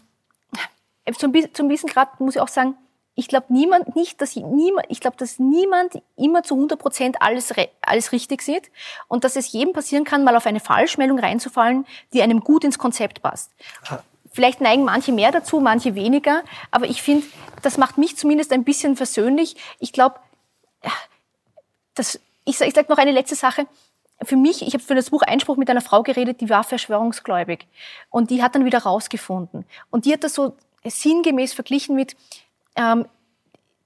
zum, 1.18 1.32
zum 1.52 1.68
gewissen 1.68 1.88
Grad 1.88 2.20
muss 2.20 2.36
ich 2.36 2.40
auch 2.40 2.48
sagen, 2.48 2.76
ich 3.14 3.28
glaube 3.28 3.46
niemand 3.50 3.96
nicht, 3.96 4.20
dass 4.20 4.36
niemand, 4.36 4.86
ich 4.88 5.00
glaube, 5.00 5.16
dass 5.16 5.38
niemand 5.38 6.00
immer 6.16 6.42
zu 6.42 6.54
100 6.54 6.78
Prozent 6.78 7.16
alles 7.20 7.52
alles 7.82 8.12
richtig 8.12 8.42
sieht 8.42 8.70
und 9.08 9.24
dass 9.24 9.36
es 9.36 9.52
jedem 9.52 9.72
passieren 9.72 10.04
kann, 10.04 10.24
mal 10.24 10.36
auf 10.36 10.46
eine 10.46 10.60
Falschmeldung 10.60 11.18
reinzufallen, 11.18 11.86
die 12.12 12.22
einem 12.22 12.40
gut 12.40 12.64
ins 12.64 12.78
Konzept 12.78 13.22
passt. 13.22 13.52
Vielleicht 14.32 14.60
neigen 14.60 14.84
manche 14.84 15.12
mehr 15.12 15.32
dazu, 15.32 15.60
manche 15.60 15.94
weniger, 15.94 16.42
aber 16.70 16.86
ich 16.86 17.02
finde, 17.02 17.26
das 17.62 17.76
macht 17.78 17.98
mich 17.98 18.16
zumindest 18.16 18.52
ein 18.52 18.64
bisschen 18.64 18.96
versöhnlich. 18.96 19.56
Ich 19.80 19.92
glaube, 19.92 20.20
das, 21.94 22.20
ich, 22.44 22.61
ich 22.61 22.74
sage 22.74 22.86
noch 22.88 22.98
eine 22.98 23.12
letzte 23.12 23.34
Sache. 23.34 23.66
Für 24.22 24.36
mich, 24.36 24.62
ich 24.62 24.74
habe 24.74 24.84
für 24.84 24.94
das 24.94 25.11
Buch 25.11 25.22
Einspruch 25.22 25.56
mit 25.56 25.68
einer 25.68 25.80
Frau 25.80 26.02
geredet, 26.02 26.40
die 26.40 26.48
war 26.48 26.62
verschwörungsgläubig. 26.62 27.66
Und 28.11 28.30
die 28.30 28.42
hat 28.42 28.54
dann 28.54 28.64
wieder 28.64 28.78
rausgefunden. 28.80 29.64
Und 29.90 30.04
die 30.04 30.12
hat 30.12 30.24
das 30.24 30.34
so 30.34 30.56
sinngemäß 30.85 31.53
verglichen 31.53 31.95
mit, 31.95 32.16
ähm, 32.76 33.07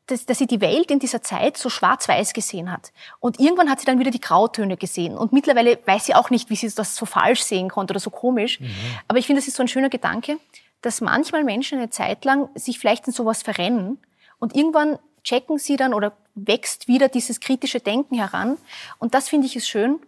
dass, 0.07 0.27
dass 0.27 0.39
sie 0.39 0.47
die 0.47 0.61
Welt 0.61 0.91
in 0.91 0.99
dieser 0.99 1.23
Zeit 1.23 1.57
so 1.57 1.71
schwarz-weiß 1.71 2.35
gesehen 2.35 2.71
hat. 2.71 2.93
Und 3.21 3.41
irgendwann 3.41 3.71
hat 3.71 3.81
sie 3.81 3.87
dann 3.87 3.99
wieder 3.99 4.11
die 4.11 4.21
Grautöne 4.21 4.77
gesehen. 4.77 5.17
Und 5.17 5.33
mittlerweile 5.33 5.79
weiß 5.87 6.07
sie 6.07 6.15
auch 6.15 6.31
nicht, 6.31 6.51
wie 6.51 6.57
sie 6.57 6.71
das 6.71 6.95
so 6.95 7.07
falsch 7.07 7.43
sehen 7.43 7.71
konnte 7.71 7.93
oder 7.93 8.01
so 8.01 8.11
komisch. 8.11 8.61
Mhm. 8.61 8.71
Aber 9.09 9.19
ich 9.19 9.27
finde, 9.27 9.41
das 9.41 9.49
ist 9.49 9.57
so 9.57 9.63
ein 9.63 9.69
schöner 9.69 9.89
Gedanke, 9.89 10.39
dass 10.83 11.01
manchmal 11.01 11.45
Menschen 11.45 11.79
eine 11.79 11.89
Zeit 11.89 12.25
lang 12.25 12.51
sich 12.55 12.79
vielleicht 12.79 13.07
in 13.07 13.13
sowas 13.13 13.43
verrennen 13.43 13.99
und 14.39 14.55
irgendwann 14.55 14.99
checken 15.23 15.59
sie 15.59 15.77
dann 15.77 15.95
oder 15.95 16.13
wächst 16.35 16.87
wieder 16.87 17.09
dieses 17.09 17.41
kritische 17.41 17.81
Denken 17.81 18.17
heran. 18.17 18.59
Und 18.99 19.15
das 19.15 19.31
finde 19.31 19.47
ich 19.47 19.57
ist 19.57 19.69
schön. 19.69 19.99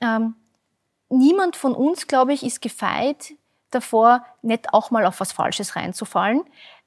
Ähm, 0.00 0.34
niemand 1.08 1.54
von 1.54 1.74
uns, 1.74 2.08
glaube 2.08 2.32
ich, 2.32 2.42
ist 2.42 2.60
gefeit 2.60 3.34
davor, 3.70 4.24
nicht 4.42 4.72
auch 4.72 4.90
mal 4.90 5.06
auf 5.06 5.20
was 5.20 5.32
Falsches 5.32 5.76
reinzufallen. 5.76 6.42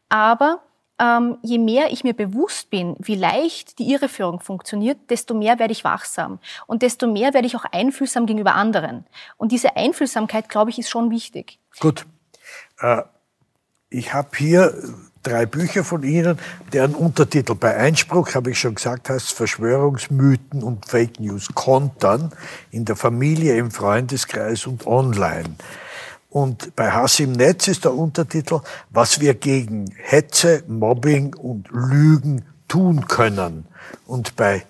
Aber 0.10 0.62
ähm, 1.00 1.38
je 1.42 1.58
mehr 1.58 1.92
ich 1.92 2.04
mir 2.04 2.14
bewusst 2.14 2.70
bin, 2.70 2.96
wie 3.00 3.16
leicht 3.16 3.80
die 3.80 3.92
Irreführung 3.92 4.40
funktioniert, 4.40 5.10
desto 5.10 5.34
mehr 5.34 5.60
werde 5.60 5.72
ich 5.72 5.84
wachsam 5.84 6.40
und 6.68 6.82
desto 6.82 7.08
mehr 7.08 7.34
werde 7.34 7.48
ich 7.48 7.56
auch 7.56 7.66
einfühlsam 7.66 8.26
gegenüber 8.26 8.56
anderen. 8.56 9.06
Und 9.38 9.52
diese 9.52 9.76
Einfühlsamkeit, 9.76 10.50
glaube 10.50 10.70
ich, 10.70 10.80
ist 10.80 10.90
schon 10.90 11.10
wichtig. 11.10 11.60
Gut. 11.80 12.06
Äh, 12.80 13.02
ich 13.90 14.14
habe 14.14 14.30
hier 14.38 14.74
drei 15.24 15.46
Bücher 15.46 15.84
von 15.84 16.04
Ihnen, 16.04 16.38
deren 16.74 16.94
Untertitel 16.96 17.56
bei 17.56 17.76
Einspruch, 17.76 18.36
habe 18.36 18.52
ich 18.52 18.60
schon 18.60 18.76
gesagt, 18.76 19.10
heißt 19.10 19.34
Verschwörungsmythen 19.34 20.64
und 20.64 20.86
Fake 20.86 21.20
News 21.20 21.50
kontern 21.54 22.32
in 22.72 22.86
der 22.86 22.96
Familie, 22.96 23.56
im 23.58 23.72
Freundeskreis 23.72 24.68
und 24.68 24.86
online. 24.86 25.56
Und 26.34 26.76
bei 26.76 26.90
Hass 26.90 27.20
im 27.20 27.34
Netz 27.34 27.68
ist 27.68 27.86
der 27.86 27.94
Untertitel, 27.94 28.62
was 28.90 29.20
wir 29.20 29.36
gegen 29.36 29.94
Hetze, 29.98 30.64
Mobbing 30.68 31.36
und 31.36 31.70
Lügen 31.70 32.44
tun 32.68 33.08
können. 33.08 33.68
Und 34.08 34.36
bei 34.36 34.66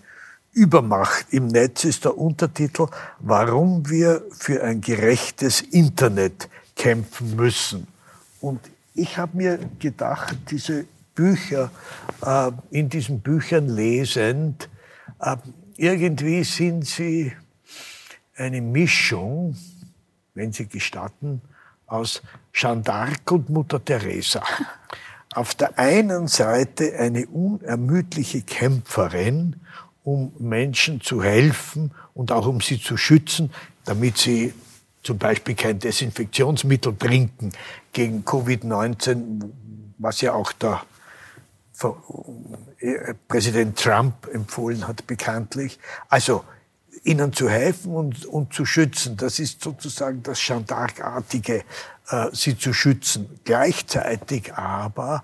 Übermacht 0.52 1.28
im 1.30 1.48
Netz 1.48 1.86
ist 1.86 2.04
der 2.04 2.18
Untertitel, 2.18 2.88
warum 3.20 3.90
wir 3.90 4.24
für 4.38 4.62
ein 4.62 4.82
gerechtes 4.82 5.62
Internet 5.62 6.50
kämpfen 6.76 7.38
müssen. 7.38 7.88
Und 8.42 8.60
ich 8.94 9.18
habe 9.18 9.38
mir 9.38 9.58
gedacht, 9.80 10.36
diese 10.52 10.84
Bücher, 11.16 11.72
äh, 12.26 12.52
in 12.72 12.90
diesen 12.90 13.22
Büchern 13.22 13.70
lesend, 13.70 14.68
äh, 15.22 15.38
irgendwie 15.78 16.44
sind 16.44 16.86
sie 16.86 17.32
eine 18.36 18.60
Mischung, 18.60 19.56
wenn 20.34 20.52
Sie 20.52 20.68
gestatten, 20.68 21.42
aus 21.94 22.22
Jeanne 22.52 22.82
d'Arc 22.82 23.32
und 23.32 23.50
Mutter 23.50 23.84
Teresa. 23.84 24.44
Auf 25.34 25.56
der 25.56 25.78
einen 25.80 26.28
Seite 26.28 26.98
eine 26.98 27.28
unermüdliche 27.28 28.42
Kämpferin, 28.42 29.56
um 30.04 30.34
Menschen 30.40 31.02
zu 31.02 31.24
helfen 31.24 31.92
und 32.14 32.32
auch 32.32 32.48
um 32.48 32.62
sie 32.62 32.80
zu 32.80 32.98
schützen, 32.98 33.52
damit 33.86 34.18
sie 34.18 34.54
zum 35.04 35.18
Beispiel 35.18 35.56
kein 35.56 35.80
Desinfektionsmittel 35.80 36.96
trinken 36.98 37.52
gegen 37.92 38.24
Covid-19, 38.24 39.50
was 39.98 40.22
ja 40.22 40.34
auch 40.34 40.52
der 40.54 40.82
äh, 42.80 43.14
Präsident 43.28 43.80
Trump 43.80 44.28
empfohlen 44.34 44.88
hat, 44.88 45.06
bekanntlich. 45.08 45.80
Also 46.10 46.44
ihnen 47.04 47.34
zu 47.34 47.50
helfen 47.50 47.94
und, 47.94 48.26
und 48.26 48.54
zu 48.54 48.66
schützen. 48.66 49.18
Das 49.18 49.40
ist 49.40 49.62
sozusagen 49.62 50.24
das 50.24 50.40
Jeanne 50.40 50.66
d'Arc-artige, 50.66 51.64
äh, 52.10 52.30
sie 52.32 52.58
zu 52.58 52.74
schützen. 52.74 53.40
Gleichzeitig 53.44 54.54
aber 54.54 55.24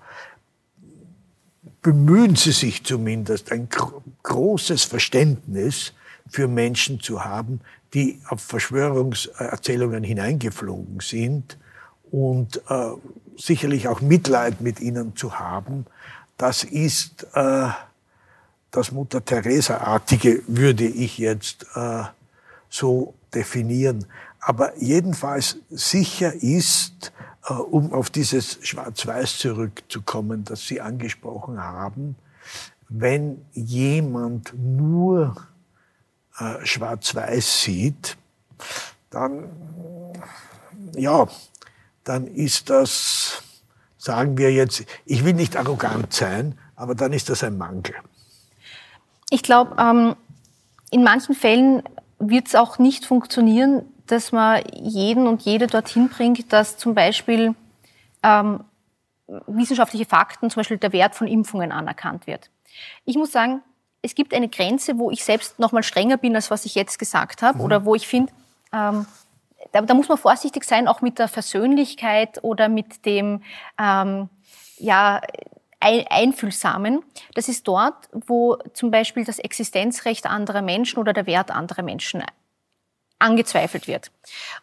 bemühen 1.81 2.35
sie 2.35 2.51
sich 2.51 2.83
zumindest, 2.83 3.51
ein 3.51 3.69
gro 3.69 4.03
großes 4.23 4.83
Verständnis 4.83 5.93
für 6.27 6.47
Menschen 6.47 6.99
zu 6.99 7.23
haben, 7.25 7.61
die 7.93 8.19
auf 8.27 8.41
Verschwörungserzählungen 8.41 10.03
hineingeflogen 10.03 10.99
sind 10.99 11.57
und 12.11 12.61
äh, 12.69 12.91
sicherlich 13.37 13.87
auch 13.87 14.01
Mitleid 14.01 14.61
mit 14.61 14.79
ihnen 14.81 15.15
zu 15.15 15.39
haben. 15.39 15.85
Das 16.37 16.63
ist 16.63 17.25
äh, 17.33 17.69
das 18.71 18.91
Mutter 18.91 19.23
Teresa-artige 19.23 20.43
würde 20.47 20.85
ich 20.85 21.17
jetzt 21.17 21.65
äh, 21.75 22.03
so 22.69 23.13
definieren. 23.33 24.05
Aber 24.39 24.77
jedenfalls 24.77 25.57
sicher 25.69 26.33
ist, 26.33 27.11
äh, 27.47 27.53
um 27.53 27.93
auf 27.93 28.09
dieses 28.09 28.59
Schwarz-Weiß 28.61 29.37
zurückzukommen, 29.37 30.43
das 30.43 30.67
Sie 30.67 30.81
angesprochen 30.81 31.61
haben, 31.61 32.15
wenn 32.89 33.45
jemand 33.53 34.53
nur 34.57 35.35
äh, 36.39 36.65
Schwarz-Weiß 36.65 37.63
sieht, 37.63 38.17
dann, 39.09 39.49
ja, 40.95 41.27
dann 42.03 42.27
ist 42.27 42.69
das, 42.69 43.43
sagen 43.97 44.37
wir 44.37 44.51
jetzt, 44.51 44.85
ich 45.05 45.25
will 45.25 45.33
nicht 45.33 45.57
arrogant 45.57 46.13
sein, 46.13 46.57
aber 46.75 46.95
dann 46.95 47.13
ist 47.13 47.29
das 47.29 47.43
ein 47.43 47.57
Mangel. 47.57 47.95
Ich 49.29 49.43
glaube, 49.43 49.75
ähm, 49.79 50.15
in 50.91 51.03
manchen 51.03 51.35
Fällen 51.35 51.83
wird 52.19 52.47
es 52.47 52.55
auch 52.55 52.79
nicht 52.79 53.05
funktionieren, 53.05 53.85
dass 54.07 54.31
man 54.31 54.63
jeden 54.73 55.27
und 55.27 55.43
jede 55.43 55.67
dorthin 55.67 56.09
bringt, 56.09 56.51
dass 56.51 56.77
zum 56.77 56.95
Beispiel 56.95 57.55
ähm, 58.23 58.63
wissenschaftliche 59.47 60.05
Fakten, 60.05 60.49
zum 60.49 60.59
Beispiel 60.61 60.77
der 60.77 60.91
Wert 60.91 61.15
von 61.15 61.27
Impfungen 61.27 61.71
anerkannt 61.71 62.25
wird. 62.25 62.49
Ich 63.05 63.15
muss 63.15 63.31
sagen, 63.31 63.61
es 64.01 64.15
gibt 64.15 64.33
eine 64.33 64.47
Grenze, 64.47 64.97
wo 64.97 65.11
ich 65.11 65.23
selbst 65.23 65.59
noch 65.59 65.71
mal 65.71 65.83
strenger 65.83 66.17
bin, 66.17 66.35
als 66.35 66.49
was 66.49 66.65
ich 66.65 66.75
jetzt 66.75 66.97
gesagt 66.97 67.41
habe, 67.41 67.59
mhm. 67.59 67.63
oder 67.63 67.85
wo 67.85 67.95
ich 67.95 68.07
finde, 68.07 68.31
ähm, 68.73 69.05
da, 69.71 69.81
da, 69.81 69.93
muss 69.93 70.07
man 70.07 70.17
vorsichtig 70.17 70.63
sein, 70.63 70.87
auch 70.87 71.01
mit 71.01 71.19
der 71.19 71.27
Versöhnlichkeit 71.27 72.43
oder 72.43 72.69
mit 72.69 73.05
dem, 73.05 73.43
ähm, 73.77 74.29
ja, 74.77 75.21
Einfühlsamen. 75.79 77.03
Das 77.35 77.47
ist 77.47 77.67
dort, 77.67 78.09
wo 78.11 78.57
zum 78.73 78.91
Beispiel 78.91 79.23
das 79.23 79.39
Existenzrecht 79.39 80.25
anderer 80.25 80.61
Menschen 80.61 80.99
oder 80.99 81.13
der 81.13 81.25
Wert 81.25 81.51
anderer 81.51 81.83
Menschen 81.83 82.23
angezweifelt 83.17 83.87
wird. 83.87 84.11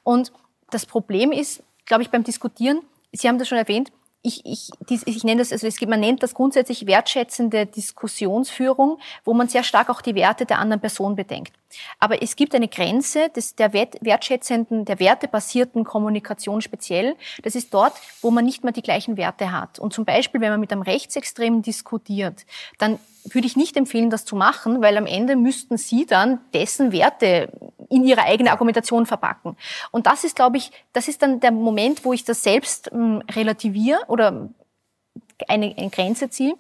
Und 0.03 0.33
das 0.71 0.87
Problem 0.87 1.33
ist, 1.33 1.63
glaube 1.85 2.03
ich, 2.03 2.11
beim 2.11 2.25
Diskutieren, 2.25 2.83
Sie 3.13 3.29
haben 3.29 3.39
das 3.39 3.49
schon 3.49 3.59
erwähnt, 3.59 3.93
ich, 4.23 4.45
ich, 4.45 4.71
ich 5.07 5.25
nenne 5.25 5.41
das, 5.41 5.53
also 5.53 5.67
es 5.67 5.77
gibt, 5.77 5.89
man 5.89 6.01
nennt 6.01 6.23
das 6.23 6.35
grundsätzlich 6.35 6.87
wertschätzende 6.87 7.65
Diskussionsführung, 7.65 8.99
wo 9.25 9.35
man 9.35 9.49
sehr 9.49 9.63
stark 9.63 9.89
auch 9.89 10.03
die 10.03 10.17
Werte 10.17 10.47
der 10.47 10.59
anderen 10.59 10.81
Person 10.81 11.15
bedenkt. 11.15 11.53
Aber 11.99 12.23
es 12.23 12.37
gibt 12.37 12.55
eine 12.55 12.69
Grenze 12.69 13.29
des, 13.31 13.55
der 13.55 13.73
wertschätzenden, 13.73 14.85
der 14.85 15.01
wertebasierten 15.01 15.85
Kommunikation 15.85 16.61
speziell. 16.61 17.17
Das 17.43 17.55
ist 17.55 17.73
dort, 17.73 17.95
wo 18.23 18.31
man 18.31 18.45
nicht 18.45 18.65
mehr 18.65 18.73
die 18.73 18.83
gleichen 18.83 19.17
Werte 19.17 19.53
hat. 19.53 19.79
Und 19.79 19.93
zum 19.93 20.05
Beispiel, 20.05 20.41
wenn 20.41 20.51
man 20.51 20.61
mit 20.61 20.73
einem 20.73 20.83
Rechtsextremen 20.83 21.63
diskutiert, 21.63 22.47
dann 22.79 22.99
würde 23.25 23.47
ich 23.47 23.57
nicht 23.57 23.77
empfehlen, 23.77 24.11
das 24.11 24.25
zu 24.25 24.37
machen, 24.37 24.83
weil 24.83 24.97
am 24.97 25.07
Ende 25.07 25.37
müssten 25.37 25.77
Sie 25.77 26.07
dann 26.07 26.41
dessen 26.55 26.93
Werte 26.93 27.51
in 27.89 28.05
Ihre 28.05 28.23
eigene 28.23 28.51
Argumentation 28.51 29.07
verpacken. 29.07 29.57
Und 29.91 30.07
das 30.07 30.25
ist, 30.25 30.37
glaube 30.37 30.57
ich, 30.57 30.71
das 30.93 31.09
ist 31.09 31.23
dann 31.23 31.41
der 31.41 31.51
Moment, 31.51 32.05
wo 32.05 32.13
ich 32.13 32.25
das 32.25 32.43
selbst 32.43 32.91
ähm, 32.93 33.23
relativiere 33.35 34.01
oder 34.09 34.49
eine, 35.49 35.75
eine 35.77 35.91
Grenze 35.91 36.31
ziehe. 36.31 36.55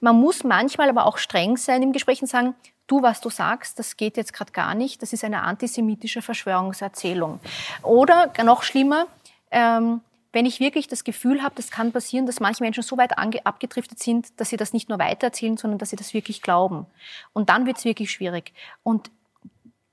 Man 0.00 0.16
muss 0.16 0.44
manchmal 0.44 0.88
aber 0.88 1.06
auch 1.06 1.18
streng 1.18 1.56
sein 1.56 1.82
im 1.82 1.92
Gespräch 1.92 2.20
und 2.22 2.28
sagen, 2.28 2.54
du, 2.86 3.02
was 3.02 3.20
du 3.20 3.30
sagst, 3.30 3.78
das 3.78 3.96
geht 3.96 4.16
jetzt 4.16 4.32
gerade 4.32 4.52
gar 4.52 4.74
nicht, 4.74 5.02
das 5.02 5.12
ist 5.12 5.24
eine 5.24 5.42
antisemitische 5.42 6.22
Verschwörungserzählung. 6.22 7.40
Oder 7.82 8.32
noch 8.44 8.62
schlimmer, 8.62 9.06
ähm, 9.50 10.00
wenn 10.32 10.44
ich 10.44 10.60
wirklich 10.60 10.86
das 10.86 11.02
Gefühl 11.02 11.42
habe, 11.42 11.54
das 11.54 11.70
kann 11.70 11.92
passieren, 11.92 12.26
dass 12.26 12.40
manche 12.40 12.62
Menschen 12.62 12.82
so 12.82 12.98
weit 12.98 13.16
abgedriftet 13.16 13.98
sind, 13.98 14.38
dass 14.38 14.50
sie 14.50 14.58
das 14.58 14.74
nicht 14.74 14.90
nur 14.90 14.98
weitererzählen, 14.98 15.56
sondern 15.56 15.78
dass 15.78 15.90
sie 15.90 15.96
das 15.96 16.12
wirklich 16.12 16.42
glauben. 16.42 16.84
Und 17.32 17.48
dann 17.48 17.64
wird 17.64 17.78
es 17.78 17.86
wirklich 17.86 18.10
schwierig. 18.10 18.52
Und 18.82 19.10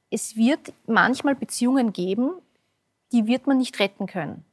es 0.10 0.36
wird 0.36 0.74
manchmal 0.86 1.36
Beziehungen 1.36 1.94
geben, 1.94 2.34
die 3.14 3.26
wird 3.26 3.48
man 3.48 3.58
nicht 3.58 3.80
retten 3.80 4.06
können. 4.06 4.44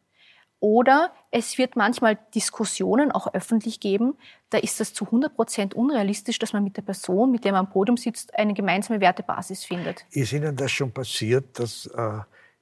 Oder 0.61 1.11
es 1.31 1.57
wird 1.57 1.75
manchmal 1.75 2.19
Diskussionen 2.35 3.11
auch 3.11 3.33
öffentlich 3.33 3.81
geben, 3.81 4.17
da 4.51 4.59
ist 4.59 4.79
das 4.79 4.93
zu 4.93 5.07
100 5.07 5.35
Prozent 5.35 5.75
unrealistisch, 5.75 6.39
dass 6.39 6.53
man 6.53 6.63
mit 6.63 6.77
der 6.77 6.83
Person, 6.83 7.33
mit 7.33 7.45
der 7.45 7.53
man 7.53 7.67
am 7.67 7.71
Podium 7.71 7.97
sitzt, 7.97 8.39
eine 8.39 8.53
gemeinsame 8.53 9.01
Wertebasis 9.01 9.65
findet. 9.65 10.05
Ist 10.11 10.33
Ihnen 10.35 10.57
das 10.57 10.71
schon 10.71 10.93
passiert, 10.93 11.59
dass 11.59 11.87
äh, 11.87 12.19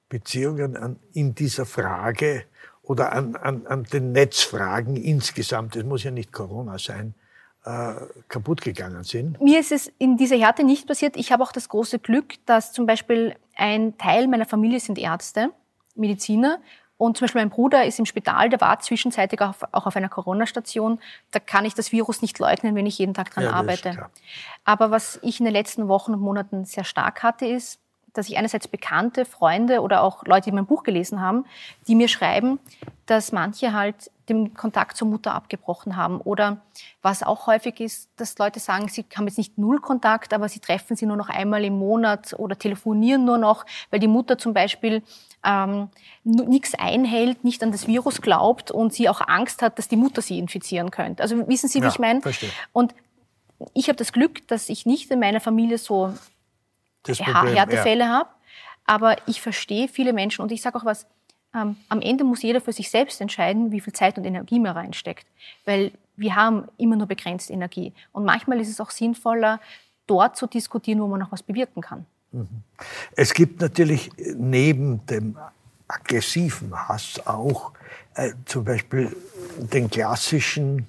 Beziehungen 0.08 0.76
an, 0.76 0.96
in 1.12 1.34
dieser 1.34 1.66
Frage 1.66 2.44
oder 2.82 3.12
an, 3.12 3.34
an, 3.36 3.66
an 3.66 3.82
den 3.84 4.12
Netzfragen 4.12 4.96
insgesamt, 4.96 5.74
das 5.74 5.84
muss 5.84 6.04
ja 6.04 6.12
nicht 6.12 6.32
Corona 6.32 6.78
sein, 6.78 7.14
äh, 7.64 7.94
kaputt 8.28 8.62
gegangen 8.62 9.02
sind? 9.02 9.40
Mir 9.40 9.60
ist 9.60 9.72
es 9.72 9.92
in 9.98 10.16
dieser 10.16 10.36
Härte 10.38 10.64
nicht 10.64 10.86
passiert. 10.86 11.16
Ich 11.16 11.32
habe 11.32 11.42
auch 11.42 11.52
das 11.52 11.68
große 11.68 11.98
Glück, 11.98 12.34
dass 12.46 12.72
zum 12.72 12.86
Beispiel 12.86 13.34
ein 13.56 13.98
Teil 13.98 14.28
meiner 14.28 14.46
Familie 14.46 14.78
sind 14.78 14.98
Ärzte, 14.98 15.50
Mediziner. 15.94 16.60
Und 16.98 17.16
zum 17.16 17.24
Beispiel 17.24 17.40
mein 17.40 17.50
Bruder 17.50 17.84
ist 17.86 17.98
im 18.00 18.06
Spital, 18.06 18.50
der 18.50 18.60
war 18.60 18.80
zwischenzeitlich 18.80 19.40
auch 19.40 19.50
auf, 19.50 19.64
auch 19.72 19.86
auf 19.86 19.96
einer 19.96 20.08
Corona-Station. 20.08 20.98
Da 21.30 21.38
kann 21.38 21.64
ich 21.64 21.74
das 21.74 21.92
Virus 21.92 22.22
nicht 22.22 22.38
leugnen, 22.40 22.74
wenn 22.74 22.86
ich 22.86 22.98
jeden 22.98 23.14
Tag 23.14 23.30
dran 23.30 23.44
ja, 23.44 23.52
arbeite. 23.52 24.08
Aber 24.64 24.90
was 24.90 25.18
ich 25.22 25.38
in 25.38 25.44
den 25.44 25.54
letzten 25.54 25.86
Wochen 25.88 26.12
und 26.12 26.20
Monaten 26.20 26.64
sehr 26.64 26.84
stark 26.84 27.22
hatte, 27.22 27.46
ist, 27.46 27.80
dass 28.14 28.28
ich 28.28 28.36
einerseits 28.36 28.66
Bekannte, 28.66 29.24
Freunde 29.24 29.80
oder 29.80 30.02
auch 30.02 30.24
Leute, 30.24 30.50
die 30.50 30.56
mein 30.56 30.66
Buch 30.66 30.82
gelesen 30.82 31.20
haben, 31.20 31.44
die 31.86 31.94
mir 31.94 32.08
schreiben, 32.08 32.58
dass 33.06 33.30
manche 33.30 33.72
halt 33.72 34.10
den 34.28 34.54
Kontakt 34.54 34.96
zur 34.96 35.08
Mutter 35.08 35.34
abgebrochen 35.34 35.96
haben. 35.96 36.20
Oder 36.20 36.58
was 37.02 37.22
auch 37.22 37.46
häufig 37.46 37.80
ist, 37.80 38.10
dass 38.16 38.38
Leute 38.38 38.60
sagen, 38.60 38.88
sie 38.88 39.04
haben 39.16 39.26
jetzt 39.26 39.38
nicht 39.38 39.58
null 39.58 39.80
Kontakt, 39.80 40.32
aber 40.34 40.48
sie 40.48 40.60
treffen 40.60 40.96
sie 40.96 41.06
nur 41.06 41.16
noch 41.16 41.28
einmal 41.28 41.64
im 41.64 41.78
Monat 41.78 42.34
oder 42.38 42.58
telefonieren 42.58 43.24
nur 43.24 43.38
noch, 43.38 43.64
weil 43.90 44.00
die 44.00 44.08
Mutter 44.08 44.38
zum 44.38 44.54
Beispiel 44.54 45.02
ähm, 45.44 45.88
nichts 46.24 46.74
einhält, 46.74 47.44
nicht 47.44 47.62
an 47.62 47.72
das 47.72 47.86
Virus 47.86 48.20
glaubt 48.20 48.70
und 48.70 48.92
sie 48.92 49.08
auch 49.08 49.20
Angst 49.26 49.62
hat, 49.62 49.78
dass 49.78 49.88
die 49.88 49.96
Mutter 49.96 50.22
sie 50.22 50.38
infizieren 50.38 50.90
könnte. 50.90 51.22
Also 51.22 51.46
wissen 51.48 51.68
Sie, 51.68 51.80
wie 51.80 51.84
Ja, 51.84 51.90
ich 51.90 51.98
meine? 51.98 52.20
verstehe. 52.20 52.50
Und 52.72 52.94
ich 53.74 53.88
habe 53.88 53.96
das 53.96 54.12
Glück, 54.12 54.46
dass 54.48 54.68
ich 54.68 54.86
nicht 54.86 55.10
in 55.10 55.20
meiner 55.20 55.40
Familie 55.40 55.78
so 55.78 56.12
Problem, 57.02 57.54
Härtefälle 57.54 58.08
habe. 58.08 58.30
Aber 58.84 59.16
ich 59.26 59.40
verstehe 59.42 59.86
viele 59.88 60.12
Menschen 60.12 60.42
und 60.42 60.50
ich 60.50 60.62
sage 60.62 60.78
auch 60.78 60.84
was, 60.84 61.06
am 61.88 62.00
Ende 62.00 62.24
muss 62.24 62.42
jeder 62.42 62.60
für 62.60 62.72
sich 62.72 62.90
selbst 62.90 63.20
entscheiden, 63.20 63.72
wie 63.72 63.80
viel 63.80 63.92
Zeit 63.92 64.18
und 64.18 64.24
Energie 64.24 64.58
man 64.58 64.72
reinsteckt. 64.72 65.26
Weil 65.64 65.92
wir 66.16 66.34
haben 66.34 66.64
immer 66.76 66.96
nur 66.96 67.06
begrenzt 67.06 67.50
Energie. 67.50 67.92
Und 68.12 68.24
manchmal 68.24 68.60
ist 68.60 68.68
es 68.68 68.80
auch 68.80 68.90
sinnvoller, 68.90 69.60
dort 70.06 70.36
zu 70.36 70.46
diskutieren, 70.46 71.00
wo 71.00 71.06
man 71.06 71.20
noch 71.20 71.32
was 71.32 71.42
bewirken 71.42 71.80
kann. 71.80 72.06
Es 73.16 73.32
gibt 73.32 73.60
natürlich 73.60 74.10
neben 74.36 75.04
dem 75.06 75.36
aggressiven 75.86 76.74
Hass 76.74 77.20
auch 77.24 77.72
äh, 78.14 78.32
zum 78.44 78.64
Beispiel 78.64 79.14
den 79.72 79.88
klassischen, 79.88 80.86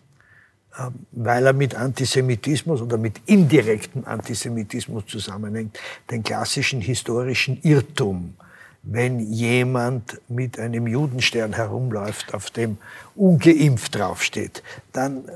äh, 0.77 0.89
weil 1.11 1.45
er 1.45 1.53
mit 1.53 1.75
Antisemitismus 1.75 2.81
oder 2.81 2.97
mit 2.97 3.21
indirektem 3.25 4.03
Antisemitismus 4.05 5.05
zusammenhängt, 5.07 5.79
den 6.11 6.23
klassischen 6.23 6.81
historischen 6.81 7.61
Irrtum. 7.61 8.33
Wenn 8.81 9.19
jemand 9.19 10.21
mit 10.29 10.57
einem 10.57 10.87
Judenstern 10.87 11.53
herumläuft, 11.53 12.33
auf 12.33 12.49
dem 12.49 12.77
ungeimpft 13.15 13.95
draufsteht, 13.95 14.63
dann 14.93 15.25
äh, 15.27 15.31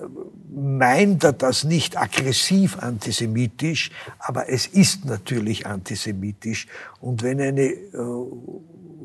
meint 0.55 1.23
er 1.25 1.33
das 1.33 1.65
nicht 1.65 1.97
aggressiv 1.97 2.77
antisemitisch, 2.79 3.91
aber 4.19 4.49
es 4.49 4.65
ist 4.67 5.05
natürlich 5.05 5.65
antisemitisch. 5.65 6.67
Und 7.01 7.21
wenn 7.21 7.41
eine 7.41 7.63
äh, 7.63 7.77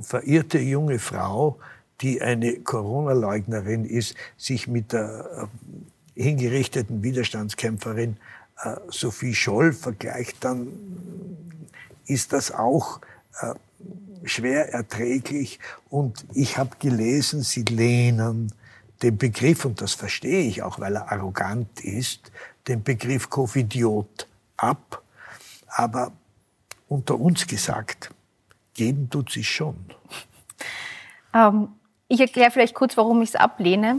verirrte 0.00 0.60
junge 0.60 1.00
Frau, 1.00 1.58
die 2.00 2.22
eine 2.22 2.60
Corona-Leugnerin 2.60 3.84
ist, 3.84 4.14
sich 4.36 4.68
mit 4.68 4.92
der 4.92 5.48
äh, 6.16 6.22
hingerichteten 6.22 7.02
Widerstandskämpferin 7.02 8.16
äh, 8.62 8.76
Sophie 8.88 9.34
Scholl 9.34 9.72
vergleicht, 9.72 10.44
dann 10.44 10.68
ist 12.06 12.32
das 12.32 12.52
auch 12.52 13.00
äh, 13.40 13.54
schwer 14.24 14.72
erträglich. 14.72 15.58
Und 15.90 16.24
ich 16.34 16.58
habe 16.58 16.76
gelesen, 16.78 17.42
sie 17.42 17.62
lehnen 17.62 18.52
den 19.02 19.16
Begriff, 19.16 19.64
und 19.64 19.80
das 19.80 19.94
verstehe 19.94 20.42
ich 20.42 20.62
auch, 20.62 20.80
weil 20.80 20.96
er 20.96 21.12
arrogant 21.12 21.80
ist, 21.80 22.32
den 22.66 22.82
Begriff 22.82 23.30
Covidiot 23.30 24.26
ab. 24.56 25.02
Aber 25.68 26.12
unter 26.88 27.18
uns 27.18 27.46
gesagt, 27.46 28.10
geben 28.74 29.08
tut 29.10 29.30
sich 29.30 29.48
schon. 29.48 29.76
Ähm, 31.34 31.68
ich 32.08 32.20
erkläre 32.20 32.50
vielleicht 32.50 32.74
kurz, 32.74 32.96
warum 32.96 33.22
ich 33.22 33.30
es 33.30 33.36
ablehne, 33.36 33.98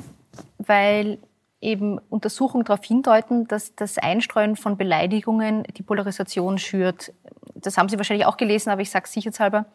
weil 0.58 1.20
eben 1.62 2.00
Untersuchungen 2.10 2.64
darauf 2.64 2.84
hindeuten, 2.84 3.48
dass 3.48 3.76
das 3.76 3.98
Einstreuen 3.98 4.56
von 4.56 4.78
Beleidigungen 4.78 5.64
die 5.78 5.84
Polarisation 5.84 6.58
schürt. 6.58 7.14
Das 7.62 7.78
haben 7.78 7.90
Sie 7.90 7.98
wahrscheinlich 7.98 8.26
auch 8.26 8.38
gelesen, 8.38 8.70
aber 8.70 8.82
ich 8.82 8.90
sage 8.90 9.06
es 9.06 9.14
sicherheitshalber. 9.14 9.66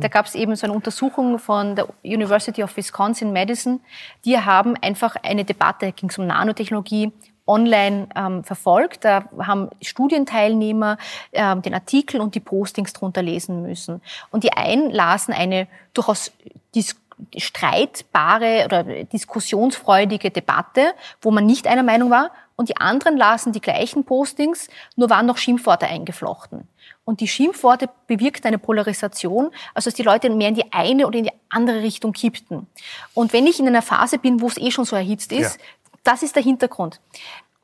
Da 0.00 0.08
gab 0.08 0.26
es 0.26 0.34
eben 0.34 0.54
so 0.56 0.66
eine 0.66 0.74
Untersuchung 0.74 1.38
von 1.38 1.76
der 1.76 1.88
University 2.02 2.62
of 2.62 2.76
Wisconsin 2.76 3.32
Madison. 3.32 3.80
Die 4.24 4.38
haben 4.38 4.76
einfach 4.80 5.16
eine 5.22 5.44
Debatte, 5.44 5.92
ging 5.92 6.10
es 6.10 6.18
um 6.18 6.26
Nanotechnologie, 6.26 7.12
online 7.46 8.08
ähm, 8.14 8.44
verfolgt. 8.44 9.04
Da 9.04 9.24
haben 9.38 9.70
Studienteilnehmer 9.80 10.98
ähm, 11.32 11.62
den 11.62 11.74
Artikel 11.74 12.20
und 12.20 12.34
die 12.34 12.40
Postings 12.40 12.92
drunter 12.92 13.22
lesen 13.22 13.62
müssen. 13.62 14.00
Und 14.30 14.44
die 14.44 14.52
einen 14.52 14.90
lasen 14.90 15.34
eine 15.34 15.66
durchaus 15.94 16.32
dis 16.74 16.96
streitbare 17.36 18.64
oder 18.64 18.82
diskussionsfreudige 18.82 20.30
Debatte, 20.30 20.94
wo 21.20 21.30
man 21.30 21.46
nicht 21.46 21.68
einer 21.68 21.82
Meinung 21.82 22.10
war. 22.10 22.30
Und 22.56 22.68
die 22.68 22.76
anderen 22.76 23.16
lasen 23.16 23.52
die 23.52 23.60
gleichen 23.60 24.04
Postings, 24.04 24.68
nur 24.96 25.10
waren 25.10 25.26
noch 25.26 25.38
Schimpfworte 25.38 25.86
eingeflochten. 25.86 26.68
Und 27.04 27.20
die 27.20 27.28
Schimpfworte 27.28 27.88
bewirkten 28.06 28.46
eine 28.48 28.58
Polarisation, 28.58 29.50
also 29.74 29.90
dass 29.90 29.94
die 29.94 30.02
Leute 30.02 30.30
mehr 30.30 30.48
in 30.48 30.54
die 30.54 30.72
eine 30.72 31.06
oder 31.06 31.18
in 31.18 31.24
die 31.24 31.32
andere 31.48 31.82
Richtung 31.82 32.12
kippten. 32.12 32.66
Und 33.14 33.32
wenn 33.32 33.46
ich 33.46 33.58
in 33.58 33.66
einer 33.66 33.82
Phase 33.82 34.18
bin, 34.18 34.40
wo 34.40 34.46
es 34.48 34.58
eh 34.58 34.70
schon 34.70 34.84
so 34.84 34.94
erhitzt 34.94 35.32
ist, 35.32 35.56
Ja. 35.58 35.62
das 36.04 36.22
ist 36.22 36.36
der 36.36 36.42
Hintergrund. 36.42 37.00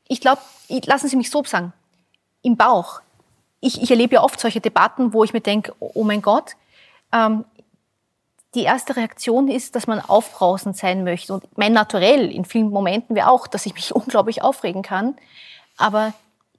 Ich 0.07 0.19
glaube, 0.19 0.41
lassen 0.85 1.07
Sie 1.07 1.15
mich 1.15 1.29
so 1.29 1.43
sagen, 1.43 1.71
im 2.41 2.57
Bauch. 2.57 3.01
Ich, 3.61 3.81
ich 3.81 3.91
erlebe 3.91 4.15
ja 4.15 4.23
oft 4.23 4.39
solche 4.39 4.61
Debatten, 4.61 5.13
wo 5.13 5.23
ich 5.23 5.33
mir 5.33 5.41
denke, 5.41 5.73
oh 5.79 6.03
mein 6.03 6.21
Gott, 6.21 6.55
ähm, 7.13 7.45
die 8.55 8.63
erste 8.63 8.95
Reaktion 8.95 9.47
ist, 9.47 9.75
dass 9.75 9.87
man 9.87 9.99
aufbrausend 9.99 10.75
sein 10.75 11.03
möchte. 11.03 11.33
Und 11.33 11.57
mein 11.57 11.73
Naturell 11.73 12.31
in 12.31 12.45
vielen 12.45 12.69
Momenten 12.69 13.15
wäre 13.15 13.29
auch, 13.29 13.47
dass 13.47 13.65
ich 13.65 13.73
mich 13.73 13.93
unglaublich 13.95 14.41
aufregen 14.41 14.81
kann. 14.81 15.15
Aber 15.77 16.13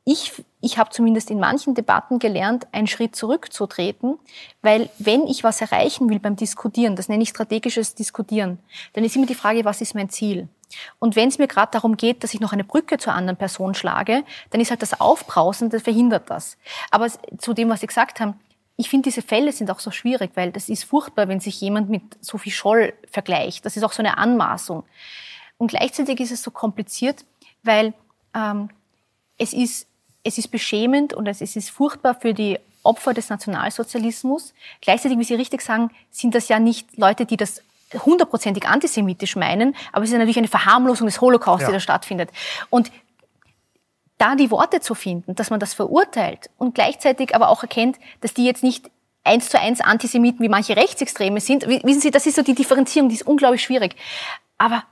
ich, 0.05 0.33
ich 0.61 0.79
habe 0.79 0.91
zumindest 0.91 1.31
in 1.31 1.39
manchen 1.39 1.75
Debatten 1.75 2.19
gelernt, 2.19 2.67
einen 2.73 2.87
Schritt 2.87 3.15
zurückzutreten, 3.15 4.19
weil 4.63 4.89
wenn 4.99 5.27
ich 5.27 5.45
was 5.45 5.61
erreichen 5.61 6.09
will 6.09 6.19
beim 6.19 6.37
Diskutieren, 6.37 6.97
das 6.97 7.09
nenne 7.09 7.23
ich 7.23 7.29
strategisches 7.29 7.95
Diskutieren, 7.95 8.59
dann 8.95 9.05
ist 9.05 9.15
immer 9.15 9.27
die 9.27 9.35
Frage, 9.35 9.65
was 9.65 9.81
ist 9.81 9.95
mein 9.95 10.09
Ziel? 10.09 10.49
Und 10.99 11.17
wenn 11.17 11.29
es 11.29 11.39
mir 11.39 11.49
gerade 11.49 11.73
darum 11.73 11.97
geht, 11.97 12.23
dass 12.25 12.33
ich 12.33 12.41
noch 12.41 12.53
eine 12.53 12.65
Brücke 12.65 12.97
zur 12.97 13.13
anderen 13.13 13.37
Person 13.37 13.75
schlage, 13.75 14.25
dann 14.51 14.61
ist 14.61 14.71
halt 14.71 14.83
das 14.83 15.01
Aufbrausen, 15.01 15.69
das 15.69 15.83
verhindert 15.83 16.31
das. 16.31 16.57
Aber 16.91 17.09
zu 17.39 17.53
dem, 17.53 17.69
was 17.69 17.81
Sie 17.81 17.87
gesagt 17.87 18.21
haben, 18.21 18.41
ich 18.81 18.89
finde, 18.89 19.11
diese 19.11 19.21
Fälle 19.21 19.53
sind 19.53 19.71
auch 19.71 19.79
so 19.79 19.91
schwierig, 19.91 20.31
weil 20.37 20.53
das 20.53 20.71
ist 20.71 20.85
furchtbar, 20.85 21.29
wenn 21.29 21.39
sich 21.39 21.61
jemand 21.61 21.91
mit 21.91 22.03
Sophie 22.23 22.51
Scholl 22.51 22.95
vergleicht. 23.11 23.67
Das 23.67 23.77
ist 23.77 23.85
auch 23.85 23.93
so 23.93 24.03
eine 24.03 24.17
Anmaßung. 24.17 24.85
Und 25.59 25.69
gleichzeitig 25.69 26.19
ist 26.21 26.31
es 26.31 26.43
so 26.43 26.51
kompliziert, 26.51 27.27
weil 27.63 27.93
ähm, 28.35 28.71
es, 29.37 29.53
ist, 29.53 29.87
es 30.25 30.39
ist 30.39 30.49
beschämend 30.49 31.13
und 31.13 31.27
es 31.27 31.43
ist, 31.43 31.71
furchtbar 31.71 32.15
für 32.19 32.33
die 32.33 32.59
Opfer 32.83 33.13
des 33.13 33.29
Nationalsozialismus. 33.29 34.55
Gleichzeitig, 34.81 35.19
wie 35.19 35.25
Sie 35.25 35.35
richtig 35.35 35.61
sagen, 35.61 35.91
sind 36.11 36.35
das 36.35 36.49
ja 36.49 36.59
nicht 36.59 36.97
Leute, 36.97 37.27
die 37.27 37.37
das 37.37 37.63
hundertprozentig 37.93 38.67
antisemitisch 38.67 39.37
meinen, 39.37 39.77
aber 39.93 40.05
es 40.05 40.11
ist 40.11 40.17
natürlich 40.17 40.39
eine 40.39 40.49
Verharmlosung 40.49 41.07
des 41.07 41.21
Holocaust, 41.21 41.63
Ja. 41.63 41.67
die 41.69 41.75
da 41.75 41.81
stattfindet. 41.81 42.31
Und 42.71 42.91
da 44.21 44.35
die 44.37 44.51
Worte 44.51 44.81
zu 44.81 44.95
finden, 44.95 45.35
dass 45.35 45.51
man 45.51 45.61
das 45.61 45.73
verurteilt 45.75 46.51
und 46.59 46.75
gleichzeitig 46.75 47.35
aber 47.35 47.49
auch 47.49 47.63
erkennt, 47.63 47.99
dass 48.21 48.35
die 48.35 48.45
jetzt 48.45 48.63
nicht 48.63 48.91
eins 49.25 49.49
zu 49.49 49.59
eins 49.59 49.81
Antisemiten 49.81 50.41
wie 50.45 50.49
manche 50.49 50.77
Rechtsextreme 50.77 51.41
sind. 51.41 51.67
Wissen 51.67 52.01
Sie, 52.01 52.11
das 52.11 52.27
ist 52.27 52.37
so 52.37 52.43
die 52.43 52.55
Differenzierung, 52.55 53.09
die 53.09 53.15
ist 53.15 53.27
unglaublich 53.27 53.63
schwierig. 53.63 53.97
Aber 54.59 54.83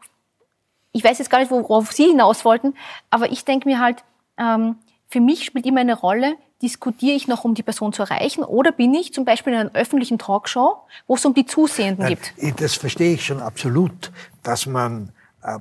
ich 0.93 1.05
weiß 1.05 1.19
jetzt 1.19 1.31
gar 1.31 1.39
nicht, 1.41 1.51
worauf 1.51 1.93
Sie 1.93 2.07
hinaus 2.07 2.45
wollten, 2.45 2.75
aber 3.11 3.31
ich 3.31 3.45
denke 3.45 3.69
mir 3.69 3.79
halt, 3.81 4.03
ähm, 4.39 4.77
für 5.09 5.21
mich 5.21 5.45
spielt 5.45 5.67
immer 5.67 5.81
eine 5.81 5.95
Rolle, 5.99 6.35
diskutiere 6.63 7.15
ich 7.15 7.29
noch, 7.29 7.45
um 7.45 7.55
die 7.55 7.63
Person 7.63 7.93
zu 7.93 8.03
erreichen, 8.03 8.43
oder 8.45 8.73
bin 8.73 8.93
ich 8.95 9.13
zum 9.15 9.25
Beispiel 9.25 9.53
in 9.53 9.59
einer 9.61 9.75
öffentlichen 9.75 10.19
Talkshow, 10.19 10.77
wo 11.07 11.15
es 11.15 11.25
um 11.25 11.33
die 11.35 11.47
Zusehenden 11.47 12.05
Nein, 12.05 12.15
gibt? 12.15 12.33
ich- 12.37 12.55
Das 12.55 12.75
verstehe 12.77 13.15
ich 13.15 13.25
schon 13.25 13.41
absolut, 13.41 14.11
dass 14.43 14.67
man, 14.67 15.13
äh, 15.43 15.59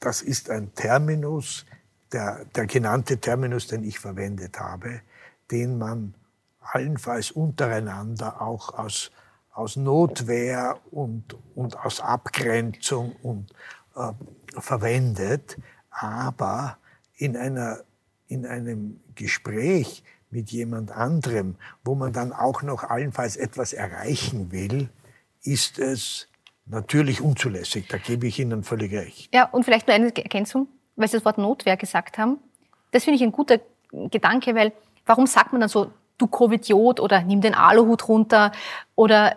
das 0.00 0.22
ist 0.22 0.50
ein 0.50 0.72
Terminus, 0.74 1.64
der, 2.12 2.44
der 2.56 2.66
genannte 2.66 3.18
Terminus, 3.18 3.66
den 3.66 3.84
ich 3.84 3.98
verwendet 3.98 4.58
habe, 4.60 5.00
den 5.50 5.78
man 5.78 6.14
allenfalls 6.60 7.30
untereinander 7.30 8.40
auch 8.42 8.78
aus, 8.78 9.10
aus 9.52 9.76
Notwehr 9.76 10.78
und, 10.90 11.36
und 11.54 11.78
aus 11.78 12.00
Abgrenzung 12.00 13.16
und, 13.22 13.52
äh, 13.96 14.12
verwendet, 14.60 15.58
aber 15.90 16.78
in, 17.16 17.36
einer, 17.36 17.80
in 18.28 18.46
einem 18.46 19.00
Gespräch 19.14 20.02
mit 20.30 20.50
jemand 20.50 20.92
anderem, 20.92 21.56
wo 21.84 21.94
man 21.94 22.12
dann 22.12 22.32
auch 22.32 22.62
noch 22.62 22.84
allenfalls 22.84 23.36
etwas 23.36 23.72
erreichen 23.72 24.52
will, 24.52 24.90
ist 25.42 25.78
es 25.78 26.28
natürlich 26.66 27.20
unzulässig. 27.20 27.88
Da 27.88 27.98
gebe 27.98 28.26
ich 28.26 28.38
Ihnen 28.38 28.62
völlig 28.62 28.92
recht. 28.92 29.34
Ja, 29.34 29.44
und 29.44 29.64
vielleicht 29.64 29.86
nur 29.86 29.94
eine 29.94 30.14
Ergänzung, 30.14 30.68
weil 30.98 31.08
Sie 31.08 31.16
das 31.16 31.24
Wort 31.24 31.38
Notwehr 31.38 31.76
gesagt 31.76 32.18
haben. 32.18 32.38
Das 32.90 33.04
finde 33.04 33.16
ich 33.16 33.22
ein 33.22 33.32
guter 33.32 33.60
Gedanke, 33.92 34.54
weil 34.54 34.72
warum 35.06 35.26
sagt 35.26 35.52
man 35.52 35.60
dann 35.60 35.70
so, 35.70 35.90
du 36.18 36.26
Covidiot 36.26 37.00
oder 37.00 37.22
nimm 37.22 37.40
den 37.40 37.54
Aluhut 37.54 38.08
runter 38.08 38.52
oder 38.96 39.36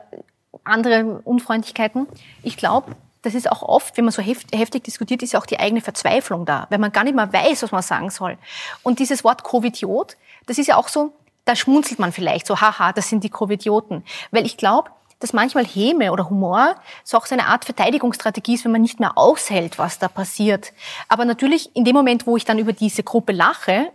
andere 0.64 1.22
Unfreundlichkeiten? 1.24 2.08
Ich 2.44 2.58
glaube, 2.58 2.96
das 3.22 3.36
ist 3.36 3.50
auch 3.50 3.62
oft, 3.62 3.96
wenn 3.98 4.06
man 4.06 4.12
so 4.12 4.22
heft, 4.22 4.56
heftig 4.56 4.84
diskutiert, 4.84 5.22
ist 5.22 5.34
ja 5.34 5.40
auch 5.40 5.46
die 5.46 5.60
eigene 5.60 5.82
Verzweiflung 5.82 6.46
da, 6.46 6.66
weil 6.70 6.80
man 6.80 6.92
gar 6.92 7.04
nicht 7.04 7.16
mehr 7.16 7.32
weiß, 7.32 7.62
was 7.64 7.72
man 7.72 7.84
sagen 7.84 8.10
soll. 8.10 8.38
Und 8.82 9.00
dieses 9.00 9.24
Wort 9.24 9.44
Covidiot, 9.44 10.18
das 10.48 10.58
ist 10.58 10.68
ja 10.68 10.78
auch 10.78 10.88
so, 10.88 11.14
da 11.46 11.56
schmunzelt 11.56 12.00
man 12.00 12.12
vielleicht 12.12 12.48
so, 12.48 12.60
haha, 12.60 12.94
das 12.94 13.10
sind 13.10 13.24
die 13.24 13.30
Covidioten. 13.30 14.04
Weil 14.32 14.46
ich 14.46 14.58
glaube, 14.58 14.90
dass 15.22 15.34
manchmal 15.34 15.66
Häme 15.66 16.12
oder 16.12 16.30
Humor 16.30 16.76
so 17.04 17.18
auch 17.18 17.26
so 17.26 17.36
eine 17.36 17.48
Art 17.48 17.66
Verteidigungsstrategie 17.66 18.56
ist, 18.56 18.66
wenn 18.66 18.72
man 18.72 18.82
nicht 18.82 19.00
mehr 19.00 19.18
aushält, 19.18 19.78
was 19.78 20.00
da 20.00 20.08
passiert. 20.08 20.74
Aber 21.08 21.26
natürlich 21.26 21.76
in 21.76 21.86
dem 21.86 21.96
Moment, 21.96 22.28
wo 22.28 22.38
ich 22.38 22.46
dann 22.46 22.60
über 22.60 22.74
diese 22.74 23.04
Gruppe 23.04 23.32
lache, 23.32 23.92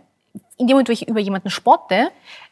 in 0.57 0.67
dem 0.67 0.75
Moment, 0.75 0.89
wo 0.89 0.93
ich 0.93 1.07
über 1.07 1.19
jemanden 1.19 1.49
spotte, 1.49 2.09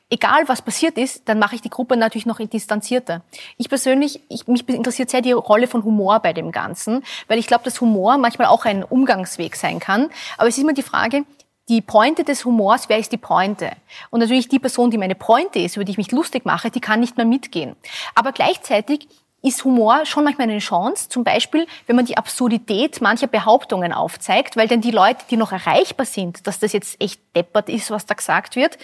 egal 0.10 0.48
was 0.48 0.62
passiert 0.62 0.98
ist, 0.98 1.28
dann 1.28 1.40
mache 1.40 1.56
ich 1.56 1.62
die 1.62 1.70
Gruppe 1.70 1.98
natürlich 1.98 2.26
noch 2.26 2.40
distanzierter. 2.40 3.22
Ich 3.58 3.70
persönlich, 3.70 4.22
ich, 4.30 4.48
mich 4.48 4.68
interessiert 4.70 5.10
sehr 5.10 5.22
die 5.22 5.32
Rolle 5.32 5.68
von 5.68 5.84
Humor 5.84 6.20
bei 6.20 6.34
dem 6.34 6.52
Ganzen, 6.52 7.04
weil 7.28 7.40
ich 7.40 7.48
glaube, 7.48 7.64
dass 7.64 7.82
Humor 7.82 8.18
manchmal 8.18 8.48
auch 8.48 8.66
ein 8.66 8.84
Umgangsweg 8.84 9.56
sein 9.56 9.80
kann. 9.80 10.10
Aber 10.38 10.48
es 10.48 10.58
ist 10.58 10.64
immer 10.64 10.74
die 10.74 10.84
Frage, 10.84 11.24
die 11.70 11.82
Pointe 11.82 12.24
des 12.24 12.46
Humors, 12.46 12.90
wer 12.90 13.00
ist 13.00 13.12
die 13.12 13.18
Pointe? 13.18 13.72
Und 14.12 14.20
natürlich 14.20 14.48
die 14.48 14.60
Person, 14.60 14.92
die 14.92 14.98
meine 14.98 15.16
Pointe 15.16 15.60
ist, 15.60 15.76
über 15.76 15.86
die 15.86 15.92
ich 15.92 15.98
mich 15.98 16.12
lustig 16.12 16.46
mache, 16.46 16.70
die 16.70 16.82
kann 16.82 17.00
nicht 17.00 17.18
mehr 17.18 17.26
mitgehen. 17.26 17.76
Aber 18.14 18.32
gleichzeitig 18.32 19.08
ist 19.46 19.64
Humor 19.64 20.06
schon 20.06 20.24
manchmal 20.24 20.50
eine 20.50 20.58
Chance, 20.58 21.08
zum 21.08 21.24
Beispiel, 21.24 21.68
wenn 21.86 21.96
man 21.96 22.06
die 22.06 22.18
Absurdität 22.18 23.00
mancher 23.02 23.28
Behauptungen 23.28 23.94
aufzeigt, 23.94 24.58
weil 24.58 24.68
dann 24.68 24.82
die 24.82 24.92
Leute, 24.92 25.24
die 25.30 25.38
noch 25.38 25.52
erreichbar 25.52 26.08
sind, 26.08 26.48
dass 26.48 26.58
das 26.58 26.74
jetzt 26.74 27.00
echt 27.00 27.22
deppert 27.36 27.70
ist, 27.70 27.92
was 27.92 28.08
da 28.08 28.16
gesagt 28.16 28.56
wird, 28.56 28.80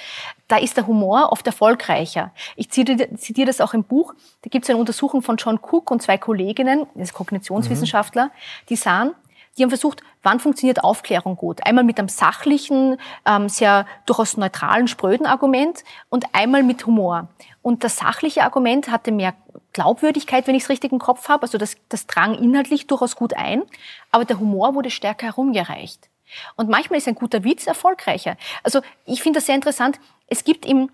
da 0.47 0.57
ist 0.57 0.77
der 0.77 0.85
Humor 0.85 1.29
oft 1.31 1.47
erfolgreicher. 1.47 2.31
Ich 2.55 2.69
zitiere 2.69 3.45
das 3.45 3.59
auch 3.59 3.73
im 3.73 3.83
Buch. 3.83 4.13
Da 4.43 4.49
gibt 4.49 4.65
es 4.65 4.69
eine 4.69 4.77
Untersuchung 4.77 5.23
von 5.23 5.37
John 5.37 5.59
Cook 5.59 5.89
und 5.89 6.03
zwei 6.03 6.19
Kolleginnen, 6.19 6.85
das 6.93 7.13
Kognitionswissenschaftler, 7.13 8.25
mhm. 8.25 8.31
die 8.69 8.75
sahen, 8.75 9.15
die 9.57 9.63
haben 9.63 9.69
versucht, 9.69 10.01
wann 10.23 10.39
funktioniert 10.39 10.83
Aufklärung 10.83 11.35
gut? 11.35 11.65
Einmal 11.65 11.83
mit 11.83 11.99
einem 11.99 12.07
sachlichen, 12.07 12.97
ähm, 13.25 13.49
sehr 13.49 13.85
durchaus 14.05 14.37
neutralen, 14.37 14.87
spröden 14.87 15.25
Argument 15.25 15.83
und 16.09 16.25
einmal 16.33 16.63
mit 16.63 16.85
Humor. 16.85 17.27
Und 17.61 17.83
das 17.83 17.97
sachliche 17.97 18.43
Argument 18.43 18.89
hatte 18.89 19.11
mehr 19.11 19.33
Glaubwürdigkeit, 19.73 20.47
wenn 20.47 20.55
ich 20.55 20.63
es 20.63 20.69
richtig 20.69 20.91
im 20.91 20.99
Kopf 20.99 21.27
habe. 21.29 21.43
Also 21.43 21.57
das, 21.57 21.75
das 21.89 22.07
drang 22.07 22.35
inhaltlich 22.35 22.87
durchaus 22.87 23.15
gut 23.15 23.33
ein. 23.35 23.63
Aber 24.11 24.25
der 24.25 24.39
Humor 24.39 24.73
wurde 24.75 24.89
stärker 24.89 25.27
herumgereicht. 25.27 26.09
Und 26.55 26.69
manchmal 26.69 26.99
ist 26.99 27.07
ein 27.07 27.15
guter 27.15 27.43
Witz 27.43 27.67
erfolgreicher. 27.67 28.37
Also 28.63 28.81
ich 29.05 29.21
finde 29.21 29.37
das 29.37 29.45
sehr 29.45 29.55
interessant. 29.55 29.99
Es 30.27 30.43
gibt 30.43 30.65
im 30.65 30.89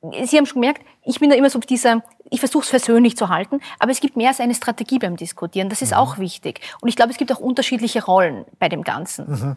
Sie 0.00 0.36
haben 0.36 0.46
schon 0.46 0.60
gemerkt, 0.60 0.82
ich 1.04 1.18
bin 1.18 1.28
da 1.28 1.36
immer 1.36 1.50
so 1.50 1.58
auf 1.58 1.66
dieser, 1.66 2.04
ich 2.30 2.38
versuche 2.38 2.62
es 2.62 2.68
versöhnlich 2.68 3.16
zu 3.16 3.28
halten, 3.30 3.60
aber 3.80 3.90
es 3.90 4.00
gibt 4.00 4.16
mehr 4.16 4.28
als 4.28 4.38
eine 4.38 4.54
Strategie 4.54 4.98
beim 5.00 5.16
Diskutieren. 5.16 5.68
Das 5.68 5.82
ist 5.82 5.90
mhm. 5.90 5.98
auch 5.98 6.18
wichtig. 6.18 6.60
Und 6.80 6.88
ich 6.88 6.94
glaube, 6.94 7.10
es 7.10 7.18
gibt 7.18 7.32
auch 7.32 7.40
unterschiedliche 7.40 8.04
Rollen 8.04 8.44
bei 8.60 8.68
dem 8.68 8.84
Ganzen. 8.84 9.56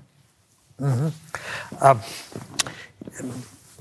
Mhm. 0.79 0.87
Mhm. 0.87 1.13
Ähm, 1.79 1.99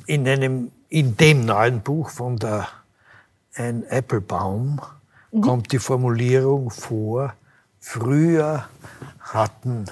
in, 0.06 0.28
einem, 0.28 0.72
in 0.90 1.16
dem 1.16 1.46
neuen 1.46 1.80
Buch 1.80 2.10
von 2.10 2.36
der 2.36 2.68
Anne 3.56 3.86
Applebaum 3.90 4.82
mhm. 5.32 5.40
kommt 5.40 5.72
die 5.72 5.78
Formulierung 5.78 6.70
vor, 6.70 7.34
früher 7.78 8.68
hatten 9.20 9.86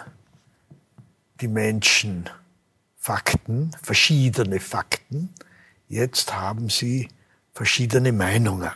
die 1.40 1.48
Menschen 1.48 2.28
Fakten, 2.98 3.70
verschiedene 3.82 4.60
Fakten, 4.60 5.32
Jetzt 5.88 6.34
haben 6.34 6.68
sie 6.68 7.08
verschiedene 7.54 8.12
Meinungen. 8.12 8.70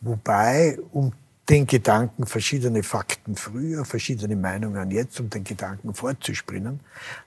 Wobei, 0.00 0.78
um 0.92 1.12
den 1.48 1.66
Gedanken 1.66 2.26
verschiedene 2.26 2.82
Fakten 2.82 3.36
früher, 3.36 3.84
verschiedene 3.84 4.36
Meinungen 4.36 4.90
jetzt, 4.90 5.18
um 5.20 5.30
den 5.30 5.44
Gedanken 5.44 5.94
fortzuspringen, 5.94 6.80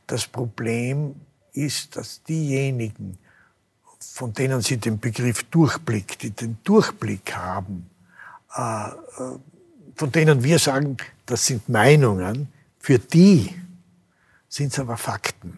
das 0.07 0.27
Problem 0.27 1.15
ist, 1.53 1.95
dass 1.95 2.23
diejenigen, 2.23 3.17
von 3.99 4.33
denen 4.33 4.61
Sie 4.61 4.77
den 4.77 4.99
Begriff 4.99 5.43
Durchblick, 5.45 6.19
die 6.19 6.29
den 6.29 6.57
Durchblick 6.63 7.35
haben, 7.35 7.89
äh, 8.55 8.89
äh, 8.89 8.93
von 9.95 10.11
denen 10.11 10.43
wir 10.43 10.59
sagen, 10.59 10.97
das 11.25 11.45
sind 11.47 11.67
Meinungen, 11.67 12.51
für 12.79 12.99
die 12.99 13.53
sind 14.47 14.71
es 14.71 14.79
aber 14.79 14.97
Fakten. 14.97 15.57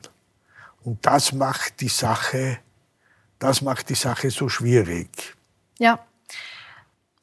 Und 0.83 1.05
das 1.05 1.33
macht 1.33 1.81
die 1.81 1.89
Sache 1.89 2.59
das 3.39 3.61
macht 3.61 3.89
die 3.89 3.95
Sache 3.95 4.29
so 4.29 4.49
schwierig. 4.49 5.35
Ja. 5.79 5.99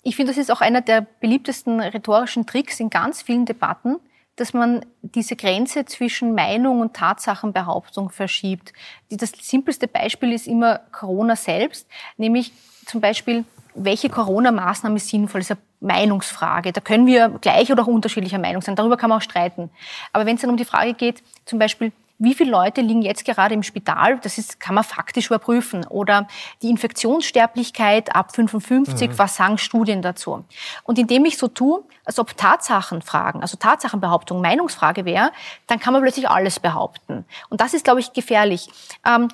Ich 0.03 0.17
finde, 0.17 0.33
das 0.33 0.39
ist 0.39 0.51
auch 0.51 0.61
einer 0.61 0.81
der 0.81 1.01
beliebtesten 1.21 1.81
rhetorischen 1.81 2.47
Tricks 2.47 2.81
in 2.81 2.91
ganz 2.91 3.23
vielen 3.23 3.45
Debatten, 3.45 3.97
dass 4.37 4.53
man 4.53 4.85
diese 5.03 5.35
Grenze 5.35 5.85
zwischen 5.87 6.35
Meinung 6.35 6.81
und 6.81 6.95
Tatsachenbehauptung 6.95 8.11
verschiebt. 8.11 8.73
Das 9.11 9.33
simpelste 9.41 9.89
Beispiel 9.89 10.33
ist 10.33 10.47
immer 10.47 10.79
Corona 10.93 11.37
selbst, 11.37 11.89
nämlich 12.19 12.53
zum 12.85 13.01
Beispiel, 13.01 13.45
welche 13.75 14.09
Corona-Maßnahme 14.09 14.97
ist 14.97 15.09
sinnvoll, 15.09 15.41
das 15.41 15.51
ist 15.51 15.57
eine 15.81 15.93
Meinungsfrage. 15.93 16.73
Da 16.73 16.81
können 16.81 17.07
wir 17.07 17.29
gleich 17.41 17.73
oder 17.73 17.83
auch 17.83 17.89
unterschiedlicher 17.89 18.39
Meinung 18.39 18.63
sein. 18.63 18.77
Darüber 18.77 18.97
kann 18.97 19.11
man 19.11 19.19
auch 19.19 19.23
streiten. 19.23 19.71
Aber 20.13 20.25
wenn 20.25 20.37
es 20.37 20.43
dann 20.43 20.51
um 20.51 20.57
die 20.57 20.65
Frage 20.65 20.95
geht, 20.95 21.23
zum 21.45 21.59
Beispiel, 21.59 21.93
wie 22.19 22.35
viele 22.35 22.51
Leute 22.51 22.81
liegen 22.81 23.03
jetzt 23.03 23.25
gerade 23.25 23.55
im 23.55 23.63
Spital? 23.63 24.19
Das 24.21 24.39
ist, 24.39 24.59
kann 24.59 24.75
man 24.75 24.85
faktisch 24.85 25.27
überprüfen. 25.27 25.87
Oder 25.87 26.27
die 26.63 26.71
Infektionssterblichkeit 26.71 28.15
ab 28.15 28.35
55, 28.35 29.11
mhm. 29.11 29.19
was 29.19 29.37
sagen 29.37 29.59
Studien 29.59 30.03
dazu? 30.03 30.45
Und 30.85 30.99
indem 30.99 31.25
ich 31.27 31.37
so 31.37 31.49
tue, 31.49 31.85
als 32.05 32.19
ob 32.19 32.37
Tatsachenfragen, 32.37 33.43
also 33.43 33.57
Tatsachenbehauptung 33.57 34.41
Meinungsfrage 34.41 35.05
wäre, 35.05 35.31
dann 35.67 35.79
kann 35.79 35.93
man 35.93 36.03
plötzlich 36.03 36.29
alles 36.29 36.59
behaupten. 36.61 37.25
Und 37.51 37.61
das 37.61 37.75
ist, 37.75 37.85
glaube 37.85 38.01
ich, 38.01 38.13
gefährlich. 38.13 38.69
Ähm, 39.05 39.29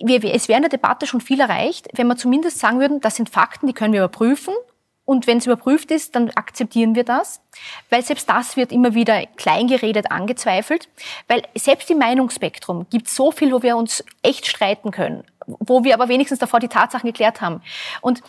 wir, 0.00 0.22
es 0.24 0.48
wäre 0.48 0.58
in 0.58 0.62
der 0.62 0.70
Debatte 0.70 1.06
schon 1.06 1.20
viel 1.20 1.40
erreicht, 1.40 1.88
wenn 1.94 2.06
wir 2.06 2.16
zumindest 2.16 2.58
sagen 2.58 2.80
würden, 2.80 3.00
das 3.00 3.16
sind 3.16 3.30
Fakten, 3.30 3.66
die 3.66 3.72
können 3.72 3.92
wir 3.92 4.00
überprüfen 4.00 4.54
und 5.06 5.26
wenn 5.26 5.38
es 5.38 5.46
überprüft 5.46 5.90
ist, 5.90 6.14
dann 6.14 6.30
akzeptieren 6.30 6.94
wir 6.94 7.04
das, 7.04 7.40
weil 7.88 8.02
selbst 8.02 8.28
das 8.28 8.56
wird 8.56 8.72
immer 8.72 8.94
wieder 8.94 9.24
kleingeredet 9.36 10.10
angezweifelt, 10.10 10.88
weil 11.28 11.42
selbst 11.54 11.90
im 11.90 11.98
Meinungsspektrum 11.98 12.86
gibt 12.90 13.06
es 13.06 13.14
so 13.14 13.30
viel, 13.30 13.52
wo 13.52 13.62
wir 13.62 13.76
uns 13.76 14.04
echt 14.22 14.46
streiten 14.46 14.90
können, 14.90 15.24
wo 15.46 15.84
wir 15.84 15.94
aber 15.94 16.08
wenigstens 16.08 16.40
davor 16.40 16.60
die 16.60 16.68
Tatsachen 16.68 17.06
geklärt 17.06 17.40
haben. 17.40 17.62
Und 18.02 18.20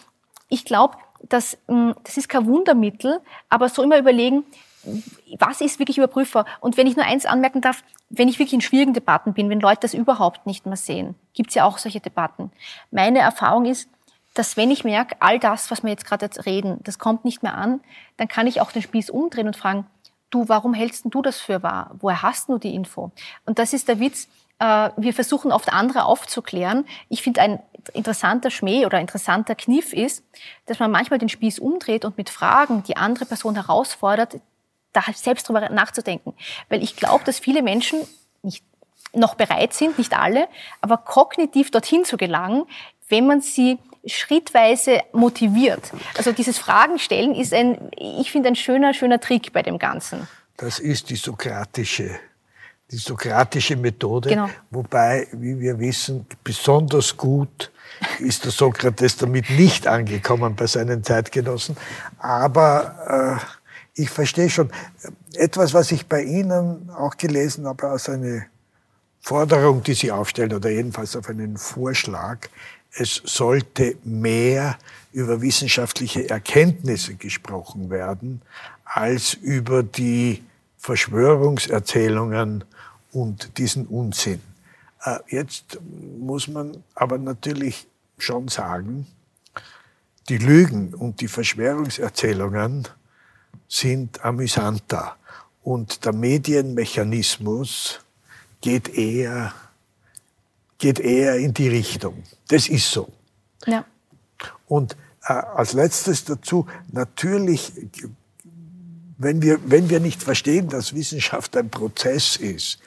ich 0.49 0.63
glaube, 0.63 0.97
dass, 1.23 1.57
hm, 1.67 1.95
das 2.03 2.15
ist 2.15 2.29
kein 2.29 2.45
Wundermittel, 2.45 3.21
aber 3.49 3.69
so 3.69 3.81
immer 3.81 3.97
überlegen, 3.97 4.45
was 5.39 5.61
ist 5.61 5.79
wirklich 5.79 5.97
überprüfbar? 5.97 6.45
Und 6.61 6.77
wenn 6.77 6.87
ich 6.87 6.95
nur 6.95 7.05
eins 7.05 7.25
anmerken 7.25 7.59
darf, 7.59 7.83
wenn 8.09 8.29
ich 8.29 8.39
wirklich 8.39 8.53
in 8.53 8.61
schwierigen 8.61 8.93
Debatten 8.93 9.33
bin, 9.33 9.49
wenn 9.49 9.59
Leute 9.59 9.81
das 9.81 9.93
überhaupt 9.95 10.45
nicht 10.45 10.65
mehr 10.65 10.77
sehen, 10.77 11.15
gibt 11.33 11.49
es 11.49 11.55
ja 11.55 11.65
auch 11.65 11.79
solche 11.79 11.99
Debatten. 11.99 12.51
Meine 12.91 13.19
Erfahrung 13.19 13.65
ist, 13.65 13.89
dass 14.37 14.57
wenn 14.57 14.71
ich 14.71 14.83
merke, 14.83 15.15
all 15.19 15.39
das, 15.39 15.71
was 15.71 15.83
wir 15.83 15.89
jetzt 15.89 16.05
gerade 16.05 16.29
reden, 16.45 16.79
das 16.83 16.99
kommt 16.99 17.25
nicht 17.25 17.43
mehr 17.43 17.55
an, 17.55 17.81
dann 18.17 18.27
kann 18.27 18.47
ich 18.47 18.61
auch 18.61 18.71
den 18.71 18.81
Spieß 18.81 19.09
umdrehen 19.09 19.47
und 19.47 19.55
fragen, 19.55 19.87
du, 20.29 20.47
warum 20.47 20.73
hältst 20.73 21.05
du 21.05 21.21
das 21.21 21.39
für 21.39 21.63
wahr? 21.63 21.91
Woher 21.99 22.21
hast 22.21 22.49
du 22.49 22.57
die 22.57 22.75
Info? 22.75 23.11
Und 23.45 23.59
das 23.59 23.73
ist 23.73 23.87
der 23.87 23.99
Witz. 23.99 24.27
Äh, 24.59 24.91
wir 24.97 25.13
versuchen 25.13 25.51
oft 25.51 25.71
andere 25.73 26.05
aufzuklären. 26.05 26.85
Ich 27.09 27.23
finde, 27.23 27.41
ein 27.41 27.59
interessanter 27.93 28.51
Schmäh 28.51 28.85
oder 28.85 28.99
interessanter 28.99 29.55
Kniff 29.55 29.93
ist, 29.93 30.23
dass 30.65 30.79
man 30.79 30.91
manchmal 30.91 31.19
den 31.19 31.29
Spieß 31.29 31.59
umdreht 31.59 32.05
und 32.05 32.17
mit 32.17 32.29
Fragen 32.29 32.83
die 32.83 32.97
andere 32.97 33.25
Person 33.25 33.55
herausfordert, 33.55 34.39
da 34.93 35.01
selbst 35.13 35.47
drüber 35.47 35.69
nachzudenken. 35.69 36.33
Weil 36.69 36.83
ich 36.83 36.95
glaube, 36.95 37.23
dass 37.23 37.39
viele 37.39 37.61
Menschen 37.61 38.01
nicht 38.43 38.63
noch 39.13 39.35
bereit 39.35 39.73
sind, 39.73 39.97
nicht 39.97 40.17
alle, 40.17 40.47
aber 40.81 40.97
kognitiv 40.97 41.71
dorthin 41.71 42.03
zu 42.03 42.17
gelangen, 42.17 42.65
wenn 43.07 43.25
man 43.25 43.41
sie 43.41 43.79
schrittweise 44.07 45.01
motiviert. 45.13 45.91
Also 46.17 46.31
dieses 46.31 46.57
Fragenstellen 46.57 47.35
ist 47.35 47.53
ein, 47.53 47.91
ich 47.97 48.31
finde, 48.31 48.49
ein 48.49 48.55
schöner, 48.55 48.93
schöner 48.93 49.19
Trick 49.19 49.53
bei 49.53 49.63
dem 49.63 49.79
Ganzen. 49.79 50.27
Das 50.57 50.79
ist 50.79 51.09
die 51.09 51.15
sokratische, 51.15 52.11
die 52.91 52.97
sokratische 52.97 53.75
Methode, 53.75 54.29
genau. 54.29 54.49
wobei, 54.71 55.27
wie 55.33 55.59
wir 55.59 55.79
wissen, 55.79 56.25
besonders 56.43 57.15
gut 57.15 57.71
ist 58.19 58.45
der 58.45 58.51
Sokrates 58.51 59.17
damit 59.17 59.49
nicht 59.49 59.87
angekommen 59.87 60.55
bei 60.55 60.67
seinen 60.67 61.03
Zeitgenossen. 61.03 61.77
Aber 62.19 63.39
äh, 63.39 64.01
ich 64.01 64.09
verstehe 64.09 64.49
schon 64.49 64.71
etwas, 65.33 65.73
was 65.73 65.91
ich 65.91 66.07
bei 66.07 66.23
Ihnen 66.23 66.89
auch 66.91 67.17
gelesen 67.17 67.65
habe, 67.65 67.87
als 67.87 68.09
eine 68.09 68.45
Forderung, 69.19 69.83
die 69.83 69.93
Sie 69.93 70.11
aufstellen, 70.11 70.53
oder 70.53 70.69
jedenfalls 70.69 71.15
auf 71.15 71.27
einen 71.29 71.57
Vorschlag, 71.57 72.47
es 72.93 73.21
sollte 73.25 73.95
mehr 74.03 74.77
über 75.11 75.41
wissenschaftliche 75.41 76.29
Erkenntnisse 76.29 77.15
gesprochen 77.15 77.89
werden, 77.89 78.41
als 78.83 79.33
über 79.33 79.83
die 79.83 80.43
Verschwörungserzählungen 80.77 82.63
und 83.11 83.57
diesen 83.57 83.87
Unsinn. 83.87 84.41
Äh, 85.03 85.17
jetzt 85.29 85.79
muss 86.19 86.47
man 86.47 86.83
aber 86.95 87.17
natürlich 87.17 87.87
schon 88.17 88.47
sagen, 88.47 89.07
die 90.29 90.37
Lügen 90.37 90.93
und 90.93 91.21
die 91.21 91.27
Verschwörungserzählungen 91.27 92.87
sind 93.67 94.23
amüsanter 94.23 95.15
und 95.63 96.05
der 96.05 96.13
Medienmechanismus 96.13 97.99
geht 98.61 98.89
eher 98.89 99.53
geht 100.77 100.99
eher 100.99 101.35
in 101.37 101.53
die 101.53 101.67
Richtung. 101.67 102.23
Das 102.47 102.69
ist 102.69 102.91
so. 102.91 103.11
Ja. 103.65 103.85
Und 104.67 104.95
äh, 105.23 105.33
als 105.33 105.73
letztes 105.73 106.25
dazu, 106.25 106.67
natürlich, 106.91 107.73
wenn 109.17 109.41
wir, 109.41 109.59
wenn 109.65 109.89
wir 109.89 109.99
nicht 109.99 110.21
verstehen, 110.21 110.69
dass 110.69 110.93
Wissenschaft 110.93 111.57
ein 111.57 111.69
Prozess 111.69 112.35
ist, 112.35 112.79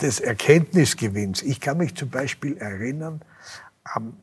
des 0.00 0.20
Erkenntnisgewinns. 0.20 1.42
Ich 1.42 1.60
kann 1.60 1.78
mich 1.78 1.94
zum 1.94 2.08
Beispiel 2.10 2.56
erinnern, 2.56 3.20
am 3.84 4.16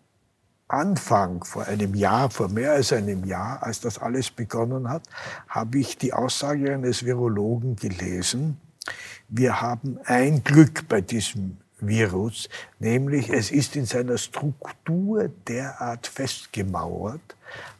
Anfang, 0.68 1.43
vor 1.43 1.66
einem 1.66 1.93
Jahr, 1.93 2.30
vor 2.30 2.49
mehr 2.49 2.74
als 2.74 2.91
einem 2.91 3.26
Jahr, 3.26 3.61
als 3.61 3.82
das 3.82 3.99
alles 3.99 4.32
begonnen 4.32 4.89
hat, 4.89 5.03
habe 5.47 5.80
ich 5.80 5.97
die 5.97 6.13
Aussage 6.13 6.74
eines 6.74 7.05
Virologen 7.05 7.76
gelesen, 7.76 8.57
wir 9.28 9.61
haben 9.61 9.99
ein 10.05 10.43
Glück 10.43 10.88
bei 10.88 11.01
diesem 11.01 11.57
Virus, 11.88 12.49
nämlich 12.79 13.29
es 13.29 13.51
ist 13.51 13.75
in 13.75 13.86
seiner 13.86 14.17
Struktur 14.17 15.29
derart 15.47 16.07
festgemauert, 16.07 17.36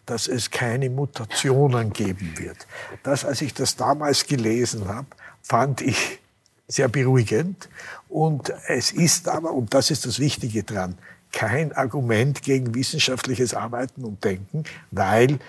dass 0.06 0.28
es 0.28 0.52
keine 0.52 0.90
Mutationen 0.90 1.92
geben 1.92 2.34
wird. 2.38 2.68
Das, 3.04 3.26
als 3.26 3.42
ich 3.42 3.54
das 3.54 3.76
damals 3.76 4.26
gelesen 4.26 4.88
habe, 4.88 5.08
fand 5.42 5.82
ich 5.82 6.20
sehr 6.68 6.88
beruhigend. 6.88 7.70
Und 8.10 8.54
es 8.68 8.92
ist 8.92 9.28
aber, 9.28 9.52
und 9.52 9.74
das 9.74 9.92
ist 9.92 10.06
das 10.06 10.20
Wichtige 10.20 10.64
dran, 10.64 10.98
kein 11.32 11.74
Argument 11.74 12.42
gegen 12.42 12.74
wissenschaftliches 12.74 13.54
Arbeiten 13.54 14.06
und 14.06 14.24
Denken, 14.24 14.64
weil 14.92 15.40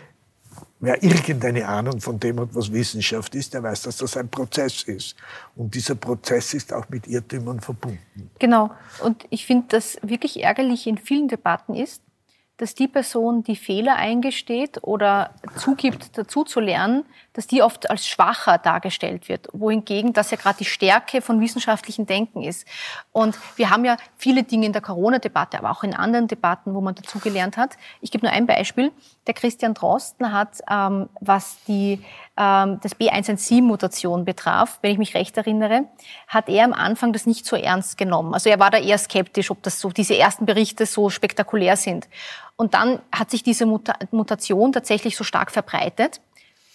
wer 0.81 1.03
irgendeine 1.03 1.67
Ahnung 1.67 2.01
von 2.01 2.21
dem 2.21 2.41
hat, 2.41 2.51
was 2.53 2.73
Wissenschaft 2.73 3.35
ist, 3.35 3.55
der 3.55 3.63
weiß, 3.63 3.83
dass 3.83 3.97
das 3.99 4.17
ein 4.17 4.29
Prozess 4.29 4.83
ist. 4.83 5.17
Und 5.55 5.75
dieser 5.75 5.95
Prozess 5.95 6.55
ist 6.55 6.73
auch 6.73 6.89
mit 6.89 7.07
Irrtümern 7.07 7.61
verbunden. 7.61 8.31
Genau. 8.39 8.71
Und 9.03 9.25
ich 9.31 9.47
finde, 9.47 9.69
dass 9.69 9.99
wirklich 10.03 10.43
ärgerlich 10.43 10.87
in 10.87 10.99
vielen 10.99 11.29
Debatten 11.29 11.75
ist, 11.75 12.03
dass 12.59 12.75
die 12.75 12.89
Person, 12.89 13.43
die 13.43 13.57
Fehler 13.57 13.97
eingesteht 13.97 14.83
oder 14.83 15.35
zugibt, 15.57 16.17
dazu 16.17 16.45
zu 16.45 16.61
lernen, 16.61 17.05
dass 17.37 17.47
die 17.47 17.63
oft 17.63 17.91
als 17.91 18.07
schwacher 18.07 18.57
dargestellt 18.57 19.29
wird, 19.29 19.49
wohingegen 19.53 20.15
das 20.15 20.31
ja 20.31 20.39
gerade 20.39 20.57
die 20.57 20.65
Stärke 20.65 21.21
von 21.21 21.39
wissenschaftlichem 21.39 22.07
Denken 22.07 22.43
ist. 22.43 22.67
Und 23.13 23.39
wir 23.57 23.69
haben 23.69 23.85
ja 23.85 23.99
viele 24.17 24.43
Dinge 24.43 24.65
in 24.65 24.73
der 24.73 24.81
Corona-Debatte, 24.81 25.59
aber 25.59 25.71
auch 25.71 25.85
in 25.85 25.95
anderen 25.95 26.29
Debatten, 26.29 26.75
wo 26.75 26.81
man 26.81 26.95
dazugelernt 26.95 27.59
hat. 27.59 27.77
Ich 28.01 28.11
gebe 28.11 28.25
nur 28.25 28.35
ein 28.35 28.47
Beispiel. 28.47 28.91
Der 29.27 29.35
Christian 29.35 29.75
Drosten 29.75 30.33
hat, 30.33 30.61
ähm, 30.71 31.11
was 31.21 31.59
die 31.69 32.03
ähm, 32.39 32.81
das 32.83 32.97
B117-Mutation 32.97 34.25
betraf, 34.25 34.79
wenn 34.81 34.93
ich 34.93 34.99
mich 34.99 35.15
recht 35.15 35.37
erinnere, 35.37 35.85
hat 36.29 36.49
er 36.49 36.65
am 36.65 36.73
Anfang 36.73 37.13
das 37.13 37.27
nicht 37.27 37.45
so 37.45 37.55
ernst 37.55 37.99
genommen. 37.99 38.33
Also 38.33 38.49
er 38.49 38.59
war 38.59 38.71
da 38.71 38.79
eher 38.79 38.97
skeptisch, 38.97 39.51
ob 39.51 39.63
das 39.63 39.79
so 39.79 39.91
diese 39.91 40.17
ersten 40.17 40.47
Berichte 40.47 40.87
so 40.87 41.11
spektakulär 41.11 41.77
sind. 41.77 42.09
Und 42.57 42.73
dann 42.73 43.01
hat 43.13 43.31
sich 43.31 43.43
diese 43.43 43.67
Mutation 43.67 44.73
tatsächlich 44.73 45.19
so 45.19 45.25
stark 45.25 45.51
verbreitet. 45.51 46.23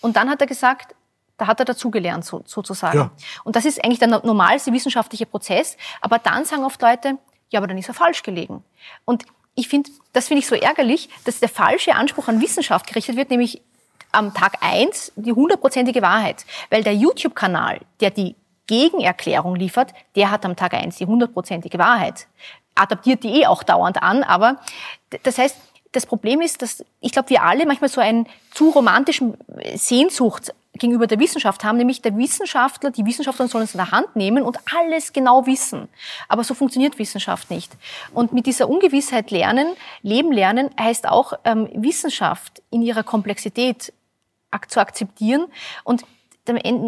Und 0.01 0.15
dann 0.15 0.29
hat 0.29 0.41
er 0.41 0.47
gesagt, 0.47 0.95
da 1.37 1.47
hat 1.47 1.59
er 1.59 1.65
dazugelernt 1.65 2.23
so, 2.25 2.43
sozusagen. 2.45 2.97
Ja. 2.97 3.11
Und 3.43 3.55
das 3.55 3.65
ist 3.65 3.83
eigentlich 3.83 3.99
der 3.99 4.09
normalste 4.09 4.71
wissenschaftliche 4.73 5.25
Prozess. 5.25 5.77
Aber 6.01 6.19
dann 6.19 6.45
sagen 6.45 6.63
oft 6.63 6.81
Leute, 6.81 7.17
ja, 7.49 7.59
aber 7.59 7.67
dann 7.67 7.77
ist 7.77 7.87
er 7.87 7.93
falsch 7.93 8.21
gelegen. 8.23 8.63
Und 9.05 9.25
ich 9.55 9.67
finde, 9.67 9.89
das 10.13 10.27
finde 10.27 10.39
ich 10.39 10.47
so 10.47 10.55
ärgerlich, 10.55 11.09
dass 11.25 11.39
der 11.39 11.49
falsche 11.49 11.95
Anspruch 11.95 12.27
an 12.27 12.41
Wissenschaft 12.41 12.87
gerichtet 12.87 13.15
wird, 13.15 13.29
nämlich 13.29 13.61
am 14.11 14.33
Tag 14.33 14.57
eins 14.61 15.11
die 15.15 15.31
hundertprozentige 15.31 16.01
Wahrheit. 16.01 16.45
Weil 16.69 16.83
der 16.83 16.93
YouTube-Kanal, 16.93 17.81
der 17.99 18.11
die 18.11 18.35
Gegenerklärung 18.67 19.55
liefert, 19.55 19.93
der 20.15 20.31
hat 20.31 20.45
am 20.45 20.55
Tag 20.55 20.73
eins 20.73 20.97
die 20.97 21.05
hundertprozentige 21.05 21.77
Wahrheit. 21.77 22.27
Adaptiert 22.75 23.23
die 23.23 23.41
eh 23.41 23.47
auch 23.47 23.63
dauernd 23.63 24.01
an, 24.01 24.23
aber 24.23 24.57
das 25.23 25.37
heißt, 25.37 25.57
das 25.91 26.05
Problem 26.05 26.41
ist, 26.41 26.61
dass 26.61 26.85
ich 27.01 27.11
glaube, 27.11 27.29
wir 27.29 27.43
alle 27.43 27.65
manchmal 27.65 27.89
so 27.89 28.01
einen 28.01 28.27
zu 28.51 28.69
romantischen 28.69 29.35
Sehnsucht 29.75 30.53
gegenüber 30.73 31.05
der 31.05 31.19
Wissenschaft 31.19 31.63
haben, 31.63 31.77
nämlich 31.77 32.01
der 32.01 32.15
Wissenschaftler, 32.15 32.91
die 32.91 33.05
Wissenschaftler 33.05 33.47
sollen 33.47 33.65
es 33.65 33.73
in 33.73 33.79
der 33.79 33.91
Hand 33.91 34.15
nehmen 34.15 34.43
und 34.43 34.57
alles 34.73 35.11
genau 35.11 35.45
wissen. 35.45 35.89
Aber 36.29 36.43
so 36.43 36.53
funktioniert 36.53 36.97
Wissenschaft 36.97 37.49
nicht. 37.49 37.71
Und 38.13 38.31
mit 38.31 38.45
dieser 38.45 38.69
Ungewissheit 38.69 39.31
lernen, 39.31 39.67
Leben 40.01 40.31
lernen, 40.31 40.69
heißt 40.79 41.07
auch 41.07 41.33
ähm, 41.43 41.69
Wissenschaft 41.73 42.61
in 42.69 42.81
ihrer 42.81 43.03
Komplexität 43.03 43.93
zu 44.67 44.79
akzeptieren. 44.79 45.47
Und 45.83 46.05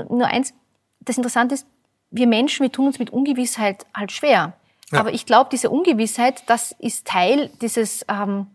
nur 0.10 0.28
eins, 0.28 0.54
das 1.02 1.18
Interessante 1.18 1.56
ist, 1.56 1.68
wir 2.10 2.28
Menschen, 2.28 2.64
wir 2.64 2.72
tun 2.72 2.88
uns 2.88 3.00
mit 3.00 3.10
Ungewissheit 3.10 3.86
halt 3.94 4.12
schwer. 4.12 4.54
Ja. 4.92 5.00
Aber 5.00 5.14
ich 5.14 5.26
glaube, 5.26 5.50
diese 5.52 5.70
Ungewissheit, 5.70 6.44
das 6.48 6.74
ist 6.80 7.08
Teil 7.08 7.50
dieses 7.62 8.06
ähm, 8.08 8.48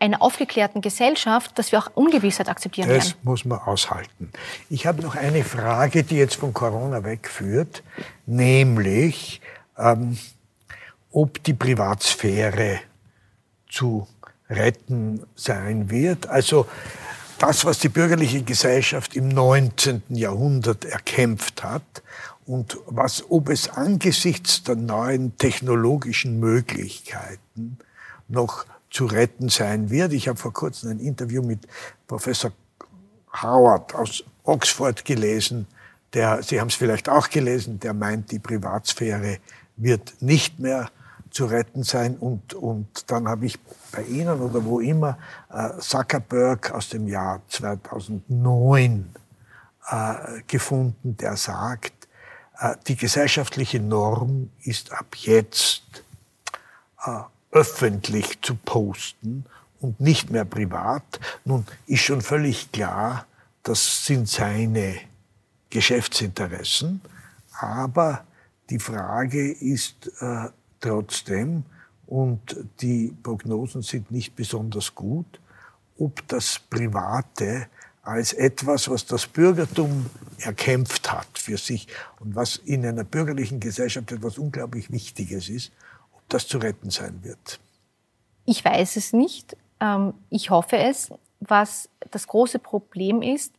einer 0.00 0.22
aufgeklärten 0.22 0.80
Gesellschaft, 0.80 1.58
dass 1.58 1.72
wir 1.72 1.78
auch 1.78 1.90
Ungewissheit 1.94 2.48
akzeptieren 2.48 2.88
das 2.88 2.96
werden. 2.96 3.14
Das 3.16 3.24
muss 3.24 3.44
man 3.44 3.58
aushalten. 3.58 4.32
Ich 4.68 4.86
habe 4.86 5.02
noch 5.02 5.14
eine 5.14 5.44
Frage, 5.44 6.02
die 6.02 6.16
jetzt 6.16 6.36
von 6.36 6.52
Corona 6.54 7.04
wegführt, 7.04 7.82
nämlich 8.26 9.40
ähm, 9.76 10.18
ob 11.12 11.42
die 11.44 11.54
Privatsphäre 11.54 12.80
zu 13.68 14.06
retten 14.48 15.24
sein 15.36 15.90
wird. 15.90 16.26
Also 16.28 16.66
das, 17.38 17.64
was 17.64 17.78
die 17.78 17.88
bürgerliche 17.88 18.42
Gesellschaft 18.42 19.16
im 19.16 19.28
19. 19.28 20.02
Jahrhundert 20.10 20.84
erkämpft 20.84 21.62
hat 21.62 22.02
und 22.46 22.78
was, 22.86 23.30
ob 23.30 23.48
es 23.48 23.68
angesichts 23.68 24.62
der 24.62 24.76
neuen 24.76 25.36
technologischen 25.36 26.40
Möglichkeiten 26.40 27.78
noch 28.28 28.66
zu 28.90 29.06
retten 29.06 29.48
sein 29.48 29.90
wird. 29.90 30.12
Ich 30.12 30.28
habe 30.28 30.38
vor 30.38 30.52
kurzem 30.52 30.90
ein 30.90 30.98
Interview 30.98 31.42
mit 31.42 31.66
Professor 32.06 32.52
Howard 33.42 33.94
aus 33.94 34.24
Oxford 34.44 35.04
gelesen, 35.04 35.66
der, 36.12 36.42
Sie 36.42 36.60
haben 36.60 36.68
es 36.68 36.74
vielleicht 36.74 37.08
auch 37.08 37.30
gelesen, 37.30 37.78
der 37.78 37.94
meint, 37.94 38.32
die 38.32 38.40
Privatsphäre 38.40 39.38
wird 39.76 40.20
nicht 40.20 40.58
mehr 40.58 40.90
zu 41.30 41.46
retten 41.46 41.84
sein. 41.84 42.16
Und, 42.16 42.54
und 42.54 43.10
dann 43.10 43.28
habe 43.28 43.46
ich 43.46 43.58
bei 43.92 44.02
Ihnen 44.02 44.40
oder 44.40 44.64
wo 44.64 44.80
immer 44.80 45.18
äh, 45.52 45.78
Zuckerberg 45.78 46.72
aus 46.72 46.88
dem 46.88 47.06
Jahr 47.06 47.40
2009 47.48 49.14
äh, 49.88 50.14
gefunden, 50.48 51.16
der 51.16 51.36
sagt, 51.36 52.08
äh, 52.58 52.74
die 52.88 52.96
gesellschaftliche 52.96 53.78
Norm 53.78 54.50
ist 54.62 54.92
ab 54.92 55.14
jetzt 55.16 55.84
äh, 57.06 57.20
öffentlich 57.52 58.40
zu 58.42 58.54
posten 58.54 59.44
und 59.80 60.00
nicht 60.00 60.30
mehr 60.30 60.44
privat. 60.44 61.20
Nun 61.44 61.66
ist 61.86 62.02
schon 62.02 62.20
völlig 62.20 62.70
klar, 62.72 63.26
das 63.62 64.06
sind 64.06 64.28
seine 64.28 64.96
Geschäftsinteressen, 65.70 67.00
aber 67.58 68.24
die 68.70 68.78
Frage 68.78 69.52
ist, 69.52 70.10
äh, 70.20 70.48
trotzdem, 70.80 71.64
und 72.06 72.56
die 72.80 73.14
Prognosen 73.22 73.82
sind 73.82 74.10
nicht 74.10 74.34
besonders 74.34 74.94
gut, 74.94 75.40
ob 75.98 76.26
das 76.26 76.58
Private 76.58 77.68
als 78.02 78.32
etwas, 78.32 78.88
was 78.88 79.06
das 79.06 79.26
Bürgertum 79.26 80.06
erkämpft 80.38 81.12
hat 81.12 81.28
für 81.38 81.56
sich 81.56 81.86
und 82.18 82.34
was 82.34 82.56
in 82.56 82.84
einer 82.84 83.04
bürgerlichen 83.04 83.60
Gesellschaft 83.60 84.10
etwas 84.10 84.38
unglaublich 84.38 84.90
Wichtiges 84.90 85.48
ist, 85.48 85.70
das 86.34 86.46
zu 86.46 86.58
retten 86.58 86.90
sein 86.90 87.22
wird. 87.22 87.60
Ich 88.46 88.64
weiß 88.64 88.96
es 88.96 89.12
nicht. 89.12 89.56
Ähm, 89.80 90.14
ich 90.30 90.50
hoffe 90.50 90.76
es. 90.76 91.12
Was 91.40 91.88
das 92.10 92.26
große 92.26 92.58
Problem 92.58 93.22
ist, 93.22 93.54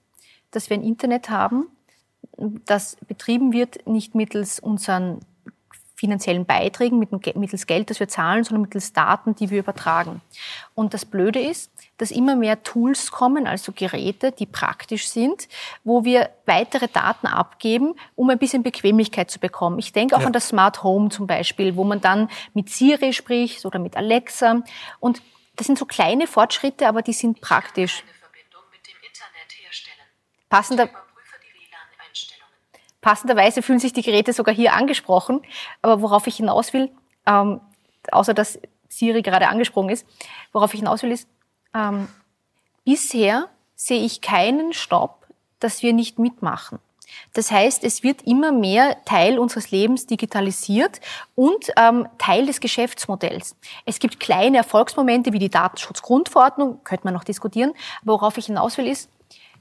dass 0.52 0.70
wir 0.70 0.78
ein 0.78 0.84
Internet 0.84 1.30
haben, 1.30 1.68
das 2.66 2.98
betrieben 3.08 3.54
wird 3.54 3.88
nicht 3.88 4.16
mittels 4.16 4.60
unseren 4.60 5.20
finanziellen 6.02 6.48
Beiträgen, 6.48 6.98
mittels 6.98 7.68
Geld, 7.68 7.92
das 7.92 8.00
wir 8.00 8.08
zahlen, 8.08 8.44
sondern 8.44 8.64
mittels 8.64 8.92
Daten, 8.92 9.36
die 9.36 9.52
wir 9.52 9.60
übertragen. 9.60 10.22
Und 10.74 10.96
das 10.96 11.06
Blöde 11.06 11.40
ist, 11.40 11.72
dass 12.00 12.10
immer 12.10 12.36
mehr 12.36 12.64
Tools 12.64 13.12
kommen, 13.12 13.46
also 13.46 13.72
Geräte, 13.72 14.32
die 14.32 14.48
praktisch 14.48 15.08
sind, 15.10 15.48
wo 15.84 16.04
wir 16.04 16.32
weitere 16.48 16.88
Daten 16.88 17.28
abgeben, 17.28 17.94
um 18.16 18.32
ein 18.32 18.40
bisschen 18.40 18.64
Bequemlichkeit 18.64 19.30
zu 19.30 19.40
bekommen. 19.40 19.78
Ich 19.78 19.94
denke 19.94 20.16
auch 20.16 20.22
ja. 20.22 20.26
an 20.26 20.34
das 20.34 20.48
Smart 20.48 20.82
Home 20.82 21.10
zum 21.10 21.28
Beispiel, 21.28 21.76
wo 21.76 21.84
man 21.84 22.02
dann 22.02 22.30
mit 22.56 22.70
Siri 22.70 23.14
spricht 23.14 23.64
oder 23.64 23.78
mit 23.78 23.96
Alexa. 23.96 24.64
Und 25.00 25.22
das 25.56 25.68
sind 25.68 25.78
so 25.78 25.86
kleine 25.86 26.26
Fortschritte, 26.26 26.88
aber 26.88 27.04
die 27.04 27.14
sind 27.14 27.42
praktisch. 27.42 28.04
Passender, 30.50 30.90
Passenderweise 33.02 33.62
fühlen 33.62 33.80
sich 33.80 33.94
die 33.94 34.04
Geräte 34.04 34.34
sogar 34.34 34.54
hier 34.54 34.74
angesprochen. 34.74 35.42
Aber 35.82 36.02
worauf 36.02 36.28
ich 36.28 36.38
hinaus 36.38 36.74
will, 36.74 36.92
ähm, 37.26 37.60
außer 38.12 38.34
dass 38.34 38.60
Siri 38.88 39.22
gerade 39.22 39.48
angesprungen 39.48 39.92
ist, 39.92 40.06
worauf 40.52 40.74
ich 40.74 40.80
hinaus 40.80 41.04
will, 41.04 41.12
ist, 41.12 41.28
ähm, 41.74 42.08
bisher 42.86 43.48
sehe 43.76 44.04
ich 44.04 44.22
keinen 44.22 44.74
Stopp, 44.74 45.28
dass 45.60 45.82
wir 45.82 45.94
nicht 45.94 46.20
mitmachen. 46.20 46.80
Das 47.34 47.52
heißt, 47.52 47.84
es 47.84 48.04
wird 48.04 48.22
immer 48.24 48.52
mehr 48.52 49.04
Teil 49.06 49.40
unseres 49.40 49.72
Lebens 49.72 50.06
digitalisiert 50.06 51.02
und 51.36 51.72
ähm, 51.78 52.08
Teil 52.18 52.46
des 52.46 52.60
Geschäftsmodells. 52.60 53.56
Es 53.86 54.00
gibt 54.00 54.20
kleine 54.20 54.58
Erfolgsmomente 54.58 55.34
wie 55.34 55.40
die 55.40 55.50
Datenschutzgrundverordnung, 55.50 56.84
könnte 56.84 57.06
man 57.06 57.14
noch 57.14 57.24
diskutieren, 57.24 57.74
aber 58.02 58.14
worauf 58.14 58.38
ich 58.38 58.46
hinaus 58.46 58.78
will 58.78 58.88
ist, 58.88 59.10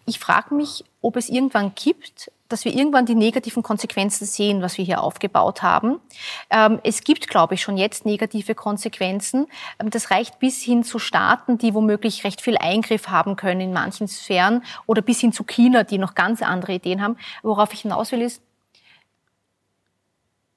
ich 0.07 0.18
frage 0.18 0.55
mich, 0.55 0.84
ob 1.03 1.16
es 1.16 1.28
irgendwann 1.28 1.74
kippt, 1.74 2.30
dass 2.51 2.64
wir 2.64 2.74
irgendwann 2.74 3.07
die 3.07 3.14
negativen 3.14 3.62
Konsequenzen 3.62 4.26
sehen, 4.26 4.61
was 4.61 4.76
wir 4.76 4.84
hier 4.84 5.03
aufgebaut 5.03 5.62
haben. 5.62 6.01
Ähm, 6.51 6.80
es 6.84 7.03
gibt, 7.03 7.28
glaube 7.28 7.55
ich, 7.55 7.62
schon 7.62 7.78
jetzt 7.78 8.05
negative 8.05 8.55
Konsequenzen. 8.55 9.46
Ähm, 9.78 9.88
das 9.88 10.11
reicht 10.11 10.38
bis 10.38 10.62
hin 10.62 10.84
zu 10.84 10.98
Staaten, 10.98 11.57
die 11.57 11.72
womöglich 11.72 12.24
recht 12.24 12.42
viel 12.42 12.59
Eingriff 12.59 13.09
haben 13.09 13.36
können 13.36 13.61
in 13.61 13.72
manchen 13.72 14.09
Sphären 14.09 14.62
oder 14.86 15.01
bis 15.01 15.20
hin 15.20 15.32
zu 15.32 15.44
China, 15.44 15.84
die 15.84 15.98
noch 15.98 16.14
ganz 16.14 16.42
andere 16.42 16.74
Ideen 16.74 17.03
haben. 17.03 17.16
Worauf 17.42 17.72
ich 17.72 17.80
hinaus 17.80 18.12
will, 18.12 18.20
ist, 18.20 18.42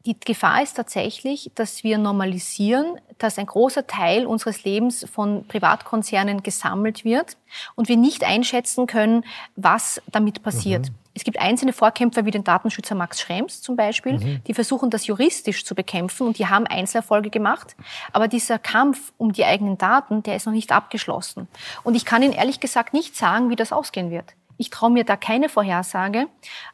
die 0.06 0.20
Gefahr 0.20 0.62
ist 0.62 0.74
tatsächlich, 0.74 1.50
dass 1.56 1.84
wir 1.86 1.98
normalisieren, 1.98 3.00
dass 3.20 3.38
ein 3.38 3.46
großer 3.46 3.88
Teil 3.88 4.26
unseres 4.26 4.66
Lebens 4.66 5.06
von 5.10 5.48
Privatkonzernen 5.48 6.44
gesammelt 6.44 7.06
wird 7.06 7.38
und 7.76 7.88
wir 7.88 7.96
nicht 7.96 8.26
einschätzen 8.26 8.86
können, 8.86 9.24
was 9.56 10.02
damit 10.12 10.44
passiert. 10.44 10.90
Mhm. 10.90 11.03
Es 11.16 11.24
gibt 11.24 11.40
einzelne 11.40 11.74
Vorkämpfer 11.74 12.26
wie 12.26 12.32
den 12.32 12.44
Datenschützer 12.44 12.96
Max 12.96 13.22
Schrems 13.22 13.62
zum 13.62 13.76
Beispiel, 13.76 14.14
mhm. 14.14 14.44
die 14.46 14.54
versuchen, 14.54 14.90
das 14.90 15.06
juristisch 15.06 15.64
zu 15.64 15.76
bekämpfen 15.76 16.26
und 16.28 16.40
die 16.40 16.48
haben 16.48 16.66
Einzelerfolge 16.66 17.30
gemacht. 17.30 17.76
Aber 18.12 18.28
dieser 18.28 18.58
Kampf 18.58 19.14
um 19.18 19.32
die 19.32 19.46
eigenen 19.46 19.78
Daten, 19.78 20.24
der 20.24 20.36
ist 20.36 20.46
noch 20.46 20.54
nicht 20.54 20.72
abgeschlossen. 20.72 21.48
Und 21.84 21.96
ich 21.96 22.06
kann 22.06 22.24
Ihnen 22.24 22.34
ehrlich 22.34 22.60
gesagt 22.60 22.94
nicht 22.94 23.16
sagen, 23.16 23.50
wie 23.50 23.56
das 23.56 23.72
ausgehen 23.72 24.10
wird. 24.10 24.34
Ich 24.58 24.70
traue 24.70 24.92
mir 24.92 25.04
da 25.04 25.16
keine 25.16 25.50
Vorhersage, 25.50 26.28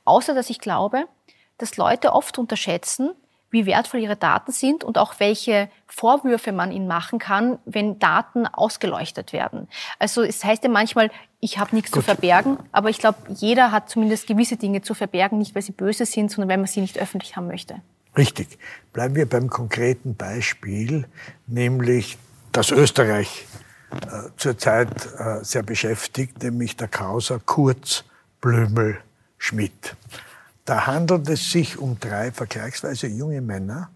außer 0.05 0.33
dass 0.33 0.49
ich 0.49 0.59
glaube, 0.59 1.05
dass 1.57 1.77
Leute 1.77 2.13
oft 2.13 2.37
unterschätzen, 2.37 3.11
wie 3.51 3.65
wertvoll 3.65 4.01
ihre 4.01 4.15
Daten 4.15 4.51
sind 4.51 4.83
und 4.83 4.97
auch 4.97 5.15
welche 5.17 5.69
Vorwürfe 5.87 6.51
man 6.51 6.71
ihnen 6.71 6.87
machen 6.87 7.19
kann, 7.19 7.59
wenn 7.65 7.99
Daten 7.99 8.45
ausgeleuchtet 8.45 9.33
werden. 9.33 9.67
Also 9.97 10.21
es 10.21 10.43
heißt 10.43 10.63
ja 10.63 10.69
manchmal, 10.69 11.09
ich 11.39 11.57
habe 11.57 11.75
nichts 11.75 11.91
Gut. 11.91 12.03
zu 12.03 12.05
verbergen, 12.05 12.57
aber 12.71 12.89
ich 12.89 12.99
glaube, 12.99 13.17
jeder 13.29 13.71
hat 13.71 13.89
zumindest 13.89 14.27
gewisse 14.27 14.57
Dinge 14.57 14.81
zu 14.81 14.93
verbergen, 14.93 15.37
nicht 15.37 15.55
weil 15.55 15.61
sie 15.61 15.71
böse 15.71 16.05
sind, 16.05 16.31
sondern 16.31 16.49
weil 16.49 16.57
man 16.57 16.67
sie 16.67 16.81
nicht 16.81 16.97
öffentlich 16.99 17.35
haben 17.35 17.47
möchte. 17.47 17.81
Richtig. 18.17 18.57
Bleiben 18.91 19.15
wir 19.15 19.27
beim 19.27 19.49
konkreten 19.49 20.15
Beispiel, 20.15 21.05
nämlich 21.47 22.17
dass 22.51 22.71
Österreich 22.71 23.45
äh, 23.91 24.29
zurzeit 24.37 24.89
äh, 25.17 25.43
sehr 25.43 25.63
beschäftigt, 25.63 26.41
nämlich 26.43 26.75
der 26.75 26.87
Causa 26.87 27.39
Kurz 27.45 28.03
Blömel 28.41 28.97
Schmidt. 29.37 29.95
Da 30.65 30.87
handelt 30.87 31.29
es 31.29 31.51
sich 31.51 31.77
um 31.77 31.99
drei 31.99 32.31
vergleichsweise 32.31 33.07
junge 33.07 33.41
Männer, 33.41 33.89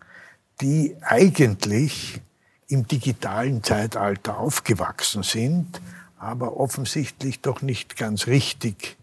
die 0.62 0.96
eigentlich 1.02 2.22
im 2.68 2.88
digitalen 2.88 3.64
Zeitalter 3.64 4.38
aufgewachsen 4.38 5.24
sind, 5.24 5.82
aber 6.24 6.58
offensichtlich 6.58 7.42
doch 7.42 7.62
nicht 7.62 7.98
ganz 7.98 8.28
richtig 8.28 8.98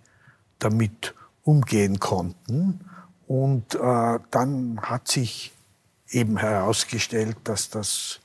damit 0.58 1.14
umgehen 1.42 2.00
konnten. 2.00 2.80
Und 3.26 3.74
äh, 3.74 4.18
dann 4.30 4.80
hat 4.82 5.08
sich 5.08 5.52
eben 6.10 6.38
herausgestellt, 6.38 7.36
dass 7.44 7.70
das 7.70 8.20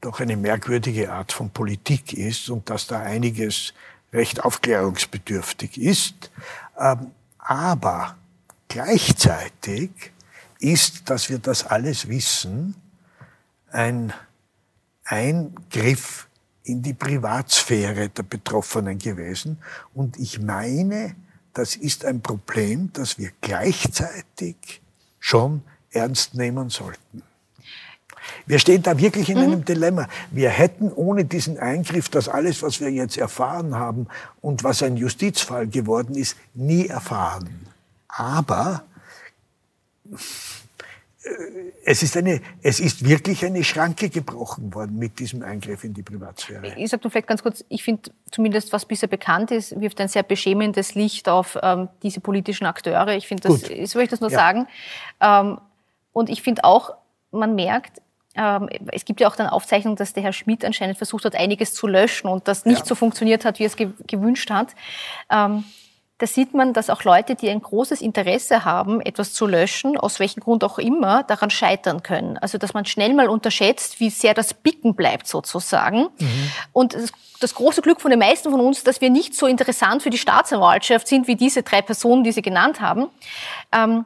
doch 0.00 0.20
eine 0.20 0.36
merkwürdige 0.36 1.12
Art 1.12 1.32
von 1.32 1.50
Politik 1.50 2.14
ist 2.14 2.48
und 2.48 2.70
dass 2.70 2.86
da 2.86 3.00
einiges 3.00 3.74
recht 4.12 4.42
aufklärungsbedürftig 4.42 5.78
ist. 5.78 6.30
Ähm, 6.78 7.10
aber 7.38 8.16
Gleichzeitig 8.70 9.90
ist, 10.60 11.10
dass 11.10 11.28
wir 11.28 11.40
das 11.40 11.66
alles 11.66 12.06
wissen, 12.06 12.76
ein 13.72 14.12
Eingriff 15.04 16.28
in 16.64 16.82
die 16.82 16.92
Privatsphäre 16.92 18.08
der 18.08 18.22
Betroffenen 18.22 18.98
gewesen. 18.98 19.58
Und 19.94 20.18
ich 20.18 20.40
meine, 20.40 21.14
das 21.54 21.76
ist 21.76 22.04
ein 22.04 22.20
Problem, 22.20 22.90
das 22.92 23.18
wir 23.18 23.30
gleichzeitig 23.40 24.80
schon 25.18 25.62
ernst 25.90 26.34
nehmen 26.34 26.70
sollten. 26.70 27.22
Wir 28.46 28.58
stehen 28.58 28.82
da 28.82 28.98
wirklich 28.98 29.28
in 29.28 29.38
mhm. 29.38 29.44
einem 29.44 29.64
Dilemma. 29.64 30.08
Wir 30.30 30.50
hätten 30.50 30.92
ohne 30.92 31.24
diesen 31.24 31.58
Eingriff 31.58 32.08
das 32.08 32.28
alles, 32.28 32.62
was 32.62 32.80
wir 32.80 32.90
jetzt 32.90 33.16
erfahren 33.16 33.74
haben 33.74 34.06
und 34.40 34.62
was 34.64 34.82
ein 34.82 34.96
Justizfall 34.96 35.66
geworden 35.66 36.14
ist, 36.14 36.36
nie 36.54 36.86
erfahren. 36.86 37.66
Aber 38.08 38.84
es 41.84 42.02
ist, 42.02 42.16
eine, 42.16 42.40
es 42.62 42.80
ist 42.80 43.06
wirklich 43.06 43.44
eine 43.44 43.62
Schranke 43.62 44.08
gebrochen 44.08 44.72
worden 44.74 44.98
mit 44.98 45.18
diesem 45.18 45.42
Eingriff 45.42 45.84
in 45.84 45.92
die 45.92 46.02
Privatsphäre. 46.02 46.74
Ich 46.78 46.90
sage 46.90 47.02
nur 47.02 47.10
vielleicht 47.10 47.26
ganz 47.26 47.42
kurz, 47.42 47.62
ich 47.68 47.82
finde 47.82 48.10
zumindest, 48.30 48.72
was 48.72 48.86
bisher 48.86 49.08
bekannt 49.08 49.50
ist, 49.50 49.78
wirft 49.78 50.00
ein 50.00 50.08
sehr 50.08 50.22
beschämendes 50.22 50.94
Licht 50.94 51.28
auf 51.28 51.58
ähm, 51.62 51.88
diese 52.02 52.20
politischen 52.20 52.64
Akteure. 52.64 53.16
Ich 53.16 53.28
finde, 53.28 53.48
das, 53.48 53.62
Gut. 53.62 53.88
so 53.88 53.96
will 53.96 54.04
ich 54.04 54.10
das 54.10 54.20
nur 54.20 54.30
ja. 54.30 54.38
sagen. 54.38 54.66
Ähm, 55.20 55.58
und 56.12 56.30
ich 56.30 56.42
finde 56.42 56.64
auch, 56.64 56.94
man 57.32 57.54
merkt, 57.54 58.00
ähm, 58.34 58.68
es 58.92 59.04
gibt 59.04 59.20
ja 59.20 59.28
auch 59.28 59.36
dann 59.36 59.46
Aufzeichnungen, 59.46 59.96
dass 59.96 60.14
der 60.14 60.22
Herr 60.22 60.32
Schmidt 60.32 60.64
anscheinend 60.64 60.96
versucht 60.96 61.26
hat, 61.26 61.34
einiges 61.34 61.74
zu 61.74 61.86
löschen 61.86 62.28
und 62.28 62.48
das 62.48 62.64
nicht 62.64 62.80
ja. 62.80 62.86
so 62.86 62.94
funktioniert 62.94 63.44
hat, 63.44 63.58
wie 63.58 63.64
er 63.64 63.68
es 63.68 63.76
ge 63.76 63.90
gewünscht 64.06 64.50
hat. 64.50 64.74
Da 66.20 66.26
sieht 66.26 66.52
man, 66.52 66.74
dass 66.74 66.90
auch 66.90 67.02
Leute, 67.04 67.34
die 67.34 67.48
ein 67.48 67.62
großes 67.62 68.02
Interesse 68.02 68.66
haben, 68.66 69.00
etwas 69.00 69.32
zu 69.32 69.46
löschen, 69.46 69.96
aus 69.96 70.20
welchem 70.20 70.40
Grund 70.40 70.62
auch 70.64 70.78
immer, 70.78 71.22
daran 71.22 71.48
scheitern 71.48 72.02
können. 72.02 72.36
Also 72.36 72.58
dass 72.58 72.74
man 72.74 72.84
schnell 72.84 73.14
mal 73.14 73.30
unterschätzt, 73.30 74.00
wie 74.00 74.10
sehr 74.10 74.34
das 74.34 74.52
Bicken 74.52 74.94
bleibt 74.94 75.26
sozusagen. 75.26 76.08
Mhm. 76.18 76.50
Und 76.74 76.92
das, 76.92 77.12
das, 77.40 77.54
große 77.54 77.80
Glück 77.80 78.02
von 78.02 78.10
den 78.10 78.20
meisten 78.20 78.50
von 78.50 78.60
uns, 78.60 78.84
dass 78.84 79.00
wir 79.00 79.08
nicht 79.08 79.34
so 79.34 79.46
interessant 79.46 80.02
für 80.02 80.10
die 80.10 80.18
Staatsanwaltschaft 80.18 81.08
sind 81.08 81.26
wie 81.26 81.36
diese 81.36 81.62
drei 81.62 81.80
Personen, 81.80 82.22
die 82.22 82.32
Sie 82.32 82.42
genannt 82.42 82.82
haben. 82.82 83.06
Ähm, 83.72 84.04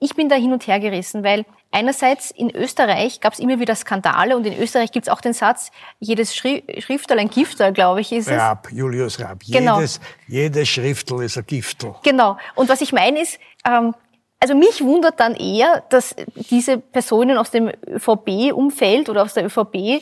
ich 0.00 0.14
bin 0.14 0.28
da 0.28 0.36
hin 0.36 0.52
und 0.52 0.66
her 0.66 0.78
gerissen, 0.80 1.24
weil 1.24 1.44
einerseits 1.70 2.30
in 2.30 2.54
Österreich 2.54 3.20
gab 3.20 3.32
es 3.32 3.38
immer 3.38 3.58
wieder 3.58 3.74
Skandale 3.74 4.36
und 4.36 4.46
in 4.46 4.58
Österreich 4.58 4.92
gibt 4.92 5.06
es 5.06 5.12
auch 5.12 5.20
den 5.20 5.32
Satz, 5.32 5.70
jedes 5.98 6.34
Schri 6.34 6.62
Schriftel 6.78 7.18
ein 7.18 7.30
Gifter, 7.30 7.72
glaube 7.72 8.00
ich, 8.00 8.12
ist 8.12 8.28
es. 8.28 8.38
Raab, 8.38 8.68
Julius 8.70 9.20
Raab. 9.20 9.40
Genau. 9.46 9.76
Jedes, 9.76 10.00
jedes 10.26 10.68
Schriftel 10.68 11.22
ist 11.22 11.36
ein 11.36 11.46
Giftel. 11.46 11.94
Genau. 12.02 12.38
Und 12.54 12.68
was 12.68 12.80
ich 12.80 12.92
meine 12.92 13.20
ist, 13.20 13.38
ähm, 13.66 13.94
also 14.40 14.54
mich 14.54 14.82
wundert 14.82 15.18
dann 15.18 15.34
eher, 15.34 15.82
dass 15.90 16.14
diese 16.36 16.78
Personen 16.78 17.36
aus 17.36 17.50
dem 17.50 17.72
ÖVP-Umfeld 17.88 19.08
oder 19.08 19.22
aus 19.24 19.34
der 19.34 19.44
ÖVP 19.46 20.00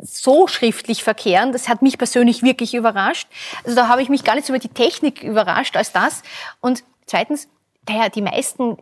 so 0.00 0.46
schriftlich 0.46 1.04
verkehren. 1.04 1.52
Das 1.52 1.68
hat 1.68 1.80
mich 1.80 1.96
persönlich 1.96 2.42
wirklich 2.42 2.74
überrascht. 2.74 3.28
Also 3.64 3.76
da 3.76 3.88
habe 3.88 4.02
ich 4.02 4.08
mich 4.08 4.24
gar 4.24 4.34
nicht 4.34 4.46
so 4.46 4.52
über 4.52 4.60
die 4.60 4.68
Technik 4.68 5.22
überrascht 5.22 5.76
als 5.76 5.92
das. 5.92 6.22
Und 6.60 6.82
zweitens, 7.06 7.48
daher 7.84 8.10
die 8.10 8.20
meisten 8.20 8.78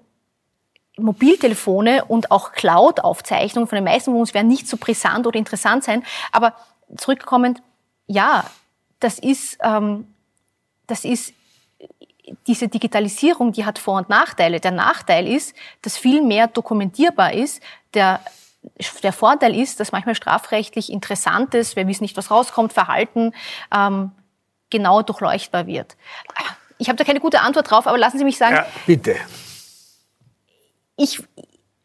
Mobiltelefone 0.96 2.04
und 2.04 2.30
auch 2.30 2.52
Cloud-Aufzeichnungen 2.52 3.68
von 3.68 3.76
den 3.76 3.84
meisten 3.84 4.12
von 4.12 4.20
uns 4.20 4.34
werden 4.34 4.48
nicht 4.48 4.68
so 4.68 4.76
brisant 4.76 5.26
oder 5.26 5.38
interessant 5.38 5.84
sein. 5.84 6.04
Aber 6.30 6.54
zurückkommend, 6.96 7.62
ja, 8.06 8.44
das 9.00 9.18
ist, 9.18 9.58
ähm, 9.62 10.06
das 10.86 11.04
ist 11.04 11.34
diese 12.46 12.68
Digitalisierung, 12.68 13.52
die 13.52 13.64
hat 13.64 13.78
Vor- 13.78 13.98
und 13.98 14.08
Nachteile. 14.08 14.60
Der 14.60 14.70
Nachteil 14.70 15.26
ist, 15.26 15.54
dass 15.82 15.96
viel 15.96 16.22
mehr 16.22 16.46
dokumentierbar 16.46 17.32
ist. 17.32 17.62
Der, 17.92 18.20
der 19.02 19.12
Vorteil 19.12 19.54
ist, 19.58 19.80
dass 19.80 19.92
manchmal 19.92 20.14
strafrechtlich 20.14 20.90
Interessantes, 20.90 21.76
wir 21.76 21.86
wissen 21.86 22.04
nicht, 22.04 22.16
was 22.16 22.30
rauskommt, 22.30 22.72
Verhalten 22.72 23.34
ähm, 23.74 24.12
genau 24.70 25.02
durchleuchtbar 25.02 25.66
wird. 25.66 25.96
Ich 26.78 26.88
habe 26.88 26.96
da 26.96 27.04
keine 27.04 27.20
gute 27.20 27.40
Antwort 27.40 27.70
drauf, 27.70 27.86
aber 27.86 27.98
lassen 27.98 28.18
Sie 28.18 28.24
mich 28.24 28.38
sagen. 28.38 28.56
Ja, 28.56 28.66
bitte 28.86 29.16
ich 30.96 31.22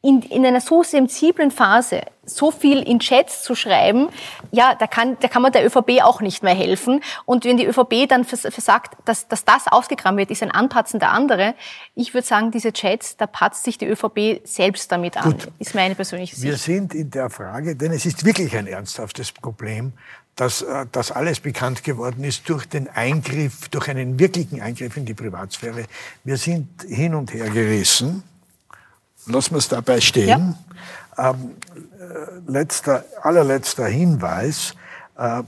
in, 0.01 0.21
in 0.21 0.45
einer 0.45 0.61
so 0.61 0.81
sensiblen 0.81 1.51
Phase 1.51 2.01
so 2.25 2.51
viel 2.51 2.81
in 2.83 2.99
Chats 2.99 3.43
zu 3.43 3.53
schreiben, 3.53 4.07
ja, 4.51 4.75
da 4.75 4.87
kann, 4.87 5.17
da 5.19 5.27
kann 5.27 5.41
man 5.41 5.51
der 5.51 5.65
ÖVP 5.65 6.01
auch 6.03 6.21
nicht 6.21 6.41
mehr 6.41 6.53
helfen. 6.53 7.01
Und 7.25 7.43
wenn 7.43 7.57
die 7.57 7.65
ÖVP 7.65 8.07
dann 8.07 8.23
versagt, 8.23 8.95
dass, 9.05 9.27
dass 9.27 9.43
das 9.43 9.67
ausgegraben 9.67 10.17
wird, 10.17 10.31
ist 10.31 10.43
ein 10.43 10.51
Anpatzen 10.51 10.99
der 10.99 11.11
andere. 11.11 11.55
Ich 11.95 12.13
würde 12.13 12.25
sagen, 12.25 12.51
diese 12.51 12.71
Chats, 12.71 13.17
da 13.17 13.27
patzt 13.27 13.65
sich 13.65 13.77
die 13.77 13.87
ÖVP 13.87 14.41
selbst 14.45 14.91
damit 14.91 15.17
an, 15.17 15.31
Gut. 15.31 15.47
ist 15.59 15.75
meine 15.75 15.95
persönliche 15.95 16.35
Sicht. 16.35 16.47
Wir 16.47 16.57
sind 16.57 16.93
in 16.93 17.09
der 17.11 17.29
Frage, 17.29 17.75
denn 17.75 17.91
es 17.91 18.05
ist 18.05 18.23
wirklich 18.23 18.55
ein 18.55 18.67
ernsthaftes 18.67 19.31
Problem, 19.33 19.91
dass 20.35 20.61
äh, 20.61 20.85
das 20.91 21.11
alles 21.11 21.41
bekannt 21.41 21.83
geworden 21.83 22.23
ist 22.23 22.47
durch 22.47 22.65
den 22.67 22.87
Eingriff, 22.87 23.67
durch 23.69 23.89
einen 23.89 24.17
wirklichen 24.17 24.61
Eingriff 24.61 24.95
in 24.95 25.05
die 25.05 25.15
Privatsphäre. 25.15 25.85
Wir 26.23 26.37
sind 26.37 26.69
hin 26.87 27.15
und 27.15 27.33
her 27.33 27.49
gerissen 27.49 28.23
lassen 29.25 29.51
wir 29.51 29.59
es 29.59 29.67
dabei 29.67 30.01
stehen. 30.01 30.55
Ja. 31.17 31.31
Ähm, 31.31 31.51
äh, 31.99 32.51
letzter, 32.51 33.05
allerletzter 33.21 33.87
Hinweis. 33.87 34.75
Äh, 35.17 35.43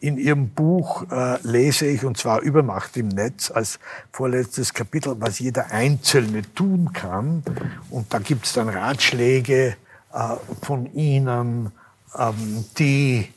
in 0.00 0.16
Ihrem 0.16 0.48
Buch 0.48 1.04
äh, 1.10 1.38
lese 1.42 1.86
ich, 1.86 2.04
und 2.04 2.16
zwar 2.16 2.40
Übermacht 2.40 2.96
im 2.96 3.08
Netz, 3.08 3.50
als 3.50 3.78
vorletztes 4.12 4.72
Kapitel, 4.72 5.14
was 5.18 5.38
jeder 5.38 5.70
Einzelne 5.70 6.42
tun 6.54 6.92
kann. 6.94 7.42
Und 7.90 8.12
da 8.12 8.18
gibt 8.18 8.46
es 8.46 8.54
dann 8.54 8.70
Ratschläge 8.70 9.76
äh, 10.12 10.36
von 10.62 10.92
Ihnen, 10.94 11.70
ähm, 12.18 12.64
die 12.78 13.28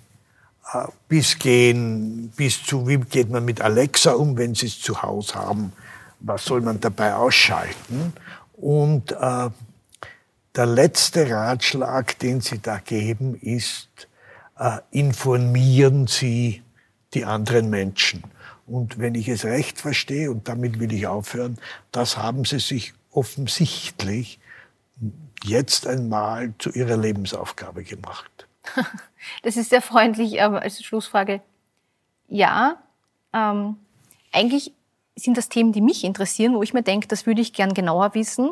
äh, 0.74 0.88
bis 1.10 1.38
gehen, 1.38 2.32
bis 2.36 2.64
zu, 2.64 2.88
wie 2.88 2.98
geht 2.98 3.30
man 3.30 3.44
mit 3.44 3.60
Alexa 3.60 4.14
um, 4.14 4.38
wenn 4.38 4.56
Sie 4.56 4.68
es 4.68 4.80
zu 4.82 5.02
Hause 5.02 5.36
haben, 5.36 5.74
was 6.22 6.46
soll 6.46 6.62
man 6.62 6.80
dabei 6.80 7.14
ausschalten. 7.14 8.14
Und 8.64 9.12
äh, 9.12 9.50
der 10.56 10.66
letzte 10.66 11.30
Ratschlag, 11.30 12.18
den 12.20 12.40
Sie 12.40 12.60
da 12.60 12.78
geben, 12.78 13.36
ist, 13.36 14.08
äh, 14.58 14.78
informieren 14.92 16.08
Sie 16.08 16.64
die 17.14 17.26
anderen 17.26 17.70
Menschen. 17.70 18.24
Und 18.66 19.00
wenn 19.00 19.16
ich 19.16 19.28
es 19.28 19.44
recht 19.44 19.82
verstehe, 19.82 20.32
und 20.32 20.48
damit 20.48 20.80
will 20.80 20.94
ich 20.94 21.08
aufhören, 21.08 21.58
das 21.92 22.16
haben 22.16 22.46
Sie 22.46 22.60
sich 22.60 22.94
offensichtlich 23.12 24.40
jetzt 25.44 25.86
einmal 25.86 26.54
zu 26.58 26.70
Ihrer 26.72 26.96
Lebensaufgabe 26.96 27.84
gemacht. 27.84 28.48
Das 29.42 29.56
ist 29.56 29.70
sehr 29.70 29.82
freundlich, 29.82 30.42
aber 30.42 30.62
als 30.64 30.84
Schlussfrage. 30.84 31.42
Ja, 32.28 32.78
ähm, 33.34 33.78
eigentlich 34.34 34.74
sind 35.16 35.38
das 35.38 35.50
Themen, 35.50 35.72
die 35.72 35.82
mich 35.82 36.04
interessieren, 36.04 36.56
wo 36.56 36.64
ich 36.64 36.74
mir 36.74 36.84
denke, 36.84 37.08
das 37.08 37.26
würde 37.26 37.42
ich 37.42 37.54
gern 37.54 37.74
genauer 37.74 38.16
wissen. 38.16 38.52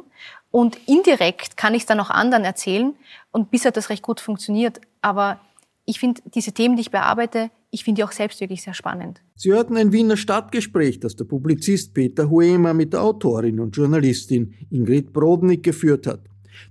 Und 0.52 0.78
indirekt 0.88 1.58
kann 1.58 1.74
ich 1.74 1.84
es 1.84 1.86
dann 1.86 2.00
auch 2.00 2.10
anderen 2.10 2.44
erzählen. 2.44 2.94
Und 3.32 3.52
bisher 3.52 3.70
hat 3.70 3.78
das 3.78 3.90
recht 3.90 4.04
gut 4.04 4.20
funktioniert. 4.20 4.82
Aber 5.02 5.40
ich 5.86 6.00
finde 6.00 6.22
diese 6.34 6.52
Themen, 6.52 6.76
die 6.76 6.82
ich 6.82 6.92
bearbeite, 6.92 7.50
ich 7.72 7.84
finde 7.84 8.00
die 8.00 8.04
auch 8.04 8.12
selbst 8.12 8.42
wirklich 8.42 8.62
sehr 8.62 8.74
spannend. 8.74 9.22
Sie 9.36 9.52
hörten 9.52 9.78
ein 9.78 9.92
Wiener 9.94 10.18
Stadtgespräch, 10.18 11.00
das 11.00 11.16
der 11.16 11.26
Publizist 11.26 11.94
Peter 11.94 12.30
Huema 12.30 12.74
mit 12.74 12.94
der 12.94 13.02
Autorin 13.02 13.60
und 13.60 13.76
Journalistin 13.76 14.54
Ingrid 14.70 15.14
Brodnik 15.14 15.64
geführt 15.64 16.06
hat. 16.06 16.20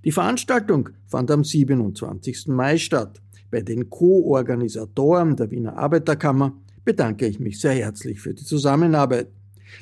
Die 0.05 0.12
Veranstaltung 0.12 0.91
fand 1.07 1.30
am 1.30 1.43
27. 1.43 2.49
Mai 2.49 2.76
statt. 2.76 3.20
Bei 3.51 3.62
den 3.62 3.91
Co-Organisatoren 3.91 5.34
der 5.36 5.51
Wiener 5.51 5.76
Arbeiterkammer 5.76 6.53
bedanke 6.84 7.26
ich 7.26 7.41
mich 7.41 7.59
sehr 7.61 7.72
herzlich 7.72 8.20
für 8.20 8.34
die 8.34 8.45
Zusammenarbeit. 8.45 9.28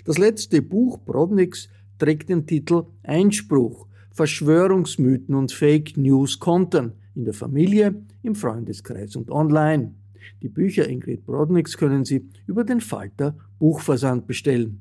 Das 0.04 0.18
letzte 0.18 0.62
Buch 0.62 0.98
Brodniks 0.98 1.68
trägt 1.98 2.28
den 2.28 2.46
Titel 2.46 2.84
Einspruch, 3.02 3.86
Verschwörungsmythen 4.12 5.34
und 5.34 5.52
Fake 5.52 5.96
News 5.96 6.38
kontern 6.38 6.92
in 7.14 7.24
der 7.24 7.34
Familie, 7.34 7.94
im 8.22 8.34
Freundeskreis 8.34 9.16
und 9.16 9.30
online. 9.30 9.94
Die 10.42 10.48
Bücher 10.48 10.88
Ingrid 10.88 11.24
Brodniks 11.24 11.76
können 11.76 12.04
Sie 12.04 12.28
über 12.46 12.64
den 12.64 12.80
Falter 12.80 13.36
Buchversand 13.58 14.26
bestellen. 14.26 14.80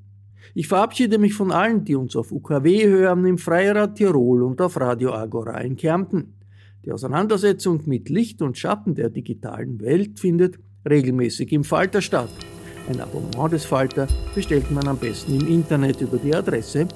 Ich 0.53 0.67
verabschiede 0.67 1.17
mich 1.17 1.33
von 1.33 1.51
allen, 1.51 1.83
die 1.83 1.95
uns 1.95 2.15
auf 2.15 2.31
UKW 2.31 2.87
hören, 2.87 3.25
im 3.25 3.37
Freirad 3.37 3.95
Tirol 3.95 4.43
und 4.43 4.61
auf 4.61 4.79
Radio 4.79 5.13
Agora 5.13 5.59
in 5.61 5.75
Kärnten. 5.75 6.33
Die 6.85 6.91
Auseinandersetzung 6.91 7.81
mit 7.85 8.09
Licht 8.09 8.41
und 8.41 8.57
Schatten 8.57 8.95
der 8.95 9.09
digitalen 9.09 9.81
Welt 9.81 10.19
findet 10.19 10.57
regelmäßig 10.87 11.51
im 11.51 11.63
Falter 11.63 12.01
statt. 12.01 12.29
Ein 12.89 13.01
Abonnement 13.01 13.51
des 13.51 13.65
Falter 13.65 14.07
bestellt 14.33 14.71
man 14.71 14.88
am 14.88 14.97
besten 14.97 15.39
im 15.39 15.47
Internet 15.47 15.99
über 16.01 16.17
die 16.17 16.33
Adresse 16.33 16.88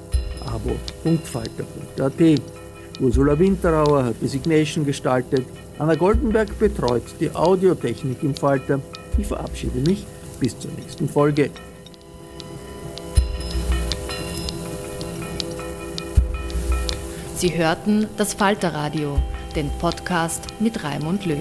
abo.falter.at. 0.45 2.41
Ursula 2.99 3.37
Winterauer 3.37 4.05
hat 4.05 4.15
die 4.21 4.27
Signation 4.27 4.85
gestaltet, 4.85 5.45
Anna 5.79 5.95
Goldenberg 5.95 6.57
betreut 6.59 7.03
die 7.19 7.33
Audiotechnik 7.33 8.21
im 8.23 8.35
Falter. 8.35 8.79
Ich 9.17 9.27
verabschiede 9.27 9.79
mich 9.79 10.05
bis 10.39 10.57
zur 10.57 10.71
nächsten 10.71 11.09
Folge. 11.09 11.49
Sie 17.35 17.57
hörten 17.57 18.07
das 18.17 18.35
Falterradio, 18.35 19.17
den 19.55 19.71
Podcast 19.79 20.45
mit 20.59 20.83
Raimund 20.83 21.25
Löw. 21.25 21.40